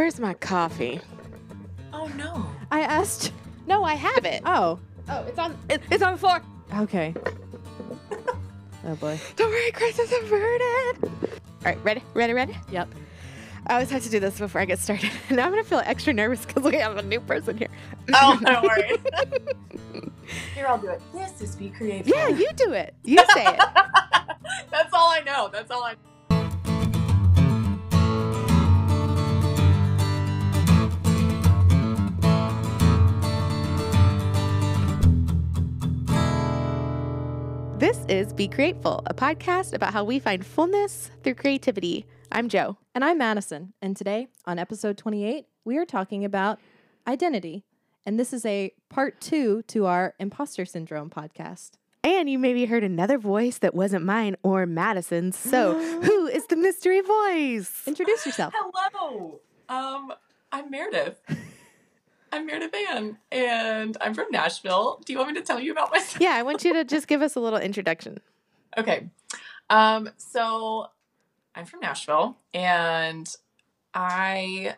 Where's 0.00 0.18
my 0.18 0.32
coffee? 0.32 0.98
Oh 1.92 2.06
no. 2.16 2.46
I 2.70 2.80
asked. 2.80 3.32
No, 3.66 3.84
I 3.84 3.92
have 3.96 4.24
it. 4.24 4.40
Oh, 4.46 4.78
Oh, 5.10 5.24
it's 5.28 5.38
on. 5.38 5.58
It, 5.68 5.82
it's 5.90 6.02
on 6.02 6.12
the 6.12 6.18
floor. 6.18 6.40
okay. 6.78 7.12
oh 8.86 8.94
boy. 8.94 9.20
Don't 9.36 9.50
worry, 9.50 9.70
Chris 9.72 9.98
is 9.98 10.10
averted. 10.10 11.04
All 11.04 11.20
right, 11.66 11.84
ready, 11.84 12.02
ready, 12.14 12.32
ready. 12.32 12.56
Yep. 12.70 12.88
I 13.66 13.74
always 13.74 13.90
have 13.90 14.02
to 14.04 14.08
do 14.08 14.20
this 14.20 14.38
before 14.38 14.62
I 14.62 14.64
get 14.64 14.78
started. 14.78 15.10
Now 15.30 15.44
I'm 15.44 15.50
gonna 15.50 15.64
feel 15.64 15.82
extra 15.84 16.14
nervous 16.14 16.46
because 16.46 16.62
we 16.62 16.76
have 16.76 16.96
a 16.96 17.02
new 17.02 17.20
person 17.20 17.58
here. 17.58 17.68
Oh, 18.14 18.40
don't 18.42 18.62
worry. 18.62 18.96
Here, 20.54 20.66
I'll 20.66 20.78
do 20.78 20.88
it. 20.88 21.02
This 21.12 21.42
is 21.42 21.56
be 21.56 21.68
creative. 21.68 22.08
Yeah, 22.08 22.28
you 22.28 22.48
do 22.56 22.72
it. 22.72 22.94
You 23.04 23.18
say 23.34 23.44
it. 23.48 23.58
That's 24.70 24.94
all 24.94 25.10
I 25.10 25.20
know. 25.26 25.50
That's 25.52 25.70
all 25.70 25.84
I. 25.84 25.96
This 37.80 38.04
is 38.10 38.34
Be 38.34 38.46
Grateful, 38.46 39.02
a 39.06 39.14
podcast 39.14 39.72
about 39.72 39.94
how 39.94 40.04
we 40.04 40.18
find 40.18 40.44
fullness 40.44 41.10
through 41.22 41.36
creativity. 41.36 42.04
I'm 42.30 42.50
Joe. 42.50 42.76
And 42.94 43.02
I'm 43.02 43.16
Madison. 43.16 43.72
And 43.80 43.96
today, 43.96 44.28
on 44.44 44.58
episode 44.58 44.98
28, 44.98 45.46
we 45.64 45.78
are 45.78 45.86
talking 45.86 46.22
about 46.22 46.60
identity. 47.08 47.64
And 48.04 48.20
this 48.20 48.34
is 48.34 48.44
a 48.44 48.74
part 48.90 49.18
two 49.22 49.62
to 49.68 49.86
our 49.86 50.14
imposter 50.20 50.66
syndrome 50.66 51.08
podcast. 51.08 51.70
And 52.04 52.28
you 52.28 52.38
maybe 52.38 52.66
heard 52.66 52.84
another 52.84 53.16
voice 53.16 53.56
that 53.56 53.74
wasn't 53.74 54.04
mine 54.04 54.36
or 54.42 54.66
Madison's. 54.66 55.38
So, 55.38 55.80
who 56.02 56.26
is 56.26 56.48
the 56.48 56.56
mystery 56.56 57.00
voice? 57.00 57.84
Introduce 57.86 58.26
yourself. 58.26 58.52
Hello. 58.54 59.40
Um, 59.70 60.12
I'm 60.52 60.70
Meredith. 60.70 61.18
I'm 62.32 62.46
Meredith 62.46 62.70
Van, 62.70 63.18
and 63.32 63.96
I'm 64.00 64.14
from 64.14 64.26
Nashville. 64.30 65.00
Do 65.04 65.12
you 65.12 65.18
want 65.18 65.32
me 65.32 65.40
to 65.40 65.46
tell 65.46 65.58
you 65.58 65.72
about 65.72 65.90
myself? 65.92 66.20
Yeah, 66.20 66.34
I 66.34 66.42
want 66.42 66.64
you 66.64 66.72
to 66.74 66.84
just 66.84 67.08
give 67.08 67.22
us 67.22 67.34
a 67.34 67.40
little 67.40 67.58
introduction. 67.58 68.18
Okay. 68.78 69.08
Um, 69.68 70.10
so 70.16 70.86
I'm 71.54 71.64
from 71.64 71.80
Nashville 71.80 72.36
and 72.54 73.34
I 73.94 74.76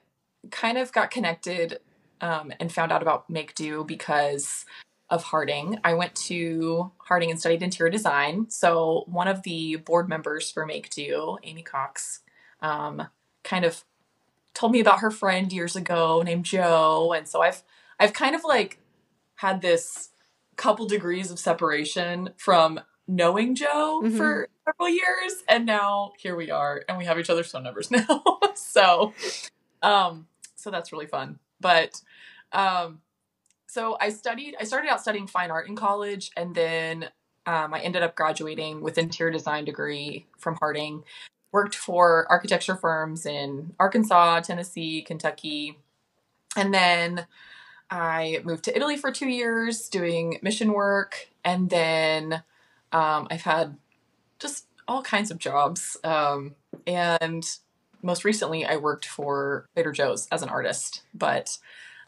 kind 0.51 0.79
of 0.79 0.93
got 0.93 1.11
connected 1.11 1.81
um, 2.21 2.53
and 2.59 2.73
found 2.73 2.93
out 2.93 3.03
about 3.03 3.29
Make 3.29 3.55
Do 3.55 3.85
because 3.85 4.65
of 5.11 5.25
Harding. 5.25 5.79
I 5.85 5.95
went 5.95 6.15
to 6.15 6.93
Harding 6.99 7.31
and 7.31 7.39
studied 7.39 7.63
interior 7.63 7.91
design. 7.91 8.47
So 8.49 9.05
one 9.07 9.29
of 9.29 9.43
the 9.43 9.77
board 9.77 10.09
members 10.09 10.51
for 10.51 10.65
Make 10.65 10.89
Do, 10.91 11.37
Amy 11.43 11.63
Cox, 11.63 12.21
um, 12.61 13.09
kind 13.45 13.65
of 13.65 13.85
told 14.55 14.73
me 14.73 14.81
about 14.81 15.01
her 15.01 15.11
friend 15.11 15.53
years 15.53 15.77
ago 15.77 16.23
named 16.25 16.45
Joe. 16.45 17.13
And 17.17 17.27
so 17.29 17.43
I've 17.43 17.63
I've 17.99 18.13
kind 18.13 18.35
of 18.35 18.45
like 18.45 18.79
had 19.37 19.63
this 19.63 20.11
couple 20.57 20.87
degrees 20.87 21.31
of 21.31 21.39
separation 21.39 22.31
from 22.37 22.81
knowing 23.09 23.55
Joe 23.55 24.03
Mhm. 24.05 24.17
for 24.17 24.49
several 24.65 24.89
years 24.89 25.43
and 25.49 25.67
now 25.67 26.13
here 26.19 26.37
we 26.37 26.51
are 26.51 26.85
and 26.89 26.97
we 26.99 27.05
have 27.05 27.19
each 27.19 27.31
other's 27.31 27.51
phone 27.51 27.65
numbers 27.65 27.91
now. 27.91 28.23
so 28.55 29.13
um 29.83 30.27
so 30.57 30.71
that's 30.71 30.93
really 30.93 31.07
fun. 31.07 31.39
But 31.61 32.01
um 32.53 33.01
so 33.67 33.97
I 34.01 34.11
studied 34.11 34.55
I 34.61 34.65
started 34.65 34.91
out 34.91 35.01
studying 35.01 35.27
fine 35.27 35.51
art 35.51 35.69
in 35.69 35.77
college 35.77 36.31
and 36.37 36.55
then 36.55 37.09
um, 37.45 37.75
I 37.75 37.81
ended 37.81 38.05
up 38.05 38.15
graduating 38.15 38.83
with 38.83 38.99
interior 38.99 39.33
design 39.33 39.65
degree 39.65 40.27
from 40.39 40.55
Harding. 40.61 41.03
Worked 41.53 41.75
for 41.75 42.27
architecture 42.31 42.77
firms 42.77 43.27
in 43.27 43.75
Arkansas, 43.79 44.41
Tennessee, 44.41 45.03
Kentucky. 45.03 45.79
And 46.57 46.73
then 46.73 47.27
I 47.91 48.41
moved 48.43 48.65
to 48.65 48.77
Italy 48.77 48.97
for 48.97 49.13
two 49.13 49.29
years 49.29 49.89
doing 49.89 50.39
mission 50.43 50.73
work. 50.73 51.29
And 51.45 51.69
then 51.69 52.43
um, 52.91 53.29
I've 53.31 53.43
had 53.43 53.77
just 54.39 54.67
all 54.89 55.03
kinds 55.03 55.31
of 55.31 55.39
jobs. 55.39 55.97
Um, 56.03 56.55
and 56.87 57.45
most 58.03 58.25
recently, 58.25 58.65
I 58.65 58.77
worked 58.77 59.07
for 59.07 59.69
Trader 59.75 59.93
Joe's 59.93 60.29
as 60.33 60.43
an 60.43 60.49
artist. 60.49 61.03
But 61.15 61.59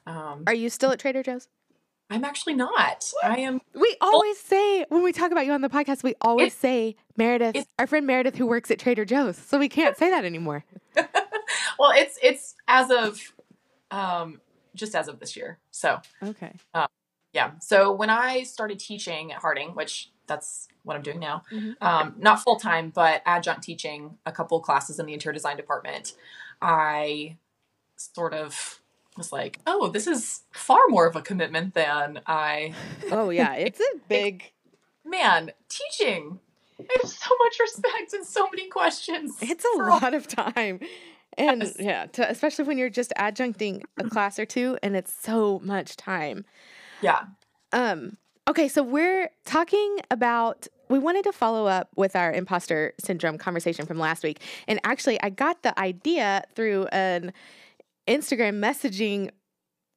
um, 0.07 0.45
Are 0.47 0.55
you 0.55 0.71
still 0.71 0.91
at 0.91 0.99
Trader 0.99 1.23
Joe's? 1.23 1.49
I'm 2.11 2.25
actually 2.25 2.55
not. 2.55 3.11
I 3.23 3.39
am. 3.39 3.61
We 3.75 3.97
always 4.01 4.39
say, 4.39 4.85
when 4.89 5.03
we 5.03 5.13
talk 5.13 5.33
about 5.33 5.47
you 5.47 5.53
on 5.53 5.63
the 5.63 5.69
podcast, 5.71 6.03
we 6.03 6.15
always 6.21 6.53
say 6.55 6.97
Meredith, 7.17 7.67
our 7.79 7.87
friend 7.87 8.07
Meredith 8.07 8.37
who 8.37 8.47
works 8.47 8.71
at 8.71 8.79
Trader 8.79 9.05
Joe's. 9.05 9.37
So 9.39 9.59
we 9.59 9.69
can't 9.69 9.97
say 9.97 10.11
that 10.11 10.25
anymore. 10.25 10.65
Well, 11.79 11.93
it's 11.95 12.19
it's 12.23 12.55
as 12.69 12.91
of 12.91 13.21
um, 13.91 14.41
just 14.75 14.95
as 14.95 15.09
of 15.09 15.19
this 15.19 15.37
year. 15.37 15.59
So 15.73 16.01
Okay. 16.23 16.53
yeah. 17.33 17.53
So 17.61 17.93
when 17.93 18.11
I 18.11 18.45
started 18.45 18.79
teaching 18.79 19.33
at 19.33 19.41
Harding, 19.41 19.71
which 19.71 20.11
that's 20.27 20.69
what 20.85 20.97
I'm 20.97 21.03
doing 21.03 21.19
now, 21.19 21.43
Mhm. 21.53 21.75
um, 21.83 22.15
not 22.19 22.41
full 22.43 22.57
time, 22.57 22.91
but 22.91 23.23
adjunct 23.27 23.63
teaching 23.65 24.19
a 24.25 24.31
couple 24.33 24.59
classes 24.61 24.99
in 25.01 25.07
the 25.07 25.13
interior 25.15 25.35
design 25.35 25.57
department, 25.57 26.15
I 26.63 27.37
sort 27.97 28.35
of 28.35 28.81
was 29.17 29.33
like, 29.33 29.61
oh, 29.67 29.89
this 29.89 30.07
is 30.07 30.43
far 30.53 30.81
more 30.89 31.07
of 31.07 31.17
a 31.17 31.23
commitment 31.23 31.75
than 31.75 32.21
I. 32.27 32.75
Oh, 33.11 33.31
yeah. 33.31 33.55
It's 33.59 33.81
a 33.81 33.99
big, 34.09 34.53
Man, 35.05 35.51
teaching. 35.69 36.41
I 36.81 36.85
have 37.03 37.11
so 37.11 37.31
much 37.45 37.61
respect 37.61 38.13
and 38.15 38.27
so 38.27 38.49
many 38.51 38.69
questions. 38.69 39.37
it's 39.41 39.65
a 39.65 39.69
for 39.77 39.91
all- 39.91 40.01
lot 40.01 40.15
of 40.15 40.27
time. 40.27 40.81
And 41.37 41.63
Yes. 41.63 41.77
yeah, 41.79 42.07
to, 42.07 42.31
especially 42.31 42.65
when 42.65 42.79
you're 42.79 42.91
just 42.91 43.13
adjuncting 43.19 43.83
a 43.99 44.09
class 44.09 44.39
or 44.39 44.47
two 44.47 44.79
and 44.83 44.95
it's 44.97 45.13
so 45.13 45.61
much 45.65 45.97
time. 45.97 46.45
Yeah. 47.03 47.25
Um, 47.73 48.17
okay, 48.49 48.69
so 48.69 48.83
we're 48.83 49.31
talking 49.45 49.99
about 50.11 50.67
we 50.89 50.99
wanted 50.99 51.25
to 51.25 51.33
follow 51.33 51.67
up 51.67 51.89
with 51.97 52.15
our 52.15 52.33
imposter 52.33 52.93
syndrome 53.01 53.37
conversation 53.39 53.85
from 53.87 53.99
last 53.99 54.23
week. 54.23 54.41
And 54.69 54.81
actually 54.85 55.21
I 55.23 55.31
got 55.31 55.63
the 55.63 55.77
idea 55.79 56.45
through 56.55 56.87
an 56.93 57.33
Instagram 58.07 58.61
messaging 58.61 59.31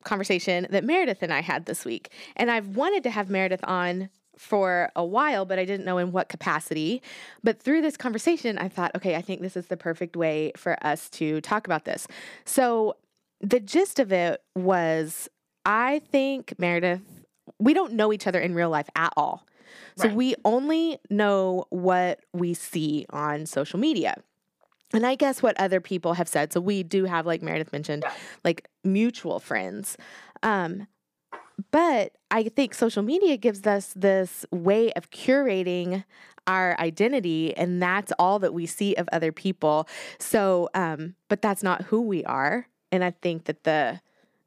conversation 0.04 0.68
that 0.70 0.84
Meredith 0.84 1.22
and 1.22 1.34
I 1.34 1.42
had 1.42 1.66
this 1.66 1.84
week. 1.84 2.12
And 2.36 2.50
I've 2.50 2.76
wanted 2.76 3.04
to 3.04 3.10
have 3.10 3.30
Meredith 3.30 3.64
on 3.64 4.10
for 4.38 4.92
a 4.96 5.04
while, 5.04 5.46
but 5.46 5.58
I 5.60 5.66
didn't 5.66 5.86
know 5.86 5.98
in 5.98 6.12
what 6.12 6.30
capacity. 6.30 7.02
But 7.44 7.62
through 7.62 7.82
this 7.82 7.98
conversation, 7.98 8.58
I 8.58 8.70
thought, 8.70 8.92
okay, 8.96 9.16
I 9.16 9.22
think 9.22 9.42
this 9.42 9.58
is 9.58 9.68
the 9.68 9.78
perfect 9.78 10.16
way 10.16 10.52
for 10.56 10.78
us 10.86 11.10
to 11.12 11.42
talk 11.42 11.66
about 11.66 11.86
this. 11.86 12.08
So 12.46 12.96
the 13.42 13.60
gist 13.60 14.00
of 14.00 14.12
it 14.12 14.42
was 14.56 15.28
I 15.66 16.00
think 16.00 16.54
Meredith, 16.58 17.02
we 17.60 17.74
don't 17.74 17.94
know 17.94 18.14
each 18.14 18.28
other 18.28 18.40
in 18.40 18.56
real 18.56 18.70
life 18.70 18.90
at 18.96 19.12
all. 19.18 19.46
So 19.98 20.08
Right. 20.08 20.16
we 20.16 20.36
only 20.46 21.00
know 21.10 21.66
what 21.70 22.22
we 22.34 22.54
see 22.54 23.06
on 23.10 23.46
social 23.46 23.80
media. 23.80 24.16
And 24.94 25.06
I 25.06 25.16
guess 25.16 25.44
what 25.44 25.60
other 25.60 25.82
people 25.82 26.14
have 26.14 26.28
said. 26.28 26.54
So 26.54 26.62
we 26.62 26.84
do 26.84 27.06
have, 27.06 27.26
like 27.26 27.42
Meredith 27.42 27.72
mentioned, 27.74 28.04
Yeah. 28.06 28.14
like 28.44 28.70
mutual 28.84 29.40
friends. 29.40 29.98
Um, 30.44 30.88
but 31.72 32.14
I 32.32 32.44
think 32.44 32.74
social 32.74 33.04
media 33.04 33.36
gives 33.38 33.66
us 33.66 33.94
this 33.96 34.46
way 34.52 34.92
of 34.94 35.10
curating 35.10 36.04
our 36.46 36.80
identity, 36.80 37.56
and 37.58 37.82
that's 37.82 38.14
all 38.18 38.40
that 38.40 38.54
we 38.54 38.66
see 38.66 38.96
of 38.96 39.10
other 39.12 39.32
people. 39.34 39.88
So, 40.20 40.70
um, 40.74 41.16
but 41.28 41.42
that's 41.42 41.64
not 41.64 41.82
who 41.84 42.02
we 42.02 42.24
are. 42.24 42.68
And 42.92 43.04
I 43.04 43.12
think 43.12 43.46
that 43.46 43.64
the 43.64 44.00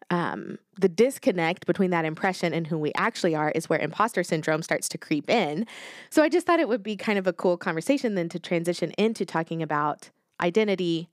um, 0.09 0.59
the 0.81 0.89
disconnect 0.89 1.67
between 1.67 1.91
that 1.91 2.05
impression 2.05 2.53
and 2.53 2.67
who 2.67 2.77
we 2.79 2.91
actually 2.97 3.37
are 3.37 3.51
is 3.53 3.69
where 3.69 3.79
imposter 3.79 4.25
syndrome 4.25 4.61
starts 4.63 4.89
to 4.89 4.99
creep 4.99 5.31
in. 5.31 5.67
So 6.11 6.23
I 6.23 6.29
just 6.29 6.47
thought 6.49 6.59
it 6.59 6.69
would 6.69 6.83
be 6.83 6.97
kind 6.97 7.17
of 7.17 7.29
a 7.29 7.33
cool 7.33 7.57
conversation 7.57 8.17
then 8.17 8.29
to 8.31 8.41
transition 8.41 8.91
into 8.93 9.25
talking 9.25 9.63
about 9.63 10.11
identity, 10.41 11.09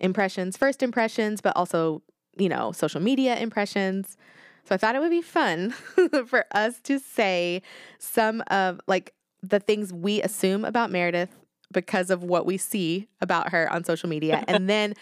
impressions, 0.00 0.56
first 0.56 0.82
impressions, 0.82 1.40
but 1.40 1.56
also, 1.56 2.02
you 2.36 2.48
know, 2.48 2.72
social 2.72 3.00
media 3.00 3.36
impressions. 3.36 4.16
So 4.64 4.74
I 4.74 4.78
thought 4.78 4.94
it 4.94 5.00
would 5.00 5.10
be 5.10 5.22
fun 5.22 5.70
for 6.26 6.44
us 6.52 6.80
to 6.80 6.98
say 6.98 7.62
some 7.98 8.42
of 8.48 8.80
like 8.86 9.14
the 9.42 9.60
things 9.60 9.92
we 9.92 10.22
assume 10.22 10.64
about 10.64 10.90
Meredith 10.90 11.34
because 11.72 12.10
of 12.10 12.22
what 12.22 12.46
we 12.46 12.56
see 12.56 13.08
about 13.20 13.50
her 13.50 13.70
on 13.72 13.84
social 13.84 14.08
media 14.08 14.44
and 14.48 14.68
then 14.68 14.94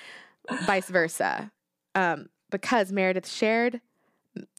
vice 0.67 0.88
versa. 0.88 1.50
Um, 1.94 2.29
because 2.50 2.93
Meredith 2.93 3.29
shared 3.29 3.81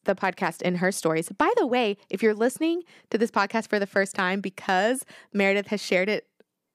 the 0.05 0.15
podcast 0.15 0.61
in 0.61 0.75
her 0.75 0.91
stories. 0.91 1.29
By 1.29 1.51
the 1.57 1.67
way, 1.67 1.97
if 2.09 2.23
you're 2.23 2.33
listening 2.33 2.83
to 3.09 3.17
this 3.17 3.31
podcast 3.31 3.67
for 3.69 3.79
the 3.79 3.87
first 3.87 4.15
time 4.15 4.41
because 4.41 5.05
Meredith 5.33 5.67
has 5.67 5.81
shared 5.81 6.09
it 6.09 6.27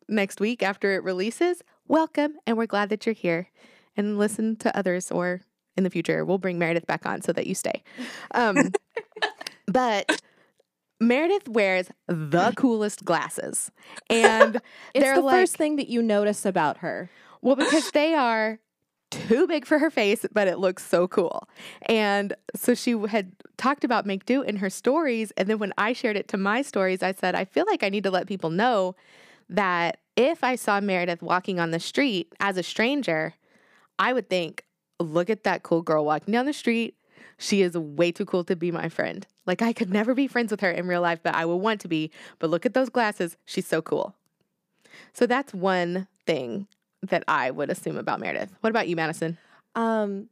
next 0.08 0.40
week 0.40 0.62
after 0.62 0.92
it 0.92 1.04
releases, 1.04 1.62
welcome 1.90 2.34
and 2.46 2.56
we're 2.56 2.66
glad 2.66 2.88
that 2.88 3.04
you're 3.04 3.12
here 3.12 3.48
and 3.96 4.16
listen 4.16 4.54
to 4.54 4.74
others 4.78 5.10
or 5.10 5.40
in 5.76 5.82
the 5.82 5.90
future 5.90 6.24
we'll 6.24 6.38
bring 6.38 6.56
Meredith 6.56 6.86
back 6.86 7.04
on 7.04 7.20
so 7.20 7.32
that 7.32 7.48
you 7.48 7.54
stay. 7.54 7.82
Um, 8.32 8.70
but 9.66 10.22
Meredith 11.00 11.48
wears 11.48 11.90
the 12.06 12.52
coolest 12.56 13.04
glasses. 13.04 13.72
And 14.08 14.56
It's 14.94 15.04
they're 15.04 15.16
the 15.16 15.20
like, 15.22 15.34
first 15.34 15.56
thing 15.56 15.76
that 15.76 15.88
you 15.88 16.00
notice 16.00 16.46
about 16.46 16.78
her. 16.78 17.10
well, 17.42 17.56
because 17.56 17.90
they 17.92 18.14
are 18.14 18.60
too 19.10 19.48
big 19.48 19.66
for 19.66 19.80
her 19.80 19.90
face, 19.90 20.24
but 20.32 20.46
it 20.46 20.60
looks 20.60 20.86
so 20.86 21.08
cool. 21.08 21.48
And 21.86 22.34
so 22.54 22.74
she 22.74 22.92
had 23.08 23.32
talked 23.56 23.82
about 23.82 24.06
Make 24.06 24.26
Do 24.26 24.42
in 24.42 24.56
her 24.56 24.70
stories. 24.70 25.32
And 25.36 25.48
then 25.48 25.58
when 25.58 25.72
I 25.76 25.92
shared 25.92 26.16
it 26.16 26.28
to 26.28 26.36
my 26.36 26.62
stories, 26.62 27.02
I 27.02 27.10
said, 27.10 27.34
I 27.34 27.44
feel 27.44 27.64
like 27.68 27.82
I 27.82 27.88
need 27.88 28.04
to 28.04 28.12
let 28.12 28.28
people 28.28 28.50
know 28.50 28.94
that 29.48 29.98
if 30.20 30.44
I 30.44 30.56
saw 30.56 30.80
Meredith 30.80 31.22
walking 31.22 31.58
on 31.58 31.70
the 31.70 31.80
street 31.80 32.32
as 32.40 32.56
a 32.56 32.62
stranger, 32.62 33.34
I 33.98 34.12
would 34.12 34.28
think, 34.28 34.64
look 34.98 35.30
at 35.30 35.44
that 35.44 35.62
cool 35.62 35.82
girl 35.82 36.04
walking 36.04 36.32
down 36.32 36.46
the 36.46 36.52
street. 36.52 36.94
She 37.38 37.62
is 37.62 37.76
way 37.76 38.12
too 38.12 38.26
cool 38.26 38.44
to 38.44 38.54
be 38.54 38.70
my 38.70 38.88
friend. 38.90 39.26
Like, 39.46 39.62
I 39.62 39.72
could 39.72 39.90
never 39.90 40.14
be 40.14 40.26
friends 40.26 40.50
with 40.50 40.60
her 40.60 40.70
in 40.70 40.86
real 40.86 41.00
life, 41.00 41.20
but 41.22 41.34
I 41.34 41.46
would 41.46 41.56
want 41.56 41.80
to 41.80 41.88
be. 41.88 42.10
But 42.38 42.50
look 42.50 42.66
at 42.66 42.74
those 42.74 42.90
glasses. 42.90 43.36
She's 43.46 43.66
so 43.66 43.80
cool. 43.80 44.14
So 45.14 45.26
that's 45.26 45.54
one 45.54 46.06
thing 46.26 46.66
that 47.02 47.24
I 47.26 47.50
would 47.50 47.70
assume 47.70 47.96
about 47.96 48.20
Meredith. 48.20 48.52
What 48.60 48.70
about 48.70 48.88
you, 48.88 48.96
Madison? 48.96 49.38
Um, 49.74 50.28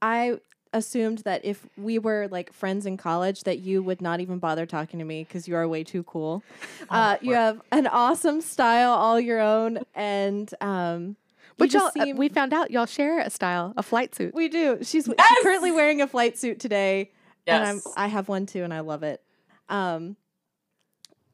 I 0.00 0.38
assumed 0.72 1.18
that 1.18 1.44
if 1.44 1.66
we 1.76 1.98
were 1.98 2.28
like 2.30 2.52
friends 2.52 2.86
in 2.86 2.96
college, 2.96 3.42
that 3.44 3.58
you 3.58 3.82
would 3.82 4.00
not 4.00 4.20
even 4.20 4.38
bother 4.38 4.66
talking 4.66 4.98
to 4.98 5.04
me 5.04 5.24
because 5.24 5.46
you 5.46 5.54
are 5.56 5.66
way 5.68 5.84
too 5.84 6.02
cool. 6.04 6.42
Uh, 6.88 7.16
you 7.20 7.34
have 7.34 7.60
an 7.70 7.86
awesome 7.86 8.40
style, 8.40 8.92
all 8.92 9.20
your 9.20 9.40
own, 9.40 9.80
and 9.94 10.52
um, 10.60 11.08
you 11.08 11.14
But 11.58 11.72
y'all, 11.72 11.90
just 11.94 11.98
uh, 11.98 12.14
we 12.16 12.28
found 12.28 12.52
out 12.52 12.70
y'all 12.70 12.86
share 12.86 13.20
a 13.20 13.30
style, 13.30 13.74
a 13.76 13.82
flight 13.82 14.14
suit. 14.14 14.34
we 14.34 14.48
do. 14.48 14.78
She's, 14.82 15.06
Yes! 15.06 15.26
she's 15.28 15.42
currently 15.42 15.70
wearing 15.72 16.00
a 16.00 16.06
flight 16.06 16.38
suit 16.38 16.58
today, 16.60 17.10
and 17.46 17.64
I'm, 17.64 17.80
I 17.96 18.06
have 18.08 18.28
one 18.28 18.46
too, 18.46 18.62
and 18.64 18.72
I 18.72 18.80
love 18.80 19.02
it. 19.02 19.22
Um, 19.68 20.16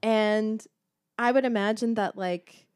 and 0.03 0.65
I 1.19 1.33
would 1.33 1.45
imagine 1.45 1.95
that 1.95 2.17
like, 2.17 2.67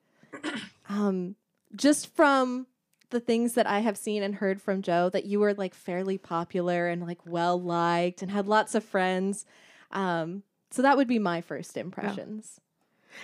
um, 0.88 1.36
just 1.76 2.14
from 2.14 2.66
the 3.12 3.20
things 3.20 3.54
that 3.54 3.66
I 3.66 3.78
have 3.80 3.96
seen 3.96 4.22
and 4.24 4.34
heard 4.34 4.60
from 4.60 4.82
Joe, 4.82 5.08
that 5.10 5.24
you 5.24 5.38
were 5.38 5.54
like 5.54 5.74
fairly 5.74 6.18
popular 6.18 6.88
and 6.88 7.00
like 7.06 7.20
well 7.24 7.60
liked 7.60 8.20
and 8.22 8.30
had 8.32 8.48
lots 8.48 8.74
of 8.74 8.82
friends. 8.84 9.46
Um, 9.92 10.42
so 10.70 10.82
that 10.82 10.96
would 10.96 11.06
be 11.08 11.18
my 11.20 11.40
first 11.40 11.76
impressions. 11.76 12.58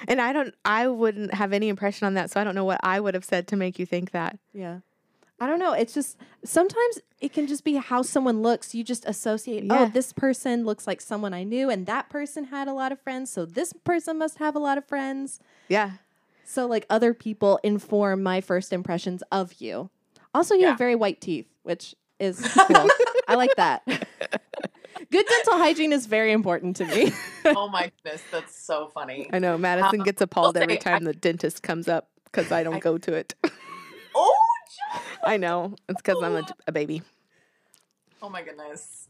And 0.06 0.20
I 0.20 0.32
don't, 0.32 0.54
I 0.64 0.86
wouldn't 0.86 1.34
have 1.34 1.52
any 1.52 1.68
impression 1.68 2.06
on 2.06 2.14
that. 2.14 2.30
So 2.30 2.40
I 2.40 2.44
don't 2.44 2.54
know 2.54 2.64
what 2.64 2.78
I 2.82 3.00
would 3.00 3.14
have 3.14 3.24
said 3.24 3.48
to 3.48 3.56
make 3.56 3.78
you 3.78 3.86
think 3.86 4.10
that. 4.12 4.38
Yeah. 4.52 4.80
I 5.40 5.46
don't 5.46 5.58
know. 5.60 5.72
It's 5.72 5.94
just 5.94 6.18
sometimes 6.44 6.98
it 7.20 7.32
can 7.32 7.46
just 7.46 7.64
be 7.64 7.74
how 7.76 8.02
someone 8.02 8.42
looks. 8.42 8.74
You 8.74 8.82
just 8.84 9.04
associate, 9.06 9.64
Yeah. 9.64 9.82
oh, 9.82 9.86
this 9.86 10.12
person 10.12 10.64
looks 10.64 10.86
like 10.86 11.00
someone 11.00 11.32
I 11.32 11.44
knew, 11.44 11.70
and 11.70 11.86
that 11.86 12.10
person 12.10 12.44
had 12.44 12.66
a 12.68 12.72
lot 12.72 12.90
of 12.92 13.00
friends. 13.00 13.30
So 13.30 13.44
this 13.44 13.72
person 13.72 14.18
must 14.18 14.38
have 14.38 14.56
a 14.56 14.58
lot 14.58 14.78
of 14.78 14.84
friends. 14.84 15.38
Yeah. 15.68 15.92
So, 16.50 16.64
like, 16.66 16.86
other 16.88 17.12
people 17.12 17.60
inform 17.62 18.22
my 18.22 18.40
first 18.40 18.72
impressions 18.72 19.22
of 19.30 19.60
you. 19.60 19.90
Also, 20.34 20.54
you 20.54 20.62
Yeah. 20.62 20.68
have 20.70 20.78
very 20.78 20.94
white 20.94 21.20
teeth, 21.20 21.46
which 21.62 21.94
is 22.18 22.40
cool. 22.66 22.88
I 23.28 23.34
like 23.34 23.54
that. 23.56 23.82
Good 25.10 25.26
dental 25.26 25.58
hygiene 25.58 25.92
is 25.92 26.06
very 26.06 26.32
important 26.32 26.76
to 26.76 26.86
me. 26.86 27.12
oh 27.44 27.68
my 27.68 27.92
goodness, 28.02 28.22
that's 28.32 28.58
so 28.58 28.88
funny. 28.94 29.28
I 29.30 29.38
know. 29.40 29.58
Madison 29.58 30.00
Um, 30.00 30.04
gets 30.04 30.22
appalled 30.22 30.56
I'll 30.56 30.62
every 30.62 30.76
say, 30.76 30.80
time 30.80 31.04
the 31.04 31.12
dentist 31.12 31.62
comes 31.62 31.86
up 31.86 32.08
because 32.24 32.50
I 32.50 32.62
don't 32.62 32.76
I- 32.76 32.80
go 32.80 32.96
to 32.96 33.12
it. 33.12 33.34
Oh, 34.14 34.34
Jo- 34.94 35.00
I 35.24 35.36
know. 35.36 35.74
It's 35.88 36.00
because 36.00 36.22
I'm 36.22 36.34
a, 36.36 36.46
a 36.66 36.72
baby. 36.72 37.02
oh 38.22 38.30
my 38.30 38.42
goodness. 38.42 39.06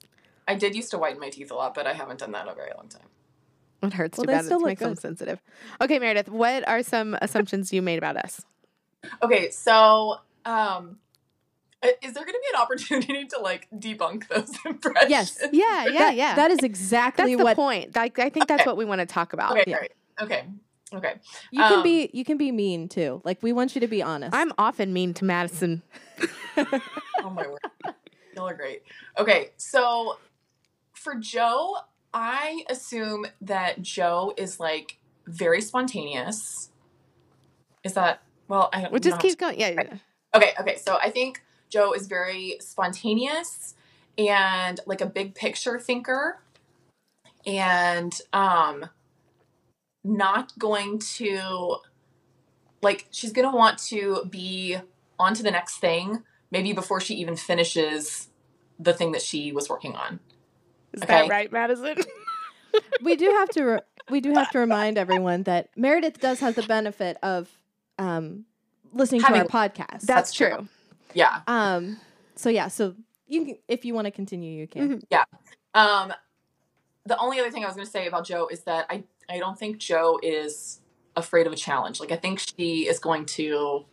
I 0.48 0.56
did 0.56 0.74
used 0.74 0.90
to 0.90 0.98
whiten 0.98 1.20
my 1.20 1.30
teeth 1.30 1.52
a 1.52 1.54
lot, 1.54 1.72
but 1.74 1.86
I 1.86 1.92
haven't 1.92 2.18
done 2.18 2.32
that 2.32 2.46
in 2.46 2.52
a 2.52 2.54
very 2.54 2.72
long 2.76 2.88
time. 2.88 3.06
It 3.82 3.92
hurts 3.92 4.18
Well, 4.18 4.24
too 4.24 4.26
they 4.28 4.34
bad. 4.34 4.44
still 4.44 4.58
It 4.58 4.60
look 4.60 4.68
makes 4.68 4.80
them 4.82 4.94
sensitive. 4.96 5.40
Okay, 5.80 5.98
Meredith, 5.98 6.28
what 6.28 6.66
are 6.68 6.82
some 6.82 7.16
assumptions 7.22 7.72
you 7.72 7.80
made 7.82 7.98
about 7.98 8.16
us? 8.16 8.44
Okay, 9.22 9.50
so 9.50 10.16
um 10.44 10.98
is 12.02 12.12
there 12.12 12.24
going 12.24 12.34
to 12.34 12.40
be 12.40 12.56
an 12.56 12.60
opportunity 12.60 13.24
to 13.26 13.38
like 13.38 13.68
debunk 13.72 14.26
those 14.28 14.50
impressions? 14.64 15.10
Yes. 15.10 15.38
Yeah, 15.52 15.84
yeah, 15.86 16.10
yeah. 16.10 16.34
That 16.34 16.50
is 16.50 16.56
that's 16.58 16.64
exactly 16.64 17.36
the 17.36 17.54
point. 17.54 17.94
Like, 17.94 18.18
I 18.18 18.30
think 18.30 18.48
that's 18.48 18.62
Okay. 18.62 18.68
what 18.68 18.76
we 18.76 18.84
want 18.84 18.98
to 19.00 19.06
talk 19.06 19.32
about. 19.32 19.52
Okay, 19.52 19.64
Yeah. 19.68 19.78
great. 19.78 19.92
Okay. 20.20 20.44
Okay. 20.92 21.14
you 21.52 21.62
can 21.62 21.74
Um, 21.74 21.82
be. 21.84 22.10
You 22.12 22.24
can 22.24 22.36
be 22.36 22.50
mean 22.50 22.88
too. 22.88 23.20
Like 23.24 23.40
we 23.42 23.52
want 23.52 23.74
you 23.76 23.80
to 23.82 23.86
be 23.86 24.02
honest. 24.02 24.34
I'm 24.34 24.52
often 24.58 24.92
mean 24.92 25.14
to 25.14 25.24
Madison. 25.24 25.82
Oh 27.22 27.30
my 27.30 27.46
word. 27.46 27.60
Y'all 28.34 28.48
are 28.48 28.54
great. 28.54 28.82
Okay, 29.18 29.50
so 29.56 30.18
for 30.94 31.14
Joe, 31.16 31.76
I 32.12 32.64
assume 32.68 33.26
that 33.40 33.82
Joe 33.82 34.34
is 34.36 34.58
like 34.58 34.98
very 35.26 35.60
spontaneous. 35.60 36.70
Is 37.84 37.94
that 37.94 38.22
well? 38.48 38.70
I 38.72 38.82
don't 38.82 38.92
Well, 38.92 39.00
just 39.00 39.20
keep 39.20 39.38
going. 39.38 39.58
Yeah. 39.58 39.74
Right. 39.74 39.92
Okay, 40.34 40.52
okay. 40.60 40.76
So 40.76 40.98
I 41.00 41.10
think 41.10 41.42
Joe 41.68 41.92
is 41.92 42.06
very 42.06 42.56
spontaneous 42.60 43.74
and 44.16 44.80
like 44.86 45.00
a 45.00 45.06
big 45.06 45.34
picture 45.34 45.78
thinker 45.78 46.40
and 47.46 48.20
um 48.32 48.90
not 50.02 50.58
going 50.58 50.98
to 50.98 51.76
like 52.82 53.06
she's 53.10 53.32
going 53.32 53.48
to 53.48 53.56
want 53.56 53.78
to 53.78 54.24
be 54.30 54.76
on 55.18 55.34
to 55.34 55.42
the 55.42 55.50
next 55.50 55.78
thing 55.78 56.22
maybe 56.50 56.72
before 56.72 57.00
she 57.00 57.14
even 57.14 57.36
finishes 57.36 58.28
the 58.78 58.92
thing 58.92 59.12
that 59.12 59.22
she 59.22 59.52
was 59.52 59.68
working 59.68 59.94
on. 59.94 60.20
Is 60.98 61.04
Okay. 61.04 61.22
that 61.22 61.30
right, 61.30 61.50
Madison? 61.52 61.96
we 63.02 63.16
do 63.16 63.26
have 63.30 63.48
to. 63.50 63.62
Re- 63.64 63.80
we 64.10 64.20
do 64.20 64.32
have 64.32 64.50
to 64.50 64.58
remind 64.58 64.98
everyone 64.98 65.42
that 65.44 65.68
Meredith 65.76 66.18
does 66.20 66.40
have 66.40 66.54
the 66.54 66.62
benefit 66.62 67.18
of 67.22 67.48
um, 67.98 68.44
listening 68.92 69.20
to 69.20 69.26
Having- 69.28 69.42
our 69.42 69.48
podcast. 69.48 70.02
That's 70.02 70.32
true. 70.32 70.50
true. 70.50 70.68
Yeah. 71.14 71.40
um. 71.46 71.98
So 72.36 72.48
yeah. 72.50 72.68
So 72.68 72.94
you 73.26 73.44
can, 73.44 73.56
if 73.68 73.84
you 73.84 73.94
want 73.94 74.06
to 74.06 74.10
continue, 74.10 74.52
you 74.58 74.66
can. 74.66 75.02
Yeah. 75.10 75.24
Um, 75.74 76.12
the 77.06 77.16
only 77.18 77.38
other 77.40 77.50
thing 77.50 77.62
I 77.64 77.66
was 77.66 77.76
going 77.76 77.86
to 77.86 77.90
say 77.90 78.06
about 78.06 78.26
Joe 78.26 78.48
is 78.50 78.62
that 78.64 78.86
I 78.90 79.04
I 79.30 79.38
don't 79.38 79.58
think 79.58 79.78
Joe 79.78 80.18
is 80.22 80.80
afraid 81.16 81.46
of 81.46 81.52
a 81.52 81.56
challenge. 81.56 82.00
Like 82.00 82.12
I 82.12 82.16
think 82.16 82.40
she 82.40 82.88
is 82.88 82.98
going 82.98 83.26
to 83.26 83.84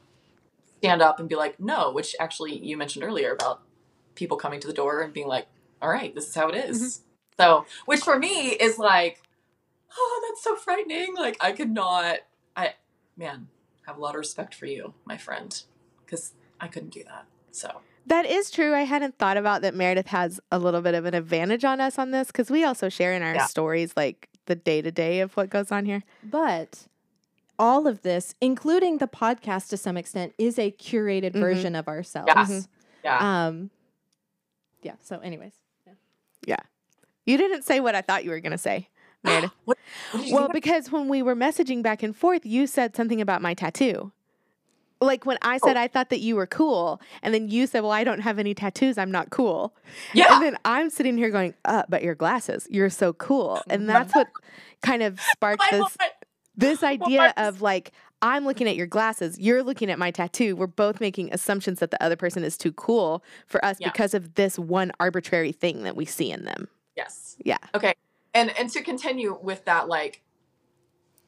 stand 0.77 1.01
up 1.01 1.19
and 1.19 1.27
be 1.29 1.35
like, 1.35 1.59
no, 1.59 1.91
which 1.91 2.15
actually 2.19 2.57
you 2.57 2.77
mentioned 2.77 3.03
earlier 3.03 3.33
about 3.33 3.61
people 4.15 4.37
coming 4.37 4.59
to 4.61 4.67
the 4.67 4.73
door 4.73 5.01
and 5.01 5.11
being 5.13 5.27
like, 5.27 5.47
all 5.81 5.89
right, 5.89 6.13
this 6.15 6.27
is 6.29 6.35
how 6.35 6.49
it 6.49 6.55
is." 6.55 7.01
So, 7.39 7.65
which 7.85 7.99
for 8.01 8.17
me 8.17 8.51
is 8.51 8.77
like, 8.79 9.21
oh, 9.97 10.21
that's 10.29 10.43
so 10.43 10.55
frightening. 10.55 11.15
Like 11.15 11.37
I 11.41 11.51
could 11.51 11.69
not. 11.71 12.19
I 12.55 12.75
man 13.17 13.47
have 13.85 13.97
a 13.97 13.99
lot 14.01 14.15
of 14.15 14.19
respect 14.19 14.55
for 14.55 14.65
you, 14.65 14.93
my 15.05 15.17
friend, 15.17 15.61
because 16.05 16.33
I 16.61 16.67
couldn't 16.67 16.89
do 16.93 17.03
that. 17.03 17.25
So 17.51 17.81
That 18.07 18.25
is 18.25 18.51
true. 18.51 18.73
I 18.73 18.81
hadn't 18.83 19.17
thought 19.17 19.35
about 19.37 19.61
that 19.63 19.73
Meredith 19.75 20.07
has 20.07 20.39
a 20.51 20.59
little 20.59 20.81
bit 20.81 20.93
of 20.95 21.05
an 21.05 21.13
advantage 21.13 21.65
on 21.65 21.81
us 21.81 21.97
on 21.99 22.11
this 22.11 22.27
because 22.27 22.49
we 22.49 22.63
also 22.63 22.87
share 22.89 23.13
in 23.13 23.21
our 23.23 23.35
Yeah. 23.35 23.45
stories 23.45 23.93
like 23.97 24.29
the 24.45 24.55
day 24.55 24.81
to 24.81 24.91
day 24.91 25.19
of 25.21 25.35
what 25.35 25.49
goes 25.49 25.71
on 25.71 25.85
here. 25.85 26.03
But 26.23 26.87
all 27.59 27.87
of 27.87 28.01
this, 28.03 28.35
including 28.41 28.97
the 28.99 29.07
podcast 29.07 29.69
to 29.69 29.77
some 29.77 29.97
extent, 29.97 30.33
is 30.37 30.57
a 30.59 30.71
curated 30.71 31.31
Mhm. 31.33 31.39
version 31.39 31.75
of 31.75 31.87
ourselves. 31.87 32.27
Yes. 32.27 32.67
yeah. 33.03 33.45
Um. 33.47 33.71
Yeah. 34.81 34.95
So, 35.01 35.19
anyways. 35.19 35.53
You 37.25 37.37
didn't 37.37 37.63
say 37.63 37.79
what 37.79 37.95
I 37.95 38.01
thought 38.01 38.23
you 38.23 38.29
were 38.29 38.39
going 38.39 38.51
to 38.51 38.57
say, 38.57 38.89
Meredith. 39.23 39.51
what, 39.65 39.77
what 40.11 40.31
well, 40.31 40.49
because 40.49 40.91
when 40.91 41.09
we 41.09 41.21
were 41.21 41.35
messaging 41.35 41.81
back 41.81 42.03
and 42.03 42.15
forth, 42.15 42.45
you 42.45 42.67
said 42.67 42.95
something 42.95 43.19
about 43.19 43.41
my 43.41 43.53
tattoo. 43.53 44.11
Like 45.01 45.25
when 45.25 45.37
I 45.41 45.57
said 45.57 45.75
Oh. 45.75 45.81
I 45.81 45.87
thought 45.87 46.09
that 46.09 46.21
you 46.21 46.35
were 46.35 46.47
cool, 46.47 47.01
and 47.21 47.33
then 47.33 47.49
you 47.49 47.67
said, 47.67 47.81
"Well, 47.81 47.91
I 47.91 48.05
don't 48.05 48.21
have 48.21 48.39
any 48.39 48.53
tattoos. 48.53 48.97
I'm 48.97 49.11
not 49.11 49.29
cool." 49.29 49.75
Yeah. 50.13 50.33
And 50.33 50.41
then 50.41 50.57
I'm 50.63 50.89
sitting 50.89 51.17
here 51.17 51.29
going, 51.29 51.53
"Uh, 51.65 51.83
but 51.89 52.01
your 52.01 52.15
glasses, 52.15 52.65
you're 52.71 52.89
so 52.89 53.11
cool." 53.11 53.61
And 53.69 53.89
that's 53.89 54.15
what 54.15 54.27
kind 54.81 55.03
of 55.03 55.19
sparked 55.33 55.63
this 55.69 55.97
this 56.55 56.83
idea 56.95 57.33
of 57.35 57.61
like 57.61 57.91
I'm 58.21 58.45
looking 58.45 58.67
at 58.67 58.75
your 58.75 58.87
glasses, 58.87 59.37
you're 59.39 59.61
looking 59.63 59.91
at 59.91 59.99
my 59.99 60.09
tattoo. 60.11 60.55
We're 60.55 60.67
both 60.67 60.99
making 60.99 61.33
assumptions 61.33 61.79
that 61.79 61.91
the 61.91 62.01
other 62.01 62.15
person 62.15 62.43
is 62.43 62.57
too 62.57 62.71
cool 62.73 63.23
for 63.45 63.63
us 63.63 63.77
Yeah. 63.79 63.89
because 63.91 64.13
of 64.13 64.35
this 64.35 64.57
one 64.57 64.91
arbitrary 64.99 65.51
thing 65.51 65.83
that 65.83 65.95
we 65.95 66.05
see 66.05 66.31
in 66.31 66.45
them. 66.45 66.67
Yes. 66.95 67.35
Yeah. 67.43 67.57
Okay. 67.75 67.93
And 68.33 68.57
and 68.57 68.69
to 68.71 68.81
continue 68.81 69.37
with 69.41 69.65
that 69.65 69.87
like 69.87 70.23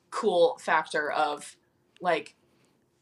cool 0.10 0.58
factor 0.60 1.12
of 1.12 1.56
like 2.02 2.36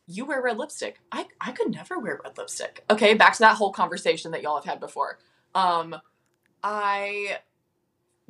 you 0.08 0.25
wear 0.25 0.42
red 0.42 0.58
lipstick. 0.58 1.00
I 1.12 1.27
I 1.39 1.51
could 1.51 1.72
never 1.72 1.98
wear 2.00 2.20
red 2.24 2.38
lipstick. 2.38 2.84
Okay, 2.89 3.13
back 3.13 3.34
to 3.34 3.39
that 3.39 3.56
whole 3.56 3.72
conversation 3.72 4.32
that 4.32 4.42
y'all 4.42 4.56
have 4.56 4.65
had 4.65 4.80
before. 4.80 5.20
Um 5.54 5.96
I 6.63 7.38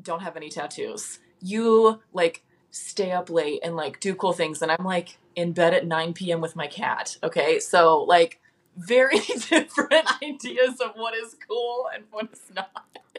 don't 0.01 0.21
have 0.21 0.35
any 0.35 0.49
tattoos. 0.49 1.19
You 1.41 2.01
like 2.13 2.43
stay 2.75 3.11
up 3.11 3.29
late 3.29 3.61
and 3.63 3.75
like 3.75 3.99
do 4.01 4.13
cool 4.13 4.33
things 4.33 4.61
and 4.61 4.69
I'm 4.69 4.83
like 4.83 5.17
in 5.35 5.53
bed 5.53 5.73
at 5.73 5.87
9 5.87 6.13
p.m. 6.13 6.41
with 6.41 6.55
my 6.55 6.67
cat. 6.67 7.17
Okay? 7.23 7.59
So 7.59 8.03
like 8.03 8.39
very 8.77 9.17
different 9.49 10.07
ideas 10.21 10.81
of 10.81 10.91
what 10.95 11.13
is 11.15 11.35
cool 11.47 11.87
and 11.93 12.03
what 12.11 12.29
is 12.33 12.41
not. 12.53 12.69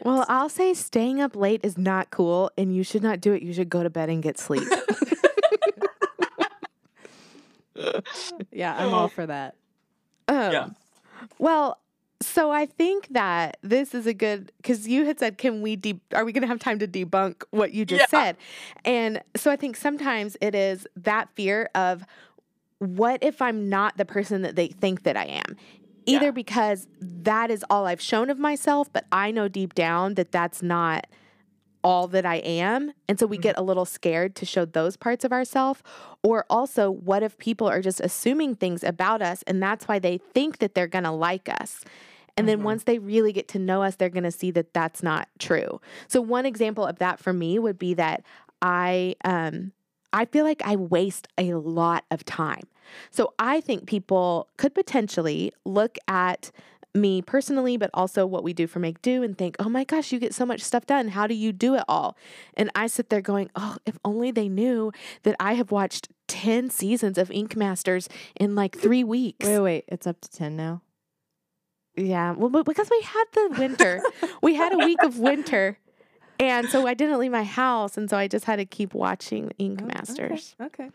Well, 0.03 0.25
I'll 0.29 0.49
say 0.49 0.75
staying 0.75 1.19
up 1.21 1.35
late 1.35 1.61
is 1.63 1.75
not 1.75 2.11
cool 2.11 2.51
and 2.55 2.75
you 2.75 2.83
should 2.83 3.01
not 3.01 3.19
do 3.19 3.33
it. 3.33 3.41
You 3.41 3.51
should 3.51 3.69
go 3.69 3.81
to 3.81 3.89
bed 3.89 4.09
and 4.09 4.21
get 4.21 4.37
sleep. 4.37 4.67
Yeah, 8.51 8.75
I'm 8.75 8.93
all 8.93 9.07
for 9.07 9.25
that. 9.25 9.55
Um, 10.27 10.51
Yeah. 10.51 10.69
Well, 11.39 11.79
So 12.21 12.49
I 12.51 12.65
think 12.65 13.07
that 13.11 13.57
this 13.61 13.93
is 13.93 14.07
a 14.07 14.13
good 14.13 14.51
because 14.57 14.87
you 14.87 15.05
had 15.05 15.19
said, 15.19 15.37
"Can 15.37 15.61
we? 15.61 15.75
De- 15.75 15.99
are 16.13 16.25
we 16.25 16.31
going 16.31 16.41
to 16.41 16.47
have 16.47 16.59
time 16.59 16.79
to 16.79 16.87
debunk 16.87 17.43
what 17.51 17.73
you 17.73 17.85
just 17.85 18.11
Yeah. 18.11 18.23
said?" 18.23 18.37
And 18.85 19.21
so 19.35 19.51
I 19.51 19.55
think 19.55 19.75
sometimes 19.75 20.35
it 20.41 20.55
is 20.55 20.87
that 20.95 21.29
fear 21.35 21.69
of 21.75 22.05
what 22.79 23.23
if 23.23 23.41
I'm 23.41 23.69
not 23.69 23.97
the 23.97 24.05
person 24.05 24.41
that 24.41 24.55
they 24.55 24.67
think 24.67 25.03
that 25.03 25.15
I 25.15 25.25
am. 25.25 25.55
Either 26.05 26.25
Yeah. 26.27 26.31
because 26.31 26.87
that 26.99 27.51
is 27.51 27.63
all 27.69 27.85
I've 27.85 28.01
shown 28.01 28.29
of 28.29 28.39
myself, 28.39 28.91
but 28.91 29.05
I 29.11 29.29
know 29.29 29.47
deep 29.47 29.75
down 29.75 30.15
that 30.15 30.31
that's 30.31 30.63
not 30.63 31.05
all 31.87 32.07
that 32.09 32.25
I 32.25 32.35
am. 32.37 32.91
And 33.07 33.17
so 33.17 33.25
we 33.25 33.37
Mhm. 33.37 33.41
get 33.47 33.57
a 33.57 33.61
little 33.61 33.85
scared 33.85 34.35
to 34.35 34.45
show 34.45 34.65
those 34.65 34.97
parts 34.97 35.23
of 35.23 35.31
ourselves. 35.31 35.81
Or 36.21 36.45
also, 36.49 36.91
what 36.91 37.23
if 37.23 37.37
people 37.37 37.67
are 37.67 37.81
just 37.81 38.01
assuming 38.01 38.55
things 38.55 38.83
about 38.83 39.21
us 39.21 39.41
and 39.47 39.63
that's 39.63 39.87
why 39.87 39.97
they 39.97 40.17
think 40.17 40.57
that 40.59 40.75
they're 40.75 40.87
going 40.97 41.05
to 41.05 41.11
like 41.11 41.47
us? 41.61 41.85
And 42.35 42.47
then 42.47 42.59
Mhm. 42.59 42.63
once 42.63 42.83
they 42.83 42.99
really 42.99 43.31
get 43.31 43.47
to 43.49 43.59
know 43.59 43.83
us, 43.83 43.95
they're 43.95 44.09
going 44.09 44.31
to 44.31 44.31
see 44.31 44.51
that 44.51 44.73
that's 44.73 45.01
not 45.01 45.29
true. 45.39 45.79
So 46.09 46.19
one 46.21 46.45
example 46.45 46.85
of 46.85 46.99
that 46.99 47.19
for 47.19 47.31
me 47.31 47.57
would 47.57 47.79
be 47.79 47.93
that 47.93 48.23
I 48.61 49.15
um 49.23 49.71
I 50.13 50.25
feel 50.25 50.45
like 50.45 50.61
I 50.65 50.75
waste 50.75 51.27
a 51.37 51.53
lot 51.53 52.03
of 52.11 52.25
time. 52.25 52.63
So 53.11 53.33
I 53.39 53.61
think 53.61 53.85
people 53.87 54.49
could 54.57 54.73
potentially 54.73 55.51
look 55.65 55.97
at 56.07 56.51
me 56.93 57.21
personally, 57.21 57.77
but 57.77 57.89
also 57.93 58.25
what 58.25 58.43
we 58.43 58.53
do 58.53 58.65
for 58.67 58.79
Make 58.79 59.01
Do 59.01 59.21
and 59.23 59.37
think, 59.37 59.55
oh 59.59 59.69
my 59.69 59.83
gosh, 59.83 60.11
you 60.11 60.19
get 60.19 60.33
so 60.33 60.45
much 60.45 60.61
stuff 60.61 60.85
done. 60.85 61.09
How 61.09 61.27
do 61.27 61.33
you 61.35 61.51
do 61.51 61.75
it 61.75 61.83
all? 61.87 62.17
And 62.55 62.71
I 62.75 62.87
sit 62.87 63.09
there 63.09 63.21
going, 63.21 63.49
oh, 63.55 63.77
if 63.85 63.97
only 64.03 64.31
they 64.31 64.49
knew 64.49 64.91
that 65.23 65.35
I 65.39 65.53
have 65.53 65.71
watched 65.71 66.09
10 66.27 66.69
seasons 66.69 67.17
of 67.17 67.29
Ink 67.31 67.55
Masters 67.55 68.09
in 68.39 68.55
like 68.55 68.77
three 68.77 69.03
weeks. 69.03 69.45
Wait, 69.45 69.59
wait, 69.59 69.85
it's 69.87 70.07
up 70.07 70.19
to 70.21 70.29
10 70.31 70.55
now. 70.55 70.81
Yeah, 71.95 72.31
well, 72.33 72.49
but 72.49 72.65
because 72.65 72.89
we 72.91 73.01
had 73.01 73.23
the 73.33 73.55
winter, 73.59 74.01
we 74.41 74.55
had 74.55 74.73
a 74.73 74.77
week 74.77 75.01
of 75.03 75.17
winter. 75.19 75.79
And 76.39 76.69
so 76.69 76.85
I 76.85 76.93
didn't 76.93 77.17
leave 77.17 77.31
my 77.31 77.43
house. 77.43 77.97
And 77.97 78.09
so 78.09 78.17
I 78.17 78.27
just 78.27 78.45
had 78.45 78.57
to 78.57 78.65
keep 78.65 78.93
watching 78.93 79.51
Ink 79.57 79.79
Oh, 79.81 79.87
Masters. 79.87 80.55
Okay. 80.61 80.91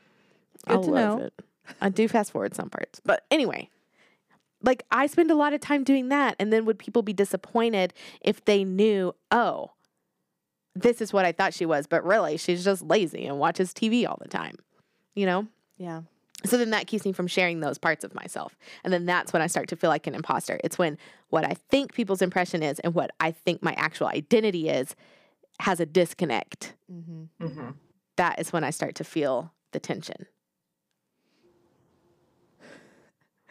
I 0.69 0.75
Good 0.77 0.83
to 0.85 0.91
love 0.91 1.19
know. 1.19 1.25
it. 1.27 1.35
I 1.81 1.89
do 1.89 2.07
fast 2.07 2.31
forward 2.31 2.55
some 2.55 2.71
parts. 2.71 3.01
But 3.05 3.25
anyway, 3.31 3.69
like 4.63 4.85
I 4.91 5.07
spend 5.07 5.31
a 5.31 5.35
lot 5.35 5.53
of 5.53 5.61
time 5.61 5.85
doing 5.85 6.09
that. 6.09 6.37
And 6.39 6.53
then 6.53 6.65
would 6.65 6.79
people 6.79 7.03
be 7.03 7.13
disappointed 7.13 7.93
if 8.21 8.45
they 8.45 8.65
knew, 8.65 9.15
oh, 9.31 9.73
this 10.75 11.01
is 11.01 11.13
what 11.13 11.25
I 11.25 11.33
thought 11.33 11.55
she 11.55 11.67
was, 11.67 11.87
but 11.87 12.05
really 12.05 12.37
she's 12.37 12.65
just 12.65 12.83
lazy 12.83 13.27
and 13.27 13.39
watches 13.39 13.73
TV 13.73 14.09
all 14.09 14.19
the 14.21 14.29
time, 14.29 14.57
you 15.15 15.27
know? 15.27 15.47
Yeah. 15.77 16.03
So 16.45 16.57
then 16.57 16.71
that 16.71 16.87
keeps 16.87 17.05
me 17.05 17.13
from 17.13 17.27
sharing 17.27 17.61
those 17.61 17.79
parts 17.79 18.05
of 18.05 18.15
myself. 18.15 18.57
And 18.83 18.93
then 18.93 19.07
that's 19.07 19.33
when 19.33 19.43
I 19.43 19.47
start 19.47 19.69
to 19.69 19.77
feel 19.77 19.91
like 19.91 20.07
an 20.07 20.15
imposter. 20.15 20.59
It's 20.65 20.79
when 20.79 20.99
what 21.29 21.45
I 21.45 21.55
think 21.71 21.95
people's 21.95 22.23
impression 22.23 22.63
is 22.63 22.81
and 22.81 22.95
what 22.95 23.11
I 23.21 23.31
think 23.31 23.63
my 23.63 23.75
actual 23.75 24.09
identity 24.09 24.69
is 24.69 24.97
has 25.61 25.79
a 25.79 25.87
disconnect. 25.87 26.75
Mm-hmm. 26.91 27.45
Mm-hmm. 27.45 27.71
That 28.17 28.41
is 28.41 28.53
when 28.53 28.65
I 28.65 28.71
start 28.71 28.97
to 28.97 29.05
feel 29.05 29.53
the 29.73 29.79
tension. 29.79 30.27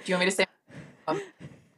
Do 0.04 0.12
you 0.12 0.16
want 0.16 0.26
me 0.26 0.32
to 0.32 0.36
say? 0.36 0.46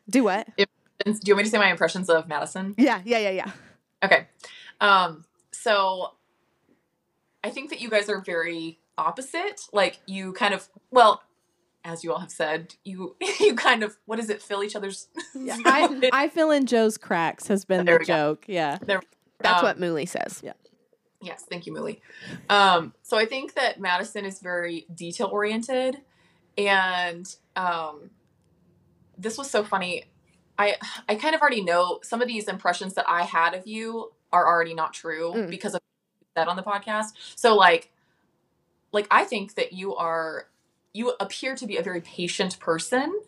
Do 0.09 0.23
what? 0.23 0.47
Do 0.57 0.65
you 1.05 1.33
want 1.33 1.37
me 1.37 1.43
to 1.43 1.49
say 1.49 1.57
my 1.57 1.69
impressions 1.71 2.09
of 2.09 2.27
Madison? 2.27 2.75
Yeah, 2.77 3.01
yeah, 3.05 3.17
yeah, 3.19 3.29
yeah. 3.31 3.51
Okay. 4.03 4.27
Um, 4.81 5.25
so 5.51 6.13
I 7.43 7.49
think 7.49 7.69
that 7.69 7.81
you 7.81 7.89
guys 7.89 8.09
are 8.09 8.21
very 8.21 8.79
opposite. 8.97 9.61
Like 9.71 9.99
you 10.05 10.33
kind 10.33 10.53
of 10.53 10.67
well, 10.91 11.23
as 11.85 12.03
you 12.03 12.13
all 12.13 12.19
have 12.19 12.31
said, 12.31 12.75
you 12.83 13.15
you 13.39 13.55
kind 13.55 13.83
of 13.83 13.97
what 14.05 14.19
is 14.19 14.29
it, 14.29 14.41
fill 14.41 14.63
each 14.63 14.75
other's 14.75 15.07
Yeah. 15.35 15.57
I, 15.65 16.09
I 16.13 16.27
fill 16.29 16.51
in 16.51 16.65
Joe's 16.65 16.97
cracks 16.97 17.47
has 17.47 17.65
been 17.65 17.85
There 17.85 17.95
the 17.95 17.99
we 17.99 18.05
go. 18.05 18.13
joke. 18.13 18.45
Yeah. 18.47 18.77
That's 18.85 19.59
Um, 19.59 19.63
what 19.63 19.79
Mooley 19.79 20.05
says. 20.05 20.41
Yeah. 20.43 20.53
Yes, 21.21 21.45
thank 21.49 21.65
you, 21.65 21.73
Mooley. 21.73 22.01
Um, 22.49 22.93
so 23.01 23.17
I 23.17 23.25
think 23.25 23.53
that 23.55 23.79
Madison 23.79 24.25
is 24.25 24.39
very 24.41 24.85
detail 24.93 25.27
oriented, 25.31 25.97
and 26.57 27.25
um, 27.55 28.09
this 29.23 29.37
was 29.37 29.49
so 29.49 29.63
funny. 29.63 30.05
I 30.57 30.75
I 31.09 31.15
kind 31.15 31.33
of 31.33 31.41
already 31.41 31.63
know 31.63 31.99
some 32.03 32.21
of 32.21 32.27
these 32.27 32.47
impressions 32.47 32.93
that 32.93 33.05
I 33.07 33.23
had 33.23 33.53
of 33.55 33.65
you 33.65 34.11
are 34.31 34.45
already 34.45 34.73
not 34.73 34.93
true 34.93 35.33
Mm. 35.33 35.49
because 35.49 35.73
of 35.75 35.81
that 36.35 36.47
on 36.47 36.55
the 36.55 36.63
podcast. 36.63 37.13
So 37.35 37.55
like, 37.55 37.91
like 38.91 39.07
I 39.09 39.23
think 39.23 39.55
that 39.55 39.73
you 39.73 39.95
are 39.95 40.47
you 40.93 41.13
appear 41.19 41.55
to 41.55 41.65
be 41.65 41.77
a 41.77 41.81
very 41.81 42.01
patient 42.01 42.59
person, 42.59 43.19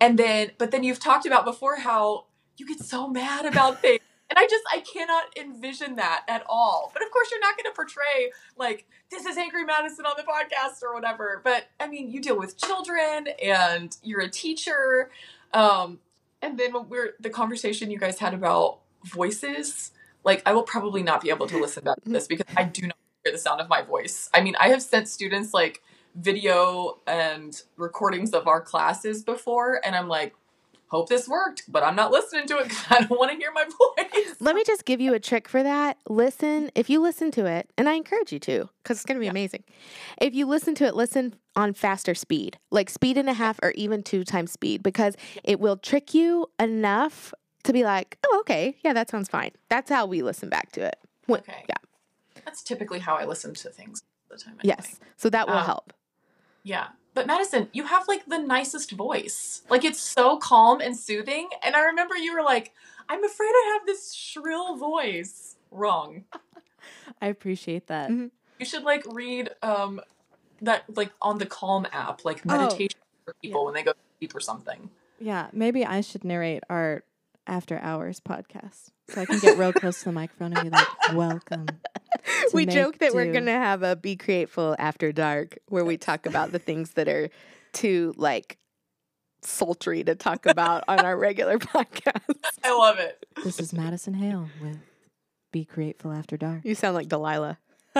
and 0.00 0.18
then 0.18 0.52
but 0.58 0.70
then 0.70 0.82
you've 0.84 1.00
talked 1.00 1.24
about 1.26 1.44
before 1.44 1.76
how 1.76 2.26
you 2.58 2.66
get 2.66 2.80
so 2.80 3.08
mad 3.08 3.46
about 3.46 3.80
things. 3.80 4.00
And 4.32 4.38
I 4.38 4.46
just 4.48 4.64
I 4.72 4.80
cannot 4.80 5.24
envision 5.36 5.96
that 5.96 6.24
at 6.26 6.42
all. 6.48 6.90
But 6.94 7.02
of 7.02 7.10
course 7.10 7.30
you're 7.30 7.40
not 7.40 7.54
going 7.54 7.70
to 7.70 7.76
portray 7.76 8.32
like 8.56 8.86
this 9.10 9.26
is 9.26 9.36
Angry 9.36 9.62
Madison 9.62 10.06
on 10.06 10.14
the 10.16 10.22
podcast 10.22 10.82
or 10.82 10.94
whatever. 10.94 11.42
But 11.44 11.66
I 11.78 11.86
mean, 11.86 12.10
you 12.10 12.18
deal 12.18 12.38
with 12.38 12.56
children 12.56 13.28
and 13.44 13.94
you're 14.02 14.22
a 14.22 14.30
teacher. 14.30 15.10
Um 15.52 15.98
and 16.40 16.58
then 16.58 16.72
we're 16.88 17.12
the 17.20 17.28
conversation 17.28 17.90
you 17.90 17.98
guys 17.98 18.18
had 18.18 18.32
about 18.32 18.78
voices, 19.04 19.90
like 20.24 20.42
I 20.46 20.54
will 20.54 20.62
probably 20.62 21.02
not 21.02 21.20
be 21.20 21.28
able 21.28 21.46
to 21.48 21.58
listen 21.58 21.84
back 21.84 22.02
to 22.02 22.08
this 22.08 22.26
because 22.26 22.46
I 22.56 22.64
do 22.64 22.86
not 22.86 22.96
hear 23.24 23.34
the 23.34 23.38
sound 23.38 23.60
of 23.60 23.68
my 23.68 23.82
voice. 23.82 24.30
I 24.32 24.40
mean, 24.40 24.56
I 24.58 24.68
have 24.68 24.80
sent 24.80 25.08
students 25.08 25.52
like 25.52 25.82
video 26.14 27.00
and 27.06 27.62
recordings 27.76 28.32
of 28.32 28.46
our 28.46 28.62
classes 28.62 29.22
before 29.22 29.82
and 29.84 29.94
I'm 29.94 30.08
like 30.08 30.34
hope 30.92 31.08
this 31.08 31.26
worked, 31.26 31.62
but 31.68 31.82
I'm 31.82 31.96
not 31.96 32.10
listening 32.12 32.46
to 32.48 32.58
it 32.58 32.64
because 32.68 32.84
I 32.90 32.98
don't 33.00 33.18
want 33.18 33.30
to 33.32 33.36
hear 33.38 33.50
my 33.50 33.64
voice. 33.64 34.36
Let 34.40 34.54
me 34.54 34.62
just 34.64 34.84
give 34.84 35.00
you 35.00 35.14
a 35.14 35.18
trick 35.18 35.48
for 35.48 35.62
that. 35.62 35.96
Listen, 36.06 36.70
if 36.74 36.90
you 36.90 37.00
listen 37.00 37.30
to 37.32 37.46
it, 37.46 37.70
and 37.78 37.88
I 37.88 37.94
encourage 37.94 38.30
you 38.30 38.38
to, 38.40 38.68
because 38.82 38.98
it's 38.98 39.06
going 39.06 39.16
to 39.16 39.20
be 39.20 39.24
Yeah. 39.26 39.30
amazing. 39.32 39.64
If 40.20 40.34
you 40.34 40.44
listen 40.46 40.74
to 40.76 40.84
it, 40.84 40.94
listen 40.94 41.34
on 41.56 41.72
faster 41.72 42.14
speed, 42.14 42.58
like 42.70 42.90
speed 42.90 43.16
and 43.16 43.28
a 43.30 43.32
half 43.32 43.58
or 43.62 43.70
even 43.72 44.02
two 44.02 44.22
times 44.22 44.52
speed, 44.52 44.82
because 44.82 45.16
it 45.42 45.58
will 45.60 45.78
trick 45.78 46.12
you 46.12 46.48
enough 46.60 47.32
to 47.64 47.72
be 47.72 47.84
like, 47.84 48.18
oh, 48.26 48.38
okay, 48.40 48.76
yeah, 48.84 48.92
that 48.92 49.08
sounds 49.08 49.28
fine. 49.30 49.52
That's 49.70 49.88
how 49.90 50.04
we 50.04 50.22
listen 50.22 50.50
back 50.50 50.72
to 50.72 50.82
it. 50.84 50.96
When- 51.26 51.40
Okay. 51.40 51.64
Yeah. 51.68 51.76
That's 52.44 52.62
typically 52.62 52.98
how 52.98 53.14
I 53.16 53.24
listen 53.24 53.54
to 53.54 53.70
things 53.70 54.02
the 54.28 54.36
time. 54.36 54.56
Anyway. 54.62 54.74
Yes. 54.78 55.00
So 55.16 55.30
that 55.30 55.48
will 55.48 55.56
Um, 55.56 55.64
help. 55.64 55.92
Yeah. 56.64 56.88
But 57.14 57.26
Madison, 57.26 57.68
you 57.72 57.84
have 57.84 58.08
like 58.08 58.24
the 58.26 58.38
nicest 58.38 58.92
voice. 58.92 59.62
Like 59.68 59.84
it's 59.84 60.00
so 60.00 60.38
calm 60.38 60.80
and 60.80 60.96
soothing. 60.96 61.48
And 61.62 61.76
I 61.76 61.80
remember 61.82 62.16
you 62.16 62.34
were 62.34 62.42
like, 62.42 62.72
I'm 63.08 63.22
afraid 63.24 63.48
I 63.50 63.70
have 63.78 63.86
this 63.86 64.14
shrill 64.14 64.76
voice. 64.76 65.56
Wrong. 65.70 66.24
I 67.22 67.26
appreciate 67.26 67.86
that. 67.88 68.10
Mhm. 68.10 68.30
You 68.58 68.66
should 68.66 68.84
like 68.84 69.04
read 69.10 69.50
um 69.62 70.00
that 70.62 70.84
like 70.96 71.12
on 71.20 71.38
the 71.38 71.46
Calm 71.46 71.86
app, 71.92 72.24
like 72.24 72.42
Oh. 72.48 72.58
meditation 72.58 72.98
for 73.24 73.34
people 73.42 73.64
when 73.64 73.74
they 73.74 73.82
go 73.82 73.92
to 73.92 73.98
sleep 74.18 74.34
or 74.34 74.40
something. 74.40 74.90
Yeah. 75.18 75.48
Maybe 75.52 75.84
I 75.84 76.00
should 76.00 76.24
narrate 76.24 76.62
our 76.70 77.04
after 77.46 77.78
hours 77.80 78.20
podcast 78.20 78.90
so 79.08 79.20
I 79.20 79.24
can 79.26 79.38
get 79.40 79.58
real 79.58 79.72
close 79.72 79.98
to 80.00 80.04
the 80.06 80.12
microphone 80.12 80.52
and 80.52 80.70
be 80.70 80.76
like, 80.76 80.86
welcome. 81.14 81.66
We 82.52 82.66
joke 82.66 82.98
that 82.98 83.14
we're 83.14 83.32
going 83.32 83.46
to 83.46 83.50
have 83.52 83.82
a 83.82 83.96
Be 83.96 84.14
Grateful 84.16 84.76
After 84.78 85.12
Dark 85.12 85.58
where 85.68 85.84
we 85.84 85.96
talk 85.96 86.26
about 86.26 86.52
the 86.52 86.58
things 86.58 86.92
that 86.92 87.08
are 87.08 87.30
too, 87.72 88.14
like, 88.16 88.58
sultry 89.42 90.04
to 90.04 90.14
talk 90.14 90.46
about 90.46 90.84
on 90.88 91.00
our 91.00 91.16
regular 91.16 91.58
podcast. 91.58 92.36
I 92.62 92.76
love 92.76 92.98
it. 92.98 93.26
This 93.42 93.58
is 93.60 93.72
Madison 93.72 94.14
Hale 94.14 94.48
with 94.60 94.78
Be 95.52 95.64
Grateful 95.64 96.12
After 96.12 96.36
Dark. 96.36 96.60
You 96.64 96.74
sound 96.74 96.94
like 96.94 97.08
Delilah. 97.08 97.58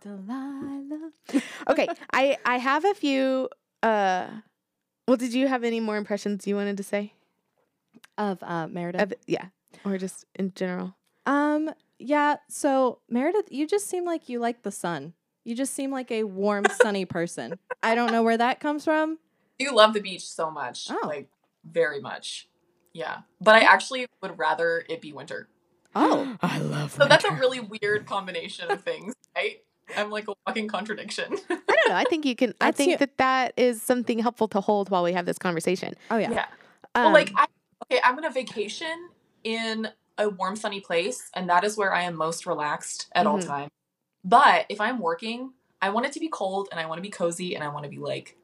Delilah. 0.00 1.10
Okay, 1.68 1.86
I 2.12 2.36
I 2.44 2.58
have 2.58 2.84
a 2.84 2.94
few. 2.94 3.48
Uh, 3.82 4.26
well, 5.06 5.16
did 5.16 5.32
you 5.32 5.48
have 5.48 5.64
any 5.64 5.80
more 5.80 5.96
impressions 5.96 6.46
you 6.46 6.56
wanted 6.56 6.76
to 6.76 6.82
say? 6.82 7.14
Of 8.18 8.42
uh, 8.42 8.68
Meredith. 8.68 9.00
Of, 9.00 9.14
yeah, 9.26 9.46
or 9.84 9.98
just 9.98 10.24
in 10.34 10.52
general. 10.54 10.94
Um, 11.26 11.70
yeah, 11.98 12.36
so 12.48 12.98
Meredith, 13.08 13.46
you 13.50 13.66
just 13.66 13.88
seem 13.88 14.04
like 14.04 14.28
you 14.28 14.38
like 14.38 14.62
the 14.62 14.70
sun. 14.70 15.14
You 15.44 15.54
just 15.54 15.74
seem 15.74 15.90
like 15.90 16.10
a 16.10 16.24
warm, 16.24 16.64
sunny 16.82 17.04
person. 17.04 17.58
I 17.82 17.94
don't 17.94 18.12
know 18.12 18.22
where 18.22 18.36
that 18.38 18.60
comes 18.60 18.84
from. 18.84 19.18
You 19.58 19.74
love 19.74 19.94
the 19.94 20.00
beach 20.00 20.26
so 20.28 20.50
much. 20.50 20.88
Oh. 20.90 21.06
Like 21.06 21.28
very 21.64 22.00
much. 22.00 22.48
Yeah. 22.92 23.18
But 23.40 23.54
I 23.56 23.60
actually 23.60 24.06
would 24.20 24.38
rather 24.38 24.84
it 24.88 25.00
be 25.00 25.12
winter. 25.12 25.48
Oh, 25.94 26.36
I 26.42 26.58
love. 26.58 26.92
So 26.92 27.06
that's 27.06 27.24
a 27.24 27.32
really 27.32 27.60
weird 27.60 28.06
combination 28.06 28.70
of 28.70 28.82
things, 28.82 29.14
right? 29.36 29.62
I'm 29.96 30.10
like 30.10 30.26
a 30.28 30.34
walking 30.46 30.68
contradiction. 30.68 31.26
I 31.50 31.54
don't 31.66 31.88
know. 31.88 31.94
I 31.94 32.04
think 32.04 32.24
you 32.24 32.34
can. 32.34 32.54
I 32.60 32.70
think 32.72 32.92
you- 32.92 32.96
that 32.98 33.18
that 33.18 33.54
is 33.56 33.82
something 33.82 34.18
helpful 34.18 34.48
to 34.48 34.60
hold 34.60 34.90
while 34.90 35.02
we 35.02 35.12
have 35.12 35.26
this 35.26 35.38
conversation. 35.38 35.94
oh 36.10 36.16
yeah. 36.16 36.30
yeah. 36.32 36.46
Um, 36.94 37.04
well, 37.04 37.12
like, 37.12 37.32
I, 37.36 37.46
okay, 37.82 38.00
I'm 38.04 38.16
on 38.18 38.24
a 38.24 38.30
vacation 38.30 39.08
in 39.44 39.88
a 40.18 40.28
warm, 40.28 40.56
sunny 40.56 40.80
place, 40.80 41.30
and 41.34 41.48
that 41.48 41.64
is 41.64 41.76
where 41.76 41.92
I 41.92 42.02
am 42.02 42.16
most 42.16 42.46
relaxed 42.46 43.08
at 43.14 43.26
all 43.26 43.38
Mhm. 43.38 43.46
time. 43.46 43.68
But 44.24 44.66
if 44.68 44.80
I'm 44.80 44.98
working, 44.98 45.52
I 45.80 45.90
want 45.90 46.06
it 46.06 46.12
to 46.12 46.20
be 46.20 46.28
cold, 46.28 46.68
and 46.70 46.80
I 46.80 46.86
want 46.86 46.98
to 46.98 47.02
be 47.02 47.10
cozy, 47.10 47.54
and 47.54 47.64
I 47.64 47.68
want 47.68 47.84
to 47.84 47.90
be 47.90 47.98
like 47.98 48.36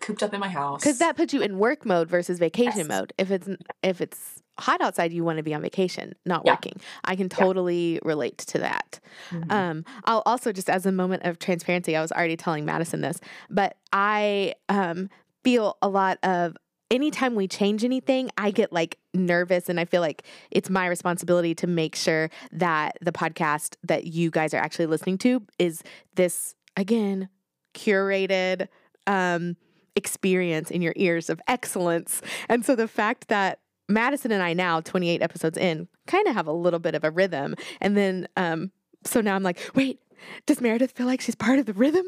cooped 0.00 0.22
up 0.22 0.34
in 0.34 0.40
my 0.40 0.48
house. 0.48 0.82
Because 0.82 0.98
that 0.98 1.16
puts 1.16 1.32
you 1.32 1.42
in 1.42 1.58
work 1.58 1.86
mode 1.86 2.08
versus 2.08 2.38
vacation 2.38 2.78
Yes. 2.80 2.88
mode. 2.88 3.12
If 3.18 3.30
it's 3.30 3.48
if 3.82 4.00
it's 4.00 4.42
hot 4.58 4.80
outside, 4.80 5.12
you 5.12 5.24
want 5.24 5.38
to 5.38 5.42
be 5.42 5.54
on 5.54 5.62
vacation, 5.62 6.14
not 6.26 6.44
Yeah. 6.44 6.52
working. 6.52 6.80
I 7.04 7.16
can 7.16 7.28
totally 7.28 8.00
relate 8.04 8.38
to 8.38 8.58
that. 8.58 9.00
Mhm. 9.30 9.50
Um, 9.50 9.84
I'll 10.04 10.22
also 10.26 10.52
just 10.52 10.68
as 10.68 10.84
a 10.86 10.92
moment 10.92 11.24
of 11.24 11.38
transparency, 11.38 11.96
I 11.96 12.02
was 12.02 12.12
already 12.12 12.36
telling 12.36 12.64
Madison 12.64 13.00
this, 13.00 13.20
but 13.48 13.76
I 13.92 14.54
um, 14.68 15.08
feel 15.44 15.76
a 15.82 15.88
lot 15.88 16.18
of 16.22 16.56
anytime 16.92 17.34
we 17.34 17.48
change 17.48 17.84
anything, 17.84 18.30
I 18.36 18.52
get 18.52 18.72
like 18.72 18.98
nervous 19.14 19.68
and 19.68 19.80
I 19.80 19.86
feel 19.86 20.02
like 20.02 20.22
it's 20.50 20.70
my 20.70 20.86
responsibility 20.86 21.54
to 21.56 21.66
make 21.66 21.96
sure 21.96 22.30
that 22.52 22.98
the 23.00 23.10
podcast 23.10 23.76
that 23.82 24.04
you 24.04 24.30
guys 24.30 24.54
are 24.54 24.58
actually 24.58 24.86
listening 24.86 25.18
to 25.18 25.42
is 25.58 25.82
this 26.14 26.54
again 26.76 27.28
curated 27.74 28.68
um 29.06 29.56
experience 29.96 30.70
in 30.70 30.80
your 30.82 30.94
ears 30.96 31.28
of 31.28 31.40
excellence. 31.48 32.22
And 32.48 32.64
so 32.64 32.76
the 32.76 32.88
fact 32.88 33.28
that 33.28 33.60
Madison 33.88 34.30
and 34.30 34.42
I 34.42 34.52
now 34.52 34.80
28 34.80 35.20
episodes 35.20 35.58
in 35.58 35.88
kind 36.06 36.26
of 36.28 36.34
have 36.34 36.46
a 36.46 36.52
little 36.52 36.78
bit 36.78 36.94
of 36.94 37.04
a 37.04 37.10
rhythm 37.10 37.56
and 37.80 37.96
then 37.96 38.28
um 38.36 38.70
so 39.04 39.20
now 39.20 39.34
I'm 39.34 39.42
like, 39.42 39.58
wait, 39.74 40.00
does 40.46 40.60
Meredith 40.60 40.92
feel 40.92 41.06
like 41.06 41.20
she's 41.20 41.34
part 41.34 41.58
of 41.58 41.66
the 41.66 41.72
rhythm? 41.72 42.06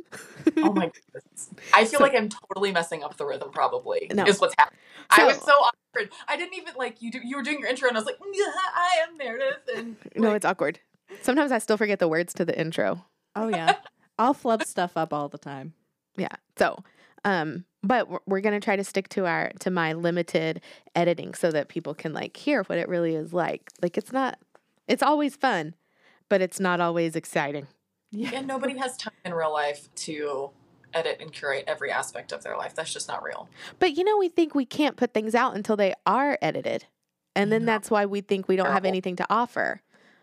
oh 0.59 0.73
my 0.73 0.87
goodness. 0.90 1.50
I 1.73 1.85
feel 1.85 1.99
So- 1.99 2.04
like 2.04 2.14
I'm 2.14 2.28
totally 2.28 2.73
messing 2.73 3.02
up 3.02 3.16
the 3.16 3.26
rhythm. 3.26 3.50
Probably 3.52 4.11
No. 4.12 4.25
is 4.25 4.40
what's 4.40 4.54
happening. 4.59 4.80
I 5.11 5.25
was 5.25 5.37
So- 5.37 5.47
so 5.47 5.52
awkward. 5.52 6.11
I 6.28 6.37
didn't 6.37 6.54
even 6.54 6.75
like 6.76 7.00
you. 7.02 7.11
Do, 7.11 7.21
you 7.25 7.37
were 7.37 7.42
doing 7.42 7.61
your 7.61 7.68
intro, 7.68 7.88
and 7.88 7.97
I 7.97 8.00
was 8.00 8.06
like, 8.06 8.18
yeah, 8.33 8.44
"I 8.75 8.90
am 9.09 9.16
Meredith." 9.16 9.68
And 9.76 9.97
No, 10.16 10.35
it's 10.35 10.44
awkward. 10.44 10.80
Sometimes 11.23 11.52
I 11.52 11.59
still 11.59 11.76
forget 11.76 11.99
the 11.99 12.09
words 12.09 12.33
to 12.35 12.44
the 12.44 12.59
intro. 12.59 13.04
Oh 13.37 13.49
yeah. 13.49 13.76
I'll 14.18 14.35
flub 14.35 14.64
stuff 14.64 14.97
up 14.97 15.12
all 15.12 15.28
the 15.28 15.38
time. 15.38 15.75
Yeah. 16.16 16.28
So, 16.56 16.83
um, 17.25 17.64
but 17.83 18.09
we're, 18.09 18.18
we're 18.26 18.40
gonna 18.40 18.61
try 18.61 18.76
to 18.76 18.85
stick 18.85 19.09
to 19.11 19.26
our 19.26 19.50
to 19.61 19.71
my 19.71 19.92
limited 19.92 20.61
editing 20.94 21.35
so 21.35 21.50
that 21.50 21.68
people 21.68 21.94
can 21.94 22.12
like 22.12 22.37
hear 22.37 22.62
what 22.64 22.78
it 22.78 22.88
really 22.88 23.14
is 23.14 23.33
like. 23.33 23.71
Like 23.83 23.97
it's 23.99 24.12
not. 24.12 24.38
It's 24.88 25.02
always 25.02 25.35
fun, 25.37 25.75
but 26.28 26.40
it's 26.40 26.61
not 26.61 26.80
always 26.80 27.16
exciting. 27.16 27.66
And 28.33 28.47
nobody 28.47 28.76
has 28.78 28.97
time 28.97 29.12
in 29.25 29.35
real 29.35 29.52
life 29.52 29.88
to 29.97 30.50
edit 30.92 31.18
and 31.21 31.33
curate 31.33 31.64
every 31.66 31.90
aspect 31.90 32.33
of 32.33 32.42
their 32.44 32.56
life. 32.56 32.75
That's 32.75 32.92
just 32.92 33.09
not 33.09 33.23
real. 33.23 33.49
But 33.78 33.97
you 33.97 34.04
know, 34.04 34.16
we 34.16 34.28
think 34.28 34.54
we 34.54 34.64
can't 34.64 34.97
put 34.97 35.12
things 35.12 35.35
out 35.35 35.54
until 35.56 35.76
they 35.76 35.94
are 36.06 36.38
edited, 36.40 36.87
and 37.35 37.50
then 37.50 37.64
No. 37.64 37.73
that's 37.73 37.90
why 37.90 38.06
we 38.06 38.21
think 38.21 38.49
we 38.49 38.56
don't 38.56 38.71
have 38.71 38.85
anything 38.85 39.16
to 39.16 39.26
offer. 39.28 39.80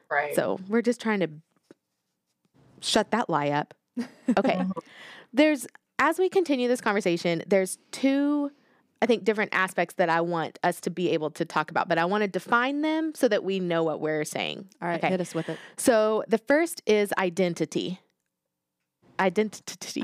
Right. 0.09 0.35
So 0.35 0.59
we're 0.67 0.81
just 0.81 1.01
trying 1.01 1.19
to 1.21 1.29
shut 2.81 3.11
that 3.11 3.29
lie 3.29 3.49
up. 3.49 3.73
Okay. 4.37 4.61
There's 5.33 5.67
as 5.99 6.17
we 6.17 6.29
continue 6.29 6.67
this 6.67 6.81
conversation, 6.81 7.43
there's 7.45 7.77
two 7.91 8.51
I 9.01 9.07
think 9.07 9.23
different 9.23 9.51
aspects 9.53 9.95
that 9.95 10.09
I 10.09 10.21
want 10.21 10.59
us 10.63 10.79
to 10.81 10.89
be 10.91 11.09
able 11.09 11.31
to 11.31 11.43
talk 11.45 11.71
about, 11.71 11.89
but 11.89 11.97
I 11.97 12.05
want 12.05 12.21
to 12.21 12.27
define 12.27 12.81
them 12.81 13.13
so 13.15 13.27
that 13.27 13.43
we 13.43 13.59
know 13.59 13.83
what 13.83 13.99
we're 13.99 14.23
saying. 14.23 14.67
All 14.81 14.87
right, 14.87 14.99
Okay. 14.99 15.09
hit 15.09 15.19
us 15.21 15.33
with 15.33 15.49
it. 15.49 15.57
So 15.77 16.23
the 16.27 16.37
first 16.37 16.81
is 16.85 17.11
identity. 17.17 17.99
Identity. 19.19 20.03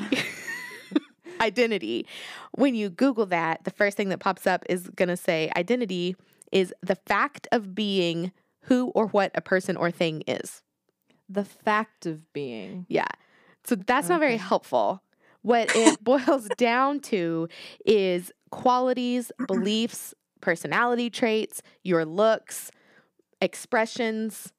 identity. 1.42 2.08
When 2.56 2.76
you 2.76 2.90
Google 2.90 3.26
that, 3.28 3.64
the 3.64 3.72
first 3.72 3.98
thing 3.98 4.10
that 4.10 4.20
pops 4.20 4.48
up 4.48 4.64
is 4.70 4.90
going 4.90 5.10
to 5.10 5.18
say 5.18 5.52
identity 5.56 6.16
is 6.52 6.74
the 6.82 6.96
fact 6.96 7.48
of 7.52 7.76
being 7.76 8.32
who 8.62 8.88
or 8.96 9.08
what 9.08 9.32
a 9.36 9.42
person 9.42 9.78
or 9.78 9.92
thing 9.92 10.24
is. 10.28 10.62
The 11.30 11.46
fact 11.46 12.06
of 12.06 12.32
being. 12.34 12.86
Yeah. 12.90 13.08
So 13.66 13.76
that's 13.76 14.10
not 14.10 14.20
very 14.20 14.38
helpful. 14.38 15.04
What 15.42 15.70
it 15.76 16.04
boils 16.04 16.48
down 16.58 17.00
to 17.02 17.48
is 17.86 18.32
qualities, 18.52 19.32
beliefs, 19.48 20.14
personality 20.42 21.10
traits, 21.10 21.62
your 21.84 22.06
looks, 22.06 22.72
expressions 23.42 24.52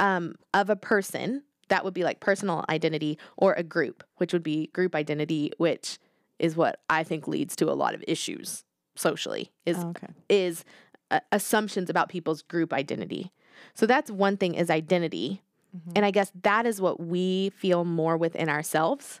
um, 0.00 0.34
of 0.54 0.70
a 0.70 0.76
person. 0.76 1.42
That 1.68 1.84
would 1.84 1.94
be 1.94 2.02
like 2.04 2.20
personal 2.20 2.64
identity 2.70 3.18
or 3.36 3.52
a 3.54 3.62
group, 3.62 4.02
which 4.16 4.32
would 4.32 4.42
be 4.42 4.68
group 4.68 4.94
identity, 4.94 5.52
which 5.58 5.98
is 6.38 6.56
what 6.56 6.80
I 6.88 7.02
think 7.02 7.28
leads 7.28 7.54
to 7.56 7.70
a 7.70 7.74
lot 7.74 7.94
of 7.94 8.02
issues 8.08 8.64
socially. 8.96 9.50
Is 9.66 9.76
Oh, 9.78 9.88
okay. 9.90 10.06
is 10.28 10.64
uh, 11.10 11.20
assumptions 11.32 11.90
about 11.90 12.08
people's 12.08 12.42
group 12.42 12.72
identity. 12.72 13.32
So 13.74 13.86
that's 13.86 14.10
one 14.10 14.36
thing 14.36 14.54
is 14.54 14.70
identity. 14.70 15.42
Mhm. 15.76 15.92
And 15.96 16.06
I 16.06 16.10
guess 16.10 16.32
that 16.42 16.64
is 16.64 16.80
what 16.80 17.00
we 17.00 17.50
feel 17.50 17.84
more 17.84 18.16
within 18.16 18.48
ourselves. 18.48 19.20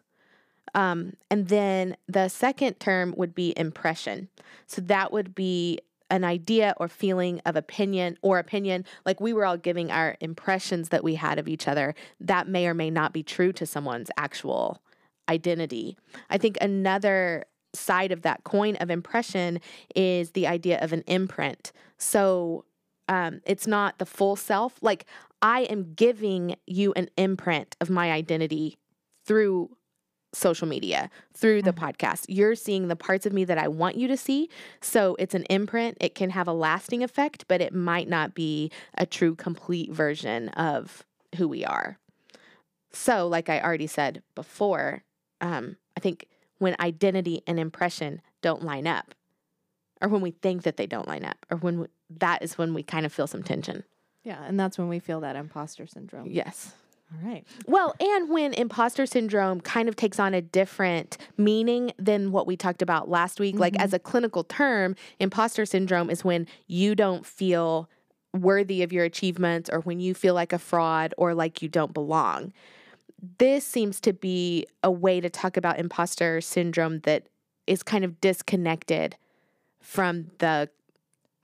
Um, 0.74 1.14
and 1.30 1.48
then 1.48 1.96
the 2.06 2.28
second 2.28 2.80
term 2.80 3.14
would 3.16 3.34
be 3.34 3.54
impression. 3.56 4.28
So 4.66 4.80
that 4.82 5.12
would 5.12 5.34
be 5.34 5.80
an 6.10 6.24
idea 6.24 6.74
or 6.78 6.88
feeling 6.88 7.40
of 7.44 7.56
opinion 7.56 8.16
or 8.22 8.38
opinion, 8.38 8.84
like 9.04 9.20
we 9.20 9.32
were 9.32 9.44
all 9.44 9.58
giving 9.58 9.90
our 9.90 10.16
impressions 10.20 10.88
that 10.88 11.04
we 11.04 11.16
had 11.16 11.38
of 11.38 11.48
each 11.48 11.68
other. 11.68 11.94
That 12.20 12.48
may 12.48 12.66
or 12.66 12.74
may 12.74 12.90
not 12.90 13.12
be 13.12 13.22
true 13.22 13.52
to 13.52 13.66
someone's 13.66 14.10
actual 14.16 14.82
identity. 15.28 15.98
I 16.30 16.38
think 16.38 16.56
another 16.60 17.44
side 17.74 18.12
of 18.12 18.22
that 18.22 18.44
coin 18.44 18.76
of 18.76 18.90
impression 18.90 19.60
is 19.94 20.30
the 20.30 20.46
idea 20.46 20.78
of 20.80 20.92
an 20.94 21.04
imprint. 21.06 21.72
So 21.98 22.64
um, 23.08 23.40
it's 23.44 23.66
not 23.66 23.98
the 23.98 24.06
full 24.06 24.36
self. 24.36 24.78
Like 24.80 25.04
I 25.42 25.62
am 25.62 25.92
giving 25.94 26.56
you 26.66 26.92
an 26.94 27.10
imprint 27.16 27.76
of 27.80 27.90
my 27.90 28.10
identity 28.12 28.78
through 29.26 29.76
social 30.32 30.68
media, 30.68 31.10
through 31.34 31.62
the 31.62 31.72
podcast. 31.72 32.26
You're 32.28 32.54
seeing 32.54 32.88
the 32.88 32.96
parts 32.96 33.26
of 33.26 33.32
me 33.32 33.44
that 33.44 33.58
I 33.58 33.68
want 33.68 33.96
you 33.96 34.08
to 34.08 34.16
see. 34.16 34.48
So 34.80 35.16
it's 35.18 35.34
an 35.34 35.44
imprint. 35.44 35.96
It 36.00 36.14
can 36.14 36.30
have 36.30 36.46
a 36.46 36.52
lasting 36.52 37.02
effect, 37.02 37.46
but 37.48 37.60
it 37.60 37.72
might 37.74 38.08
not 38.08 38.34
be 38.34 38.70
a 38.94 39.06
true, 39.06 39.34
complete 39.34 39.90
version 39.90 40.50
of 40.50 41.04
who 41.36 41.48
we 41.48 41.64
are. 41.64 41.98
So, 42.90 43.28
like 43.28 43.48
I 43.48 43.60
already 43.60 43.86
said 43.86 44.22
before, 44.34 45.02
um, 45.40 45.76
I 45.96 46.00
think 46.00 46.26
when 46.58 46.74
identity 46.80 47.42
and 47.46 47.58
impression 47.60 48.20
don't 48.40 48.64
line 48.64 48.86
up, 48.86 49.14
or 50.00 50.08
when 50.08 50.20
we 50.20 50.30
think 50.30 50.62
that 50.62 50.76
they 50.76 50.86
don't 50.86 51.08
line 51.08 51.24
up, 51.24 51.44
or 51.50 51.58
when 51.58 51.80
we, 51.80 51.86
that 52.18 52.42
is 52.42 52.56
when 52.56 52.72
we 52.74 52.82
kind 52.82 53.04
of 53.04 53.12
feel 53.12 53.26
some 53.26 53.42
tension. 53.42 53.84
Yeah, 54.24 54.42
and 54.44 54.58
that's 54.58 54.78
when 54.78 54.88
we 54.88 54.98
feel 54.98 55.20
that 55.20 55.36
imposter 55.36 55.86
syndrome. 55.86 56.28
Yes. 56.28 56.72
All 57.12 57.26
right. 57.30 57.46
Well, 57.66 57.94
and 58.00 58.28
when 58.28 58.52
imposter 58.52 59.06
syndrome 59.06 59.60
kind 59.62 59.88
of 59.88 59.96
takes 59.96 60.20
on 60.20 60.34
a 60.34 60.42
different 60.42 61.16
meaning 61.38 61.92
than 61.98 62.32
what 62.32 62.46
we 62.46 62.56
talked 62.56 62.82
about 62.82 63.08
last 63.08 63.40
week, 63.40 63.58
like 63.58 63.74
Mhm. 63.74 63.80
as 63.82 63.92
a 63.94 63.98
clinical 63.98 64.44
term, 64.44 64.94
imposter 65.18 65.64
syndrome 65.64 66.10
is 66.10 66.22
when 66.22 66.46
you 66.66 66.94
don't 66.94 67.24
feel 67.24 67.88
worthy 68.34 68.82
of 68.82 68.92
your 68.92 69.04
achievements 69.04 69.70
or 69.72 69.80
when 69.80 70.00
you 70.00 70.12
feel 70.12 70.34
like 70.34 70.52
a 70.52 70.58
fraud 70.58 71.14
or 71.16 71.32
like 71.34 71.62
you 71.62 71.68
don't 71.68 71.94
belong. 71.94 72.52
This 73.38 73.64
seems 73.64 74.00
to 74.02 74.12
be 74.12 74.66
a 74.82 74.90
way 74.90 75.18
to 75.20 75.30
talk 75.30 75.56
about 75.56 75.78
imposter 75.78 76.40
syndrome 76.42 77.00
that 77.00 77.26
is 77.66 77.82
kind 77.82 78.04
of 78.04 78.20
disconnected 78.20 79.16
from 79.80 80.30
the 80.38 80.68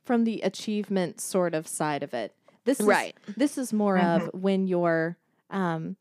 From 0.04 0.24
the 0.24 0.42
achievement 0.42 1.22
sort 1.22 1.54
of 1.54 1.66
side 1.66 2.02
of 2.02 2.12
it. 2.12 2.34
This 2.64 2.80
is 2.80 2.86
right. 2.86 3.16
this 3.38 3.56
is 3.56 3.72
more 3.72 3.98
of 3.98 4.28
when 4.34 4.66
your 4.66 5.16
um 5.50 5.96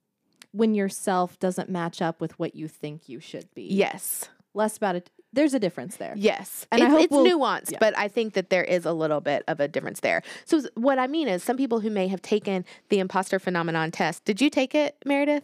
when 0.51 0.75
yourself 0.75 1.39
doesn't 1.39 1.67
match 1.69 1.99
up 2.01 2.21
with 2.21 2.38
what 2.38 2.56
you 2.56 2.67
think 2.67 3.10
you 3.10 3.19
should 3.19 3.47
be. 3.56 3.63
Yes. 3.63 4.29
Less 4.53 4.77
about 4.77 4.95
it. 4.95 5.10
There's 5.32 5.56
a 5.56 5.60
difference 5.60 5.95
there. 5.95 6.13
Yes, 6.15 6.67
And 6.71 6.84
I 6.84 6.89
hope 6.89 7.01
it's 7.01 7.12
we'll- 7.12 7.25
nuanced, 7.25 7.71
yeah. 7.71 7.79
but 7.79 7.97
I 7.97 8.08
think 8.08 8.36
that 8.36 8.51
there 8.51 8.63
is 8.63 8.86
a 8.86 8.93
little 8.93 9.19
bit 9.19 9.43
of 9.47 9.60
a 9.60 9.67
difference 9.67 10.01
there. 10.01 10.21
So 10.45 10.62
what 10.75 10.99
I 10.99 11.08
mean 11.08 11.27
is, 11.27 11.41
some 11.41 11.58
people 11.58 11.79
who 11.79 11.89
may 11.89 12.08
have 12.08 12.21
taken 12.21 12.65
the 12.89 12.99
imposter 12.99 13.39
phenomenon 13.39 13.89
test. 13.89 14.25
Did 14.25 14.41
you 14.41 14.51
take 14.51 14.75
it, 14.75 14.95
Meredith? 15.08 15.43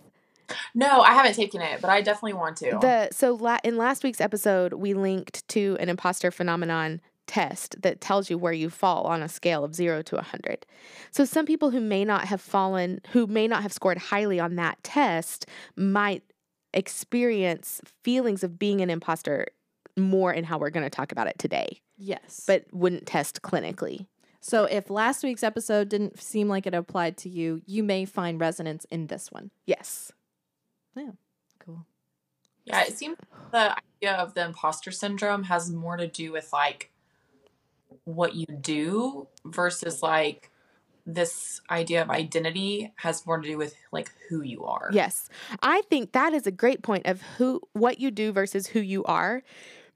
No, 0.76 1.02
I 1.02 1.14
haven't 1.14 1.34
taken 1.34 1.60
it, 1.62 1.82
but 1.82 1.90
I 1.90 2.02
definitely 2.02 2.34
want 2.34 2.58
to. 2.58 2.78
The 2.80 3.10
so 3.12 3.34
la- 3.34 3.58
in 3.64 3.78
last 3.78 4.04
week's 4.04 4.22
episode, 4.22 4.74
we 4.74 4.94
linked 4.94 5.48
to 5.50 5.76
an 5.80 5.90
imposter 5.90 6.30
phenomenon 6.30 7.02
test 7.30 7.82
that 7.84 8.02
tells 8.02 8.30
you 8.30 8.38
where 8.40 8.52
you 8.52 8.72
fall 8.72 9.04
on 9.04 9.22
a 9.22 9.30
scale 9.30 9.64
of 9.64 9.76
zero 9.76 10.02
to 10.02 10.18
a 10.18 10.24
hundred. 10.24 10.66
So 11.12 11.24
some 11.26 11.46
people 11.46 11.70
who 11.70 11.80
may 11.80 12.04
not 12.04 12.26
have 12.26 12.42
fallen, 12.42 13.00
who 13.12 13.28
may 13.28 13.48
not 13.48 13.62
have 13.62 13.72
scored 13.72 14.00
highly 14.00 14.40
on 14.40 14.56
that 14.56 14.84
test, 14.84 15.46
might 15.76 16.24
experience 16.74 17.82
feelings 18.04 18.44
of 18.44 18.58
being 18.58 18.82
an 18.82 18.90
imposter 18.90 19.46
more 19.96 20.34
in 20.34 20.44
how 20.44 20.58
we're 20.58 20.72
going 20.72 20.86
to 20.86 20.90
talk 20.90 21.12
about 21.12 21.28
it 21.28 21.38
today. 21.38 21.80
Yes. 22.02 22.46
but 22.48 22.66
wouldn't 22.72 23.06
test 23.06 23.42
clinically. 23.42 24.08
so 24.40 24.64
if 24.64 24.90
last 24.90 25.22
week's 25.22 25.44
episode 25.44 25.90
didn't 25.90 26.18
seem 26.20 26.48
like 26.48 26.66
it 26.66 26.74
applied 26.74 27.18
to 27.18 27.30
you, 27.30 27.62
you 27.66 27.84
may 27.84 28.06
find 28.06 28.40
resonance 28.40 28.86
in 28.90 29.08
this 29.08 29.32
one. 29.32 29.52
Yes. 29.66 30.12
Yeah. 30.96 31.12
Cool. 31.60 31.86
yeah, 32.66 32.84
it 32.84 32.98
seems 32.98 33.18
the 33.52 33.76
idea 34.02 34.16
of 34.16 34.34
the 34.34 34.46
imposter 34.46 34.92
syndrome 34.92 35.44
has 35.44 35.70
more 35.72 35.98
to 35.98 36.08
do 36.08 36.32
with 36.32 36.52
like 36.54 36.92
what 38.06 38.36
you 38.36 38.46
do 38.62 39.28
versus 39.46 40.02
like 40.02 40.52
this 41.06 41.62
idea 41.72 42.02
of 42.02 42.10
identity 42.10 42.92
has 42.98 43.26
more 43.26 43.40
to 43.40 43.48
do 43.48 43.58
with 43.58 43.74
like 43.92 44.12
who 44.30 44.42
you 44.42 44.64
are. 44.66 44.90
Yes. 44.94 45.28
I 45.64 45.82
think 45.90 46.12
that 46.12 46.34
is 46.34 46.46
a 46.46 46.52
great 46.52 46.84
point 46.84 47.06
of 47.08 47.22
who 47.38 47.62
what 47.74 48.00
you 48.00 48.12
do 48.12 48.32
versus 48.32 48.68
who 48.68 48.80
you 48.80 49.04
are 49.06 49.42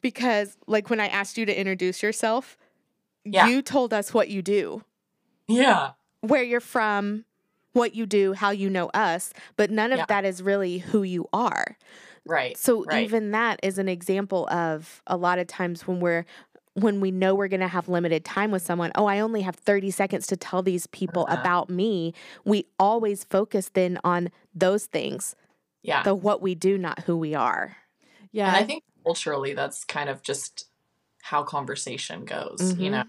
because 0.01 0.57
like 0.67 0.89
when 0.89 0.99
I 0.99 1.07
asked 1.07 1.37
you 1.37 1.45
to 1.45 1.57
introduce 1.57 2.01
yourself, 2.01 2.57
Yeah. 3.23 3.47
you 3.47 3.61
told 3.61 3.93
us 3.93 4.13
what 4.13 4.29
you 4.29 4.41
do, 4.41 4.83
Yeah. 5.47 5.91
where 6.21 6.43
you're 6.43 6.59
from, 6.59 7.25
what 7.73 7.95
you 7.95 8.05
do, 8.05 8.33
how 8.33 8.49
you 8.51 8.69
know 8.69 8.87
us, 8.89 9.33
but 9.55 9.69
none 9.69 9.91
of 9.91 9.99
Yeah. 9.99 10.05
that 10.07 10.25
is 10.25 10.41
really 10.41 10.79
who 10.79 11.03
you 11.03 11.27
are. 11.31 11.77
Right. 12.25 12.57
So 12.57 12.85
right. 12.85 13.03
even 13.03 13.31
that 13.31 13.59
is 13.63 13.77
an 13.77 13.89
example 13.89 14.47
of 14.49 15.01
a 15.05 15.17
lot 15.17 15.39
of 15.39 15.47
times 15.47 15.87
when 15.87 15.99
we're 15.99 16.25
when 16.75 16.99
we 17.01 17.11
know 17.11 17.35
we're 17.35 17.47
going 17.47 17.59
to 17.59 17.67
have 17.67 17.87
limited 17.87 18.25
time 18.25 18.51
with 18.51 18.63
someone, 18.63 18.91
oh, 18.95 19.05
I 19.05 19.19
only 19.19 19.41
have 19.41 19.55
30 19.55 19.91
seconds 19.91 20.27
to 20.27 20.37
tell 20.37 20.61
these 20.63 20.87
people 20.87 21.25
Uh-huh. 21.29 21.39
about 21.39 21.69
me. 21.69 22.13
We 22.45 22.65
always 22.79 23.23
focus 23.23 23.69
then 23.73 23.99
on 24.03 24.29
those 24.55 24.85
things, 24.85 25.35
yeah. 25.83 26.03
the 26.03 26.15
what 26.15 26.41
we 26.41 26.55
do, 26.55 26.77
not 26.77 26.99
who 27.01 27.15
we 27.17 27.35
are. 27.35 27.77
Yeah. 28.31 28.47
and 28.47 28.55
I 28.57 28.63
think 28.63 28.83
culturally 29.05 29.53
that's 29.53 29.83
kind 29.85 30.09
of 30.09 30.23
just 30.23 30.65
how 31.21 31.43
conversation 31.43 32.25
goes, 32.25 32.73
you 32.79 32.89
Mhm. 32.89 32.91
know. 32.91 33.03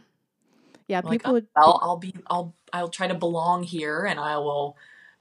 yeah, 0.88 1.00
Like, 1.03 1.22
people 1.22 1.31
oh, 1.31 1.35
would 1.35 1.46
I'll 1.57 1.79
I'll 1.83 1.96
be 1.96 2.14
I'll 2.29 2.55
I'll 2.74 2.88
try 2.90 3.07
to 3.09 3.14
belong 3.14 3.62
here 3.62 4.05
and 4.05 4.20
I 4.20 4.37
will 4.38 4.77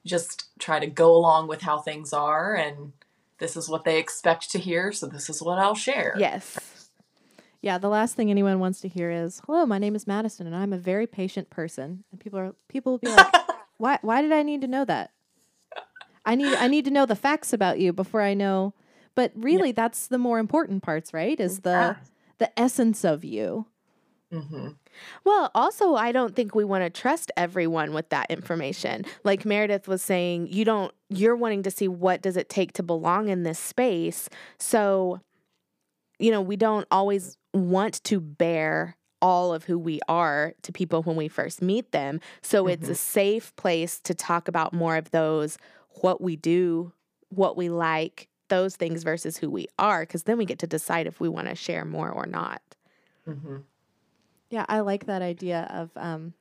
just 0.06 0.50
try 0.60 0.80
to 0.80 0.88
go 0.88 1.16
along 1.16 1.48
with 1.48 1.62
how 1.62 1.80
things 1.80 2.12
are 2.12 2.54
and 2.56 2.92
this 3.40 3.56
is 3.56 3.70
what 3.70 3.86
they 3.86 3.98
expect 4.00 4.52
to 4.52 4.60
hear, 4.60 4.92
so 4.92 5.08
this 5.08 5.30
is 5.30 5.42
what 5.42 5.58
I'll 5.60 5.76
share. 5.76 6.16
Yes. 6.20 6.58
Yeah, 7.64 7.78
the 7.78 7.88
last 7.88 8.16
thing 8.18 8.30
anyone 8.30 8.60
wants 8.60 8.82
to 8.82 8.90
hear 8.90 9.10
is, 9.10 9.42
"Hello, 9.46 9.66
my 9.66 9.78
name 9.78 9.96
is 9.96 10.06
Madison, 10.06 10.46
and 10.46 10.54
I'm 10.56 10.74
a 10.74 10.78
very 10.78 11.08
patient 11.08 11.50
person." 11.50 12.04
And 12.12 12.20
people 12.20 12.38
are 12.38 12.54
people 12.68 12.92
will 12.92 13.00
be 13.00 13.08
like, 13.08 13.26
"Why? 13.78 14.00
Why 14.02 14.22
did 14.22 14.34
I 14.34 14.44
need 14.44 14.60
to 14.62 14.68
know 14.68 14.84
that? 14.84 15.12
I 16.26 16.36
need 16.36 16.56
I 16.56 16.68
need 16.68 16.84
to 16.86 16.92
know 16.92 17.06
the 17.06 17.16
facts 17.16 17.54
about 17.54 17.80
you 17.80 17.94
before 17.94 18.22
I 18.22 18.34
know." 18.34 18.74
But 19.16 19.32
really, 19.34 19.72
that's 19.72 20.08
the 20.08 20.18
more 20.18 20.40
important 20.40 20.84
parts, 20.84 21.14
right? 21.14 21.40
Is 21.40 21.62
the 21.62 21.70
Yeah. 21.70 21.96
the 22.40 22.60
essence 22.60 23.06
of 23.06 23.24
you. 23.24 23.68
hmm 24.30 24.70
Well, 25.24 25.50
also, 25.56 25.96
I 25.96 26.12
don't 26.12 26.36
think 26.36 26.54
we 26.54 26.66
want 26.66 26.84
to 26.84 26.90
trust 26.90 27.32
everyone 27.38 27.94
with 27.94 28.10
that 28.10 28.30
information. 28.30 29.06
Like 29.24 29.46
Meredith 29.46 29.88
was 29.88 30.02
saying, 30.02 30.48
you 30.48 30.66
don't, 30.66 30.94
you're 31.10 31.36
wanting 31.36 31.64
to 31.64 31.72
see 31.72 31.88
what 31.88 32.22
does 32.22 32.36
it 32.36 32.50
take 32.50 32.74
to 32.74 32.84
belong 32.84 33.30
in 33.30 33.44
this 33.44 33.58
space. 33.60 34.28
So, 34.60 35.22
you 36.24 36.32
know, 36.32 36.42
we 36.42 36.56
don't 36.56 36.88
always 36.90 37.38
want 37.54 38.02
to 38.06 38.22
bear 38.22 38.96
all 39.22 39.54
of 39.54 39.66
who 39.66 39.78
we 39.78 40.00
are 40.08 40.54
to 40.62 40.72
people 40.72 41.04
when 41.04 41.18
we 41.18 41.28
first 41.28 41.62
meet 41.62 41.92
them. 41.92 42.22
So 42.42 42.68
it's 42.68 42.88
a 42.88 42.96
safe 42.96 43.54
place 43.58 44.00
to 44.02 44.14
talk 44.14 44.48
about 44.48 44.72
more 44.72 44.96
of 44.96 45.12
those, 45.12 45.58
what 46.02 46.22
we 46.22 46.38
do, 46.38 46.94
what 47.28 47.58
we 47.58 47.68
like, 47.68 48.30
those 48.48 48.78
things 48.78 49.04
versus 49.04 49.36
who 49.36 49.50
we 49.50 49.68
are, 49.78 50.04
because 50.04 50.24
then 50.24 50.38
we 50.38 50.46
get 50.46 50.60
to 50.60 50.68
decide 50.68 51.08
if 51.08 51.20
we 51.20 51.28
want 51.28 51.50
to 51.50 51.56
share 51.56 51.84
more 51.84 52.10
or 52.10 52.26
not. 52.26 52.62
hmm 53.26 53.58
Yeah, 54.50 54.66
I 54.70 54.80
like 54.80 55.08
that 55.08 55.22
idea 55.22 55.68
of 55.74 55.92
um, 55.98 56.36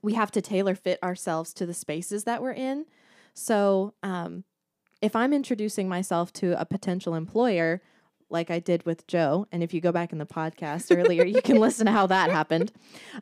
we 0.00 0.14
have 0.14 0.30
to 0.30 0.40
tailor 0.40 0.74
fit 0.74 1.02
ourselves 1.02 1.52
to 1.54 1.66
the 1.66 1.74
spaces 1.74 2.24
that 2.24 2.40
we're 2.40 2.52
in. 2.52 2.86
So, 3.34 3.92
um, 4.02 4.44
if 5.02 5.14
I'm 5.14 5.34
introducing 5.34 5.88
myself 5.88 6.32
to 6.34 6.58
a 6.58 6.64
potential 6.64 7.14
employer, 7.14 7.82
like 8.30 8.50
I 8.50 8.58
did 8.58 8.84
with 8.86 9.06
Joe, 9.06 9.46
and 9.52 9.62
if 9.62 9.74
you 9.74 9.80
go 9.80 9.92
back 9.92 10.12
in 10.12 10.18
the 10.18 10.26
podcast 10.26 10.96
earlier, 10.96 11.24
you 11.24 11.42
can 11.42 11.56
listen 11.56 11.86
to 11.86 11.92
how 11.92 12.06
that 12.06 12.30
happened. 12.30 12.72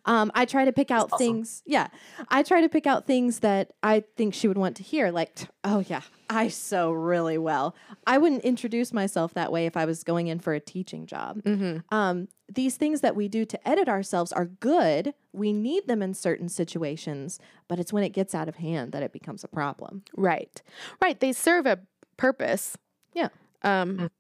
Um, 0.05 0.31
I 0.35 0.45
try 0.45 0.65
to 0.65 0.73
pick 0.73 0.91
out 0.91 1.07
awesome. 1.13 1.19
things. 1.19 1.63
Yeah, 1.67 1.89
I 2.29 2.43
try 2.43 2.61
to 2.61 2.69
pick 2.69 2.87
out 2.87 3.07
things 3.07 3.41
that 3.41 3.73
I 3.83 4.05
think 4.17 4.35
she 4.35 4.49
would 4.49 4.59
want 4.59 4.77
to 4.77 4.83
hear. 4.83 5.11
Like, 5.11 5.39
oh 5.65 5.81
yeah, 5.89 6.03
I 6.31 6.49
sew 6.49 6.93
really 6.93 7.39
well. 7.39 7.75
I 8.07 8.19
wouldn't 8.19 8.43
introduce 8.43 8.93
myself 8.93 9.35
that 9.35 9.51
way 9.53 9.67
if 9.67 9.77
I 9.77 9.85
was 9.85 10.05
going 10.05 10.29
in 10.29 10.39
for 10.41 10.55
a 10.55 10.61
teaching 10.61 11.07
job 11.07 11.43
Mm-hmm. 11.43 11.95
um, 11.95 12.29
these 12.51 12.77
things 12.77 13.03
that 13.03 13.15
we 13.15 13.29
do 13.29 13.45
to 13.45 13.69
edit 13.69 13.89
ourselves 13.91 14.33
are 14.33 14.47
good. 14.47 15.13
We 15.35 15.53
need 15.53 15.87
them 15.87 16.01
in 16.03 16.15
certain 16.15 16.49
situations, 16.49 17.39
but 17.69 17.79
it's 17.79 17.93
when 17.93 18.05
it 18.05 18.11
gets 18.11 18.35
out 18.35 18.49
of 18.49 18.57
hand 18.57 18.93
that 18.93 19.03
it 19.03 19.13
becomes 19.13 19.45
a 19.45 19.49
problem. 19.49 20.03
Right. 20.17 20.63
Right. 21.03 21.21
They 21.21 21.33
serve 21.33 21.67
a 21.67 21.81
purpose. 22.17 22.77
Yeah. 23.15 23.29
Um, 23.63 23.97
Mm. 23.99 24.11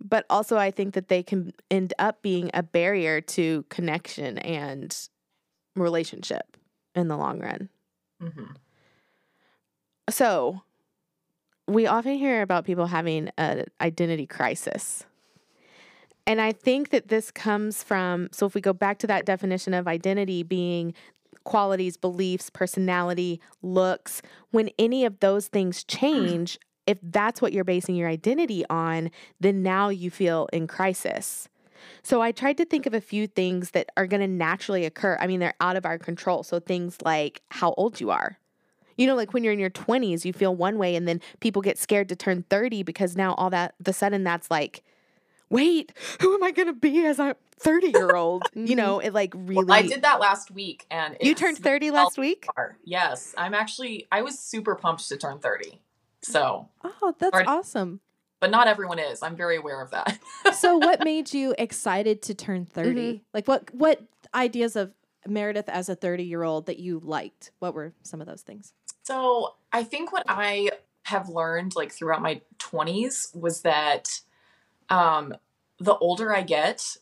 But 0.00 0.26
also 0.30 0.56
I 0.56 0.70
think 0.70 0.94
that 0.94 1.08
they 1.08 1.22
can 1.22 1.52
end 1.70 1.94
up 1.98 2.22
being 2.22 2.50
a 2.54 2.62
barrier 2.62 3.20
to 3.20 3.64
connection 3.68 4.38
and 4.38 4.96
relationship 5.74 6.56
in 6.94 7.08
the 7.08 7.16
long 7.16 7.40
run. 7.40 7.68
hmm 8.20 8.44
So 10.08 10.62
we 11.68 11.86
often 11.86 12.14
hear 12.14 12.42
about 12.42 12.64
people 12.64 12.86
having 12.86 13.30
an 13.36 13.66
identity 13.80 14.26
crisis. 14.26 15.04
And 16.26 16.40
I 16.40 16.52
think 16.52 16.90
that 16.90 17.08
this 17.08 17.30
comes 17.30 17.82
from 17.82 18.28
so 18.32 18.46
if 18.46 18.54
we 18.54 18.60
go 18.60 18.72
back 18.72 18.98
to 18.98 19.06
that 19.06 19.26
definition 19.26 19.74
of 19.74 19.86
identity 19.86 20.42
being 20.42 20.94
qualities, 21.44 21.96
beliefs, 21.96 22.50
personality, 22.50 23.40
looks, 23.62 24.22
when 24.50 24.68
any 24.78 25.04
of 25.04 25.20
those 25.20 25.48
things 25.48 25.84
change, 25.88 26.58
if 26.86 26.98
that's 27.02 27.42
what 27.42 27.52
you're 27.52 27.64
basing 27.64 27.96
your 27.96 28.08
identity 28.08 28.64
on, 28.70 29.10
then 29.40 29.62
now 29.62 29.88
you 29.88 30.10
feel 30.10 30.48
in 30.52 30.66
crisis. 30.66 31.48
So 32.02 32.22
I 32.22 32.32
tried 32.32 32.56
to 32.58 32.64
think 32.64 32.86
of 32.86 32.94
a 32.94 33.00
few 33.00 33.26
things 33.26 33.72
that 33.72 33.90
are 33.96 34.06
going 34.06 34.20
to 34.20 34.28
naturally 34.28 34.84
occur. 34.84 35.16
I 35.20 35.26
mean, 35.26 35.40
they're 35.40 35.54
out 35.60 35.76
of 35.76 35.84
our 35.84 35.98
control. 35.98 36.42
So 36.42 36.60
things 36.60 36.98
like 37.04 37.42
how 37.50 37.74
old 37.76 38.00
you 38.00 38.10
are. 38.10 38.38
You 38.96 39.06
know, 39.06 39.14
like 39.14 39.34
when 39.34 39.44
you're 39.44 39.52
in 39.52 39.58
your 39.58 39.70
20s, 39.70 40.24
you 40.24 40.32
feel 40.32 40.56
one 40.56 40.78
way, 40.78 40.96
and 40.96 41.06
then 41.06 41.20
people 41.40 41.60
get 41.60 41.76
scared 41.76 42.08
to 42.08 42.16
turn 42.16 42.44
30 42.48 42.82
because 42.82 43.14
now 43.14 43.34
all 43.34 43.50
that, 43.50 43.74
the 43.78 43.92
sudden, 43.92 44.24
that's 44.24 44.50
like, 44.50 44.82
wait, 45.50 45.92
who 46.20 46.34
am 46.34 46.42
I 46.42 46.50
going 46.50 46.68
to 46.68 46.72
be 46.72 47.04
as 47.04 47.18
a 47.18 47.36
30 47.58 47.88
year 47.88 48.16
old? 48.16 48.44
You 48.54 48.74
know, 48.74 48.96
mm-hmm. 48.98 49.08
it 49.08 49.12
like 49.12 49.34
really. 49.34 49.66
Well, 49.66 49.72
I 49.78 49.82
did 49.82 50.02
that 50.02 50.18
last 50.18 50.50
week 50.50 50.86
and 50.90 51.16
You 51.20 51.34
turned 51.34 51.58
30 51.58 51.90
last 51.90 52.16
week? 52.16 52.46
far. 52.54 52.78
Yes, 52.84 53.34
I'm 53.36 53.52
actually 53.52 54.08
I 54.10 54.22
was 54.22 54.38
super 54.38 54.74
pumped 54.74 55.06
to 55.08 55.16
turn 55.18 55.40
30. 55.40 55.78
So, 56.32 56.68
Oh, 56.84 57.14
that's 57.18 57.36
awesome. 57.46 58.00
but 58.40 58.50
not 58.50 58.66
everyone 58.68 58.98
is. 58.98 59.22
I'm 59.22 59.36
very 59.36 59.56
aware 59.56 59.80
of 59.80 59.90
that. 59.92 60.18
So, 60.54 60.76
what 60.78 61.04
made 61.04 61.32
you 61.34 61.54
excited 61.58 62.22
to 62.22 62.34
turn 62.34 62.66
30? 62.66 62.90
Mm-hmm. 62.90 63.22
Like, 63.34 63.46
what 63.48 63.72
what 63.74 64.00
ideas 64.34 64.76
of 64.76 64.92
Meredith 65.26 65.68
as 65.68 65.88
a 65.88 65.94
30 65.94 66.24
year 66.24 66.42
old 66.42 66.66
that 66.66 66.78
you 66.78 67.00
liked? 67.02 67.50
What 67.58 67.74
were 67.74 67.92
some 68.02 68.20
of 68.20 68.26
those 68.26 68.42
things? 68.42 68.72
So 69.02 69.54
I 69.72 69.82
think 69.84 70.12
what 70.12 70.24
I 70.28 70.70
have 71.04 71.28
learned 71.28 71.76
like 71.76 71.92
throughout 71.92 72.22
my 72.22 72.40
20s 72.58 73.34
was 73.36 73.62
that 73.62 74.20
um, 74.88 75.34
the 75.78 75.96
older 75.96 76.34
I 76.34 76.42
get, 76.42 76.96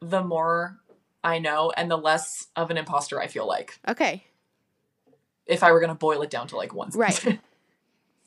the 0.00 0.22
more 0.22 0.78
I 1.24 1.38
know 1.38 1.72
and 1.76 1.90
the 1.90 1.96
less 1.96 2.46
of 2.56 2.70
an 2.70 2.76
imposter 2.78 3.20
I 3.20 3.26
feel 3.26 3.46
like. 3.46 3.78
Okay. 3.88 4.24
If 5.46 5.62
I 5.64 5.72
were 5.72 5.80
going 5.80 5.88
to 5.90 5.94
boil 5.96 6.22
it 6.22 6.30
down 6.30 6.46
to 6.48 6.56
like 6.56 6.72
one. 6.74 6.90
Right. 6.94 7.38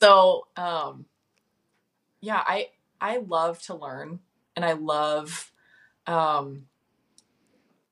so, 0.04 0.46
um, 0.56 1.06
yeah, 2.20 2.42
I 2.46 2.68
I 3.00 3.18
love 3.18 3.60
to 3.62 3.74
learn 3.74 4.20
and 4.54 4.64
I 4.64 4.72
love 4.72 5.50
um, 6.06 6.66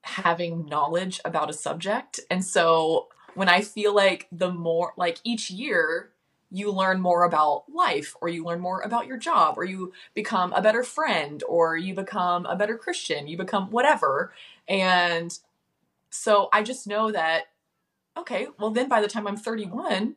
having 0.01 0.65
knowledge 0.65 1.19
about 1.25 1.49
a 1.49 1.53
subject. 1.53 2.19
And 2.29 2.45
so 2.45 3.07
when 3.33 3.49
I 3.49 3.61
feel 3.61 3.95
like 3.95 4.27
the 4.31 4.51
more, 4.51 4.93
like 4.95 5.19
each 5.23 5.49
year, 5.49 6.11
you 6.51 6.71
learn 6.71 7.01
more 7.01 7.23
about 7.23 7.63
life, 7.73 8.15
or 8.21 8.29
you 8.29 8.45
learn 8.45 8.59
more 8.59 8.81
about 8.81 9.07
your 9.07 9.17
job, 9.17 9.57
or 9.57 9.63
you 9.65 9.91
become 10.13 10.53
a 10.53 10.61
better 10.61 10.83
friend, 10.83 11.41
or 11.49 11.75
you 11.75 11.95
become 11.95 12.45
a 12.45 12.55
better 12.55 12.77
Christian, 12.77 13.27
you 13.27 13.37
become 13.37 13.71
whatever. 13.71 14.31
And 14.67 15.35
so 16.11 16.49
I 16.53 16.61
just 16.61 16.85
know 16.85 17.11
that, 17.11 17.45
okay, 18.15 18.49
well, 18.59 18.69
then 18.69 18.87
by 18.87 19.01
the 19.01 19.07
time 19.07 19.25
I'm 19.25 19.35
31, 19.35 20.15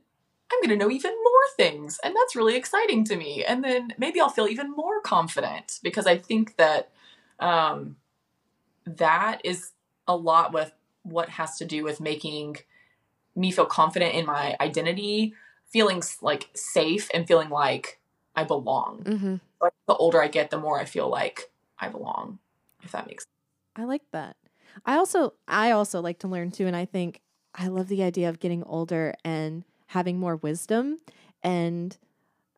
I'm 0.53 0.61
going 0.61 0.79
to 0.79 0.85
know 0.85 0.91
even 0.91 1.13
more 1.13 1.33
things. 1.57 1.99
And 2.05 2.15
that's 2.15 2.37
really 2.37 2.57
exciting 2.57 3.05
to 3.07 3.17
me. 3.17 3.45
And 3.45 3.65
then 3.65 3.95
maybe 3.99 4.21
I'll 4.21 4.29
feel 4.29 4.47
even 4.47 4.71
more 4.71 5.01
confident 5.01 5.81
because 5.83 6.07
I 6.07 6.19
think 6.19 6.57
that 6.57 6.93
um, 7.41 7.97
that 8.85 9.41
is 9.45 9.73
a 10.07 10.17
lot 10.17 10.53
with 10.53 10.73
what 11.03 11.31
has 11.31 11.57
to 11.59 11.65
do 11.65 11.83
with 11.85 12.01
making 12.01 12.57
me 13.35 13.51
feel 13.51 13.67
confident 13.67 14.15
in 14.15 14.25
my 14.25 14.57
identity, 14.61 15.35
feeling 15.69 16.03
like 16.23 16.49
safe 16.55 17.09
and 17.13 17.27
feeling 17.27 17.51
like 17.51 18.01
I 18.35 18.45
belong. 18.45 19.03
Mm-hmm. 19.05 19.37
Like 19.61 19.73
the 19.87 19.95
older 19.95 20.23
I 20.23 20.29
get, 20.29 20.51
the 20.51 20.59
more 20.59 20.81
I 20.81 20.85
feel 20.85 21.09
like 21.09 21.51
I 21.79 21.89
belong. 21.89 22.39
If 22.83 22.93
that 22.93 23.07
makes 23.07 23.25
sense. 23.25 23.33
I 23.75 23.85
like 23.85 24.03
that. 24.13 24.37
I 24.85 24.97
also 24.97 25.35
I 25.49 25.71
also 25.71 26.01
like 26.01 26.21
to 26.21 26.29
learn 26.29 26.51
too 26.51 26.67
and 26.67 26.77
I 26.77 26.85
think 26.85 27.21
I 27.55 27.69
love 27.69 27.89
the 27.89 28.03
idea 28.03 28.29
of 28.29 28.39
getting 28.39 28.63
older 28.65 29.15
and 29.25 29.65
having 29.87 30.19
more 30.19 30.37
wisdom 30.37 30.99
and 31.43 31.97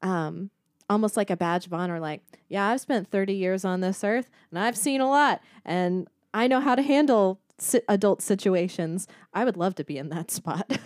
um 0.02 0.50
almost 0.90 1.16
like 1.16 1.30
a 1.30 1.36
badge 1.36 1.66
of 1.66 1.74
honor 1.74 2.00
like 2.00 2.22
yeah 2.48 2.68
I've 2.68 2.80
spent 2.80 3.10
30 3.10 3.34
years 3.34 3.64
on 3.64 3.80
this 3.80 4.02
earth 4.02 4.30
and 4.50 4.58
I've 4.58 4.76
seen 4.76 5.00
a 5.00 5.08
lot 5.08 5.40
and 5.64 6.08
I 6.32 6.46
know 6.46 6.60
how 6.60 6.74
to 6.74 6.82
handle 6.82 7.40
si- 7.58 7.82
adult 7.88 8.22
situations. 8.22 9.06
I 9.32 9.44
would 9.44 9.56
love 9.56 9.74
to 9.76 9.84
be 9.84 9.98
in 9.98 10.08
that 10.10 10.30
spot. 10.30 10.78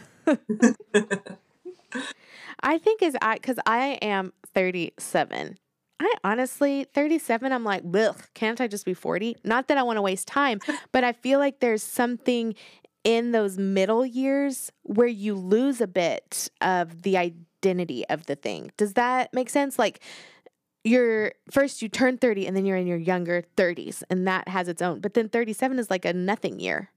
I 2.63 2.79
think 2.79 3.03
is 3.03 3.17
I 3.21 3.35
because 3.35 3.59
I 3.67 3.99
am 4.03 4.33
37. 4.55 5.59
I 6.01 6.15
honestly, 6.25 6.85
37, 6.93 7.53
I'm 7.53 7.63
like, 7.63 7.85
ugh, 7.95 8.17
can't 8.35 8.61
I 8.61 8.67
just 8.67 8.85
be 8.85 8.95
40? 8.95 9.37
Not 9.45 9.69
that 9.69 9.79
I 9.79 9.85
want 9.85 9.99
to 9.99 10.03
waste 10.03 10.27
time, 10.27 10.59
but 10.91 11.05
I 11.05 11.13
feel 11.13 11.39
like 11.39 11.61
there's 11.61 11.83
something 11.83 12.57
in 13.05 13.33
those 13.33 13.59
middle 13.59 14.07
years 14.07 14.71
where 14.83 15.07
you 15.09 15.35
lose 15.35 15.81
a 15.81 15.87
bit 15.87 16.49
of 16.61 17.03
the 17.03 17.17
identity 17.17 18.07
of 18.09 18.27
the 18.27 18.37
thing. 18.37 18.71
Does 18.77 18.95
that 18.95 19.33
make 19.35 19.51
sense? 19.51 19.79
Like, 19.79 20.01
you're 20.85 21.33
first 21.51 21.81
you 21.81 21.89
turn 21.89 22.19
30 22.19 22.47
and 22.47 22.57
then 22.57 22.67
you're 22.67 22.77
in 22.77 22.89
your 22.89 22.99
younger 22.99 23.45
30s 23.57 24.03
and 24.11 24.27
that 24.27 24.49
has 24.49 24.67
its 24.67 24.83
own 24.83 24.99
but 24.99 25.15
then 25.15 25.29
37 25.29 25.79
is 25.79 25.89
like 25.91 26.05
a 26.05 26.13
nothing 26.13 26.59
year 26.59 26.91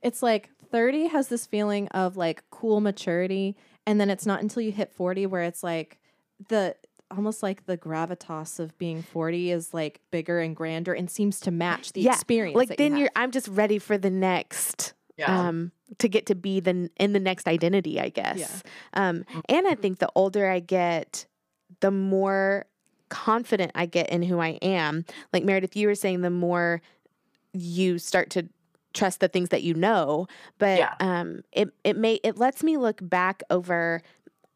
It's 0.00 0.22
like 0.22 0.48
30 0.70 1.08
has 1.08 1.28
this 1.28 1.44
feeling 1.44 1.88
of 1.88 2.16
like 2.16 2.42
cool 2.50 2.80
maturity. 2.80 3.54
And 3.86 4.00
then 4.00 4.08
it's 4.08 4.24
not 4.24 4.40
until 4.40 4.62
you 4.62 4.72
hit 4.72 4.90
40 4.90 5.26
where 5.26 5.42
it's 5.42 5.62
like 5.62 5.98
the 6.48 6.74
almost 7.10 7.42
like 7.42 7.66
the 7.66 7.76
gravitas 7.76 8.58
of 8.58 8.78
being 8.78 9.02
40 9.02 9.50
is 9.50 9.74
like 9.74 10.00
bigger 10.10 10.40
and 10.40 10.56
grander 10.56 10.94
and 10.94 11.10
seems 11.10 11.38
to 11.40 11.50
match 11.50 11.92
the 11.92 12.00
Yeah, 12.00 12.14
experience. 12.14 12.56
like 12.56 12.78
then 12.78 12.92
you 12.94 13.00
you're 13.00 13.10
i'm 13.14 13.30
just 13.30 13.48
ready 13.48 13.78
for 13.78 13.98
the 13.98 14.08
next 14.08 14.94
Yeah. 15.22 15.48
um 15.48 15.72
to 15.98 16.08
get 16.08 16.26
to 16.26 16.34
be 16.34 16.60
the 16.60 16.90
in 16.96 17.12
the 17.12 17.20
next 17.20 17.46
identity 17.46 18.00
i 18.00 18.08
guess 18.08 18.62
um 18.94 19.24
and 19.48 19.66
i 19.68 19.74
think 19.74 19.98
the 19.98 20.08
older 20.14 20.48
i 20.48 20.58
get 20.60 21.26
the 21.80 21.90
more 21.90 22.66
confident 23.08 23.70
i 23.74 23.86
get 23.86 24.08
in 24.10 24.22
who 24.22 24.38
i 24.40 24.58
am 24.62 25.04
like 25.32 25.44
meredith 25.44 25.76
you 25.76 25.86
were 25.88 25.94
saying 25.94 26.22
the 26.22 26.30
more 26.30 26.80
you 27.52 27.98
start 27.98 28.30
to 28.30 28.48
trust 28.94 29.20
the 29.20 29.28
things 29.28 29.50
that 29.50 29.62
you 29.62 29.74
know 29.74 30.26
but 30.58 30.78
Yeah. 30.78 30.94
um 31.00 31.42
it 31.52 31.68
it 31.84 31.96
may 31.96 32.14
it 32.24 32.36
lets 32.38 32.62
me 32.62 32.76
look 32.76 32.98
back 33.02 33.42
over 33.50 34.02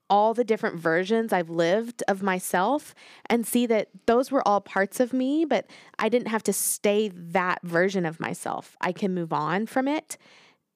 all 0.09 0.35
the 0.35 0.45
different 0.45 0.79
versions 0.79 1.33
I've 1.33 1.51
lived 1.51 2.05
of 2.07 2.23
myself 2.23 2.95
and 3.29 3.45
see 3.45 3.67
that 3.67 3.89
those 4.07 4.31
were 4.31 4.47
all 4.47 4.61
parts 4.61 5.01
of 5.01 5.13
me, 5.13 5.45
but 5.45 5.67
I 5.99 6.09
didn't 6.09 6.29
have 6.29 6.45
to 6.45 6.53
stay 6.53 7.09
that 7.13 7.61
version 7.65 8.07
of 8.07 8.21
myself. 8.21 8.77
I 8.81 8.93
can 8.93 9.13
move 9.15 9.33
on 9.33 9.67
from 9.67 9.89
it. 9.89 10.17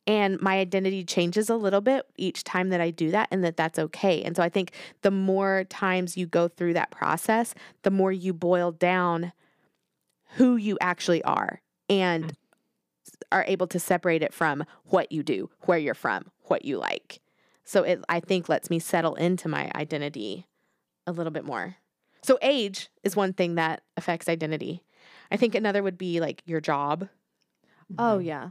And 0.06 0.40
my 0.40 0.58
identity 0.58 1.04
changes 1.04 1.48
a 1.50 1.56
little 1.56 1.80
bit 1.80 2.06
each 2.16 2.42
time 2.42 2.70
that 2.70 2.80
I 2.80 2.90
do 2.90 3.10
that, 3.10 3.28
and 3.30 3.44
that 3.44 3.56
that's 3.56 3.78
okay. 3.78 4.22
And 4.22 4.34
so 4.34 4.42
I 4.42 4.48
think 4.48 4.72
the 5.02 5.10
more 5.10 5.64
times 5.68 6.16
you 6.16 6.26
go 6.26 6.48
through 6.48 6.74
that 6.74 6.90
process, 6.90 7.54
the 7.82 7.90
more 7.90 8.10
you 8.10 8.32
boil 8.32 8.72
down 8.72 9.32
who 10.36 10.56
you 10.56 10.78
actually 10.80 11.22
are 11.24 11.60
and 11.88 12.36
are 13.32 13.44
able 13.46 13.66
to 13.68 13.78
separate 13.78 14.22
it 14.22 14.32
from 14.32 14.64
what 14.86 15.12
you 15.12 15.22
do, 15.22 15.50
where 15.62 15.78
you're 15.78 15.94
from, 15.94 16.30
what 16.44 16.64
you 16.64 16.78
like. 16.78 17.20
So 17.64 17.82
it 17.82 18.02
I 18.08 18.20
think 18.20 18.48
lets 18.48 18.70
me 18.70 18.78
settle 18.78 19.14
into 19.14 19.48
my 19.48 19.70
identity 19.74 20.46
a 21.06 21.12
little 21.12 21.30
bit 21.32 21.44
more. 21.44 21.76
So 22.22 22.38
age 22.42 22.88
is 23.02 23.16
one 23.16 23.32
thing 23.32 23.54
that 23.56 23.82
affects 23.96 24.28
identity. 24.28 24.82
I 25.30 25.36
think 25.36 25.54
another 25.54 25.82
would 25.82 25.98
be 25.98 26.20
like 26.20 26.42
your 26.46 26.60
job. 26.60 27.08
Oh 27.98 28.18
Mhm. 28.18 28.24
yeah. 28.24 28.50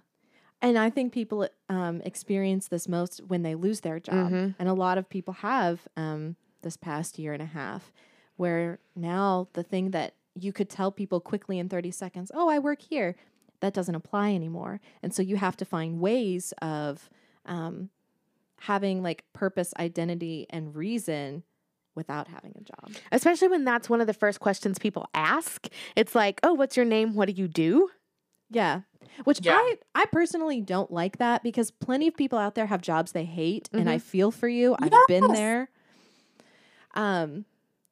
And 0.61 0.77
I 0.77 0.89
think 0.89 1.13
people 1.13 1.47
um, 1.69 2.01
experience 2.01 2.67
this 2.67 2.87
most 2.87 3.21
when 3.27 3.43
they 3.43 3.55
lose 3.55 3.79
their 3.81 3.99
job. 3.99 4.31
Mhm. 4.31 4.55
And 4.59 4.69
a 4.69 4.73
lot 4.73 4.97
of 4.97 5.09
people 5.09 5.35
have 5.35 5.87
um, 5.95 6.35
this 6.61 6.75
past 6.75 7.17
year 7.17 7.33
and 7.33 7.41
a 7.41 7.45
half, 7.45 7.91
where 8.35 8.79
now 8.95 9.47
the 9.53 9.63
thing 9.63 9.91
that 9.91 10.15
you 10.35 10.51
could 10.51 10.69
tell 10.69 10.91
people 10.91 11.19
quickly 11.19 11.59
in 11.59 11.69
30 11.69 11.91
seconds, 11.91 12.31
oh, 12.33 12.49
I 12.49 12.59
work 12.59 12.81
here, 12.81 13.15
that 13.61 13.73
doesn't 13.73 13.95
apply 13.95 14.33
anymore. 14.33 14.79
And 15.01 15.13
so 15.13 15.21
you 15.21 15.37
have 15.37 15.57
to 15.57 15.65
find 15.65 15.99
ways 15.99 16.53
of 16.61 17.09
um, 17.45 17.89
having 18.61 19.01
like 19.01 19.23
purpose, 19.33 19.73
identity, 19.79 20.45
and 20.49 20.75
reason 20.75 21.43
without 21.95 22.27
having 22.29 22.53
a 22.57 22.61
job. 22.61 22.91
Especially 23.11 23.47
when 23.47 23.65
that's 23.65 23.89
one 23.89 23.99
of 23.99 24.07
the 24.07 24.13
first 24.13 24.39
questions 24.39 24.79
people 24.79 25.07
ask. 25.13 25.67
It's 25.95 26.15
like, 26.15 26.39
"Oh, 26.43 26.53
what's 26.53 26.77
your 26.77 26.85
name? 26.85 27.15
What 27.15 27.27
do 27.27 27.33
you 27.33 27.47
do?" 27.47 27.89
Yeah. 28.49 28.81
Which 29.25 29.39
Yeah. 29.43 29.55
I 29.55 29.75
I 29.95 30.05
personally 30.05 30.61
don't 30.61 30.91
like 30.91 31.17
that 31.17 31.43
because 31.43 31.71
plenty 31.71 32.07
of 32.07 32.15
people 32.15 32.39
out 32.39 32.55
there 32.55 32.65
have 32.67 32.81
jobs 32.81 33.11
they 33.11 33.25
hate 33.25 33.69
and 33.73 33.89
I 33.89 33.97
feel 33.97 34.31
for 34.31 34.47
you. 34.47 34.75
I've 34.79 34.91
been 35.07 35.27
there. 35.33 35.69
Um 36.95 37.45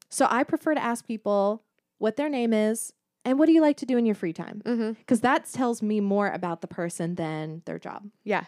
so 0.09 0.25
I 0.29 0.43
prefer 0.43 0.73
to 0.73 0.83
ask 0.83 1.05
people 1.05 1.63
what 1.97 2.15
their 2.15 2.29
name 2.29 2.53
is 2.53 2.93
and 3.25 3.37
what 3.37 3.47
do 3.47 3.51
you 3.51 3.61
like 3.61 3.77
to 3.77 3.85
do 3.85 3.97
in 3.97 4.05
your 4.05 4.15
free 4.15 4.33
time? 4.33 4.61
Mhm. 4.65 4.95
Cuz 5.05 5.19
that 5.21 5.45
tells 5.45 5.81
me 5.81 5.99
more 5.99 6.29
about 6.29 6.61
the 6.61 6.67
person 6.67 7.15
than 7.15 7.61
their 7.65 7.79
job. 7.79 8.09
Yeah. 8.23 8.45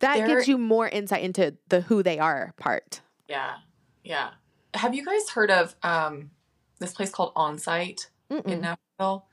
That 0.00 0.16
There- 0.18 0.26
gives 0.28 0.48
you 0.48 0.56
more 0.56 0.88
insight 0.88 1.22
into 1.24 1.56
the 1.68 1.82
who 1.82 2.02
they 2.02 2.18
are 2.18 2.54
part. 2.56 3.00
Yeah. 3.28 3.56
Yeah. 4.04 4.30
Have 4.74 4.94
you 4.94 5.04
guys 5.04 5.28
heard 5.30 5.50
of 5.50 5.74
um, 5.82 6.30
this 6.78 6.92
place 6.94 7.10
called 7.10 7.34
Onsite 7.34 8.06
in. 8.30 8.60
Nashville? 8.60 9.26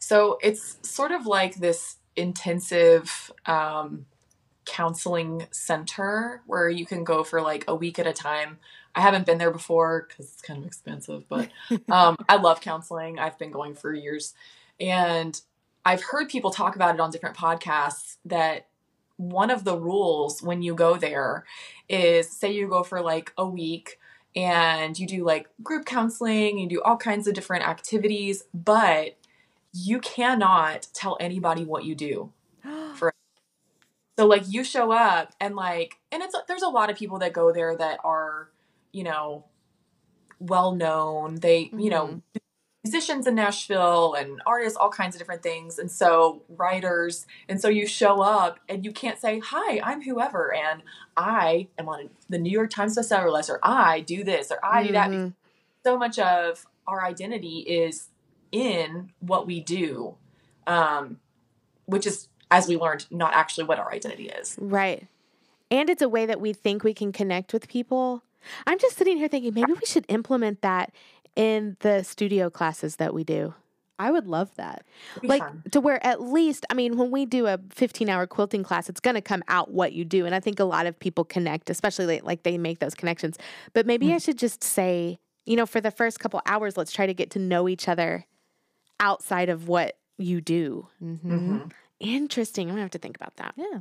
So 0.00 0.38
it's 0.42 0.78
sort 0.82 1.12
of 1.12 1.26
like 1.26 1.56
this 1.56 1.96
intensive 2.16 3.30
um, 3.46 4.06
counseling 4.64 5.46
center 5.52 6.42
where 6.46 6.68
you 6.68 6.84
can 6.84 7.04
go 7.04 7.22
for 7.22 7.40
like 7.40 7.64
a 7.68 7.74
week 7.74 7.98
at 7.98 8.06
a 8.06 8.12
time. 8.12 8.58
I 8.94 9.02
haven't 9.02 9.26
been 9.26 9.38
there 9.38 9.52
before 9.52 10.06
because 10.08 10.32
it's 10.32 10.42
kind 10.42 10.58
of 10.58 10.66
expensive, 10.66 11.28
but 11.28 11.48
um, 11.88 12.16
I 12.28 12.36
love 12.36 12.60
counseling. 12.60 13.18
I've 13.18 13.38
been 13.38 13.52
going 13.52 13.74
for 13.74 13.94
years. 13.94 14.34
And 14.80 15.40
I've 15.84 16.02
heard 16.02 16.28
people 16.28 16.50
talk 16.50 16.76
about 16.76 16.94
it 16.94 17.00
on 17.00 17.10
different 17.10 17.36
podcasts 17.36 18.16
that 18.24 18.66
one 19.16 19.50
of 19.50 19.64
the 19.64 19.76
rules 19.76 20.42
when 20.42 20.62
you 20.62 20.74
go 20.74 20.96
there 20.96 21.44
is 21.88 22.30
say 22.30 22.50
you 22.50 22.68
go 22.68 22.82
for 22.82 23.02
like 23.02 23.32
a 23.36 23.46
week 23.46 23.98
and 24.34 24.98
you 24.98 25.06
do 25.06 25.24
like 25.24 25.48
group 25.62 25.84
counseling, 25.84 26.58
you 26.58 26.68
do 26.68 26.80
all 26.82 26.96
kinds 26.96 27.26
of 27.26 27.34
different 27.34 27.68
activities, 27.68 28.44
but 28.54 29.16
you 29.72 30.00
cannot 30.00 30.88
tell 30.92 31.16
anybody 31.20 31.64
what 31.64 31.84
you 31.84 31.94
do. 31.94 32.32
for 32.94 33.12
So 34.18 34.26
like 34.26 34.44
you 34.48 34.64
show 34.64 34.92
up 34.92 35.32
and 35.40 35.56
like 35.56 35.98
and 36.12 36.22
it's 36.22 36.34
there's 36.48 36.62
a 36.62 36.68
lot 36.68 36.90
of 36.90 36.96
people 36.96 37.18
that 37.20 37.32
go 37.32 37.52
there 37.52 37.76
that 37.76 37.98
are, 38.04 38.50
you 38.92 39.04
know, 39.04 39.44
well 40.38 40.72
known. 40.72 41.36
They, 41.36 41.70
you 41.76 41.90
know, 41.90 42.22
musicians 42.84 43.26
in 43.26 43.34
Nashville 43.34 44.14
and 44.14 44.40
artists, 44.46 44.76
all 44.76 44.90
kinds 44.90 45.14
of 45.14 45.18
different 45.20 45.42
things. 45.42 45.78
And 45.78 45.90
so 45.90 46.42
writers. 46.48 47.26
And 47.48 47.60
so 47.60 47.68
you 47.68 47.86
show 47.86 48.20
up 48.20 48.58
and 48.68 48.84
you 48.84 48.92
can't 48.92 49.18
say, 49.18 49.40
Hi, 49.44 49.80
I'm 49.82 50.02
whoever 50.02 50.54
and 50.54 50.82
I 51.16 51.68
am 51.78 51.88
on 51.88 52.10
the 52.28 52.38
New 52.38 52.50
York 52.50 52.70
Times 52.70 52.96
bestseller 52.96 53.30
list 53.32 53.50
or 53.50 53.60
I 53.62 54.00
do 54.00 54.24
this 54.24 54.50
or 54.50 54.58
I 54.64 54.86
do 54.86 54.92
that. 54.92 55.10
Mhm. 55.10 55.34
So 55.84 55.96
much 55.98 56.18
of 56.18 56.66
our 56.86 57.04
identity 57.04 57.60
is 57.60 58.08
in 58.52 59.12
what 59.20 59.46
we 59.46 59.60
do. 59.60 60.16
Um, 60.66 61.18
which 61.86 62.06
is 62.06 62.28
as 62.50 62.68
we 62.68 62.76
learned, 62.76 63.06
not 63.10 63.32
actually 63.34 63.64
what 63.64 63.78
our 63.78 63.92
identity 63.92 64.28
is. 64.28 64.56
Right. 64.60 65.06
And 65.70 65.88
it's 65.90 66.02
a 66.02 66.08
way 66.08 66.26
that 66.26 66.40
we 66.40 66.52
think 66.52 66.82
we 66.84 66.94
can 66.94 67.12
connect 67.12 67.52
with 67.52 67.68
people. 67.68 68.22
I'm 68.66 68.78
just 68.78 68.96
sitting 68.96 69.16
here 69.16 69.28
thinking 69.28 69.54
maybe 69.54 69.72
we 69.72 69.86
should 69.86 70.04
implement 70.08 70.62
that 70.62 70.92
in 71.36 71.76
the 71.80 72.02
studio 72.02 72.50
classes 72.50 72.96
that 72.96 73.14
we 73.14 73.24
do. 73.24 73.54
I 73.98 74.10
would 74.10 74.26
love 74.26 74.54
that. 74.56 74.84
Like 75.22 75.42
fun. 75.42 75.62
to 75.72 75.80
where 75.80 76.04
at 76.04 76.22
least 76.22 76.64
i 76.70 76.74
mean 76.74 76.96
when 76.96 77.10
we 77.10 77.26
do 77.26 77.46
a 77.46 77.58
15 77.70 78.08
hour 78.08 78.26
quilting 78.26 78.62
class 78.62 78.88
it's 78.88 78.98
going 79.00 79.14
to 79.14 79.20
come 79.20 79.42
out 79.46 79.70
what 79.72 79.92
you 79.92 80.04
do 80.06 80.24
and 80.24 80.34
i 80.34 80.40
think 80.40 80.58
a 80.58 80.64
lot 80.64 80.86
of 80.86 80.98
people 80.98 81.22
connect 81.22 81.68
especially 81.68 82.06
like, 82.06 82.24
like 82.24 82.42
they 82.44 82.56
make 82.56 82.78
those 82.78 82.94
connections 82.94 83.36
but 83.74 83.84
maybe 83.86 84.06
Mm. 84.06 84.14
i 84.14 84.18
should 84.18 84.38
just 84.38 84.64
say 84.64 85.18
you 85.44 85.54
know 85.54 85.66
for 85.66 85.82
the 85.82 85.90
first 85.90 86.18
couple 86.18 86.40
hours 86.46 86.78
let's 86.78 86.92
try 86.92 87.04
to 87.06 87.12
get 87.12 87.28
to 87.32 87.38
know 87.38 87.68
each 87.68 87.88
other 87.88 88.24
outside 89.00 89.48
of 89.48 89.66
what 89.68 89.96
you 90.18 90.40
do 90.40 90.86
Mm-hmm. 91.02 91.32
Mhm. 91.56 91.72
interesting 91.98 92.68
i'm 92.70 92.76
to 92.76 92.82
have 92.82 92.90
to 92.90 92.98
think 92.98 93.16
about 93.16 93.36
that 93.36 93.54
Yeah. 93.56 93.80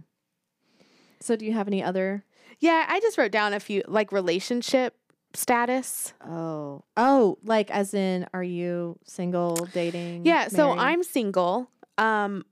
So 1.21 1.35
do 1.35 1.45
you 1.45 1.53
have 1.53 1.67
any 1.67 1.83
other 1.83 2.23
yeah 2.59 2.85
i 2.87 2.99
just 3.01 3.17
wrote 3.17 3.31
down 3.31 3.53
a 3.53 3.59
few 3.59 3.83
like 3.87 4.11
relationship 4.11 4.95
status 5.33 6.13
Oh. 6.25 6.83
Oh, 6.97 7.37
like 7.43 7.69
as 7.71 7.93
in 7.93 8.25
are 8.33 8.43
you 8.43 8.97
single, 9.05 9.55
dating? 9.73 10.25
Yeah, 10.25 10.47
so? 10.47 10.71
I'm 10.71 11.03
single. 11.03 11.69
Um 11.97 12.45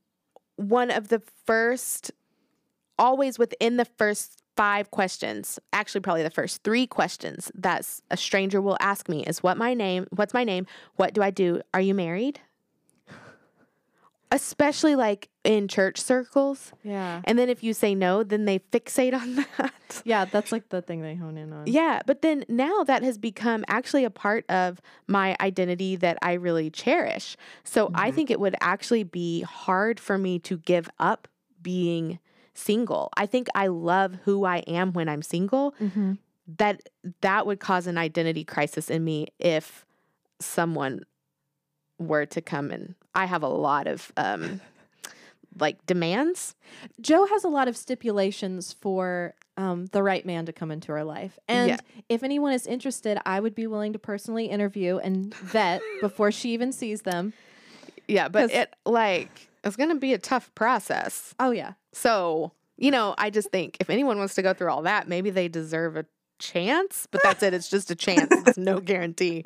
one 0.57 0.91
of 0.91 1.07
the 1.07 1.21
first 1.45 2.11
always 2.99 3.37
within 3.39 3.77
the 3.77 3.85
first 3.85 4.41
5 4.55 4.89
questions, 4.91 5.59
actually 5.71 6.01
probably 6.01 6.23
the 6.23 6.29
first 6.31 6.63
3 6.63 6.87
questions 6.87 7.51
that 7.55 7.87
a 8.11 8.17
stranger 8.17 8.59
will 8.61 8.77
ask 8.79 9.07
me 9.07 9.23
is 9.23 9.41
what 9.43 9.55
my 9.57 9.73
name, 9.73 10.07
what's 10.15 10.33
my 10.33 10.43
name, 10.43 10.65
what 10.97 11.13
do 11.13 11.21
I 11.21 11.29
do, 11.31 11.61
are 11.73 11.81
you 11.81 11.93
married? 11.93 12.39
Especially 14.31 14.95
like 14.95 15.29
in 15.45 15.69
church 15.69 15.97
circles. 16.01 16.73
Yeah. 16.83 17.21
And 17.23 17.39
then 17.39 17.47
if 17.49 17.63
you 17.63 17.73
say 17.73 17.95
no, 17.95 18.23
then 18.23 18.43
they 18.45 18.59
fixate 18.59 19.13
on 19.13 19.35
that. 19.57 20.01
Yeah, 20.03 20.25
that's 20.25 20.51
like 20.51 20.67
the 20.69 20.81
thing 20.81 21.01
they 21.01 21.15
hone 21.15 21.37
in 21.37 21.53
on. 21.53 21.63
Yeah, 21.67 22.01
but 22.05 22.21
then 22.21 22.43
now 22.49 22.83
that 22.83 23.03
has 23.03 23.17
become 23.17 23.63
actually 23.69 24.03
a 24.03 24.09
part 24.09 24.43
of 24.49 24.81
my 25.07 25.37
identity 25.39 25.95
that 25.97 26.17
I 26.21 26.33
really 26.33 26.69
cherish. 26.69 27.37
So 27.63 27.89
I 27.93 28.11
Mhm. 28.11 28.15
think 28.15 28.31
it 28.31 28.39
would 28.41 28.55
actually 28.59 29.03
be 29.03 29.41
hard 29.43 29.97
for 29.99 30.17
me 30.17 30.39
to 30.39 30.57
give 30.57 30.89
up 30.99 31.29
being 31.61 32.19
single. 32.53 33.09
I 33.15 33.27
think 33.27 33.47
I 33.55 33.67
love 33.67 34.15
who 34.25 34.43
I 34.43 34.57
am 34.67 34.91
when 34.91 35.07
I'm 35.07 35.21
single. 35.21 35.73
Mm-hmm. 35.79 36.13
That 36.57 36.81
that 37.21 37.45
would 37.45 37.59
cause 37.59 37.87
an 37.87 37.97
identity 37.97 38.43
crisis 38.43 38.89
in 38.89 39.03
me 39.05 39.27
if 39.39 39.85
someone 40.39 41.01
were 41.99 42.25
to 42.27 42.41
come 42.41 42.71
and 42.71 42.95
I 43.17 43.25
have 43.25 43.43
a 43.43 43.49
lot 43.49 43.87
of 43.87 44.11
um 44.15 44.61
like 45.59 45.83
demands. 45.87 46.55
Joe 47.01 47.25
has 47.25 47.43
a 47.43 47.49
lot 47.49 47.67
of 47.67 47.75
stipulations 47.75 48.73
for 48.73 49.33
um, 49.57 49.87
the 49.87 50.03
right 50.03 50.23
man 50.23 50.45
to 50.45 50.53
come 50.53 50.69
into 50.69 50.91
her 50.91 51.03
life. 51.03 51.39
And 51.47 51.69
Yeah. 51.69 51.77
if 52.09 52.21
anyone 52.21 52.53
is 52.53 52.67
interested, 52.67 53.17
I 53.25 53.39
would 53.39 53.55
be 53.55 53.65
willing 53.65 53.91
to 53.93 53.99
personally 53.99 54.45
interview 54.45 54.97
and 54.99 55.33
vet 55.33 55.81
before 56.01 56.31
she 56.31 56.51
even 56.53 56.71
sees 56.71 57.01
them. 57.01 57.33
Yeah, 58.07 58.27
but 58.27 58.51
it 58.51 58.71
like 58.85 59.49
it's 59.63 59.75
going 59.75 59.89
to 59.89 59.95
be 59.95 60.13
a 60.13 60.19
tough 60.19 60.53
process. 60.53 61.33
Oh, 61.39 61.49
yeah. 61.49 61.73
So, 61.91 62.51
you 62.77 62.91
know, 62.91 63.15
I 63.17 63.31
just 63.31 63.49
think 63.49 63.77
if 63.79 63.89
anyone 63.89 64.19
wants 64.19 64.35
to 64.35 64.43
go 64.43 64.53
through 64.53 64.69
all 64.69 64.83
that, 64.83 65.07
maybe 65.07 65.31
they 65.31 65.47
deserve 65.47 65.97
a 65.97 66.05
chance, 66.37 67.07
but 67.09 67.23
that's 67.23 67.41
it. 67.41 67.55
It's 67.55 67.67
just 67.69 67.89
a 67.89 67.95
chance. 67.95 68.31
It's 68.45 68.57
no 68.59 68.79
guarantee. 68.91 69.43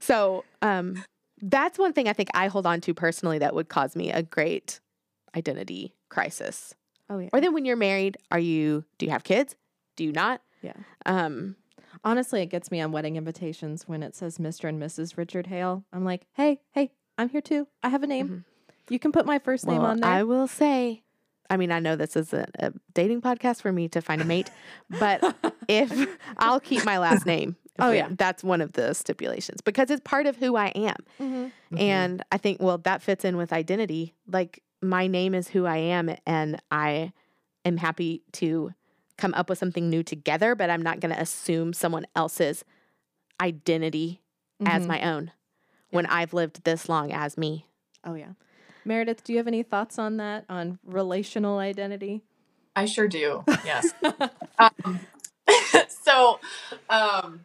So, 0.00 0.44
um, 0.62 1.04
that's 1.42 1.78
one 1.78 1.92
thing 1.92 2.08
I 2.08 2.12
think 2.12 2.30
I 2.34 2.48
hold 2.48 2.66
on 2.66 2.80
to 2.82 2.94
personally 2.94 3.38
that 3.38 3.54
would 3.54 3.68
cause 3.68 3.96
me 3.96 4.10
a 4.10 4.22
great 4.22 4.80
identity 5.36 5.94
crisis. 6.08 6.74
Oh, 7.10 7.18
yeah. 7.18 7.28
Or 7.32 7.40
then 7.40 7.52
when 7.52 7.64
you're 7.64 7.76
married, 7.76 8.16
are 8.30 8.38
you 8.38 8.84
do 8.98 9.06
you 9.06 9.12
have 9.12 9.24
kids? 9.24 9.56
Do 9.96 10.04
you 10.04 10.12
not? 10.12 10.40
Yeah. 10.62 10.74
Um, 11.06 11.56
Honestly, 12.02 12.42
it 12.42 12.46
gets 12.46 12.70
me 12.70 12.80
on 12.80 12.92
wedding 12.92 13.16
invitations 13.16 13.86
when 13.86 14.02
it 14.02 14.14
says 14.14 14.38
Mr. 14.38 14.68
and 14.68 14.80
Mrs. 14.80 15.16
Richard 15.16 15.46
Hale. 15.46 15.84
I'm 15.92 16.04
like, 16.04 16.26
hey, 16.34 16.60
hey, 16.72 16.92
I'm 17.16 17.28
here 17.28 17.40
too. 17.40 17.66
I 17.82 17.88
have 17.88 18.02
a 18.02 18.06
name. 18.06 18.44
You 18.90 18.98
can 18.98 19.12
put 19.12 19.24
my 19.24 19.38
first 19.38 19.66
name 19.66 19.80
well, 19.80 19.92
on 19.92 20.00
there. 20.00 20.10
I 20.10 20.24
will 20.24 20.46
say, 20.46 21.02
I 21.48 21.56
mean, 21.56 21.72
I 21.72 21.78
know 21.78 21.96
this 21.96 22.16
is 22.16 22.34
a 22.34 22.72
dating 22.92 23.22
podcast 23.22 23.62
for 23.62 23.72
me 23.72 23.88
to 23.88 24.02
find 24.02 24.20
a 24.20 24.26
mate, 24.26 24.50
but 24.90 25.34
if 25.68 26.06
I'll 26.36 26.60
keep 26.60 26.84
my 26.84 26.98
last 26.98 27.24
name. 27.24 27.56
If 27.76 27.84
Oh, 27.84 27.90
we- 27.90 27.96
yeah. 27.96 28.08
That's 28.10 28.42
one 28.44 28.60
of 28.60 28.72
the 28.72 28.94
stipulations 28.94 29.60
because 29.60 29.90
it's 29.90 30.02
part 30.04 30.26
of 30.26 30.36
who 30.36 30.56
I 30.56 30.68
am. 30.68 30.96
Mhm. 31.20 31.52
And 31.80 32.22
I 32.30 32.38
think, 32.38 32.60
well, 32.62 32.78
that 32.78 33.02
fits 33.02 33.24
in 33.24 33.36
with 33.36 33.52
identity. 33.52 34.14
Like, 34.26 34.62
my 34.82 35.06
name 35.06 35.34
is 35.34 35.48
who 35.48 35.66
I 35.66 35.78
am, 35.78 36.14
and 36.26 36.60
I 36.70 37.12
am 37.64 37.78
happy 37.78 38.22
to 38.32 38.72
come 39.16 39.32
up 39.34 39.48
with 39.48 39.58
something 39.58 39.88
new 39.88 40.02
together, 40.02 40.54
but 40.54 40.70
I'm 40.70 40.82
not 40.82 41.00
going 41.00 41.14
to 41.14 41.20
assume 41.20 41.72
someone 41.72 42.06
else's 42.14 42.64
identity 43.40 44.20
as 44.66 44.84
Mhm. 44.84 44.88
my 44.88 45.02
own 45.02 45.30
when 45.90 46.06
I've 46.06 46.32
lived 46.34 46.64
this 46.64 46.88
long 46.88 47.12
as 47.12 47.36
me. 47.38 47.66
Oh, 48.04 48.14
yeah. 48.14 48.32
Meredith, 48.84 49.24
do 49.24 49.32
you 49.32 49.38
have 49.38 49.46
any 49.48 49.62
thoughts 49.62 49.98
on 49.98 50.18
that, 50.18 50.44
on 50.48 50.78
relational 50.84 51.58
identity? 51.58 52.22
I 52.76 52.84
sure 52.84 53.08
do. 53.08 53.44
Yes. 53.64 53.94
um, 54.58 55.00
so, 55.88 56.40
um, 56.90 57.44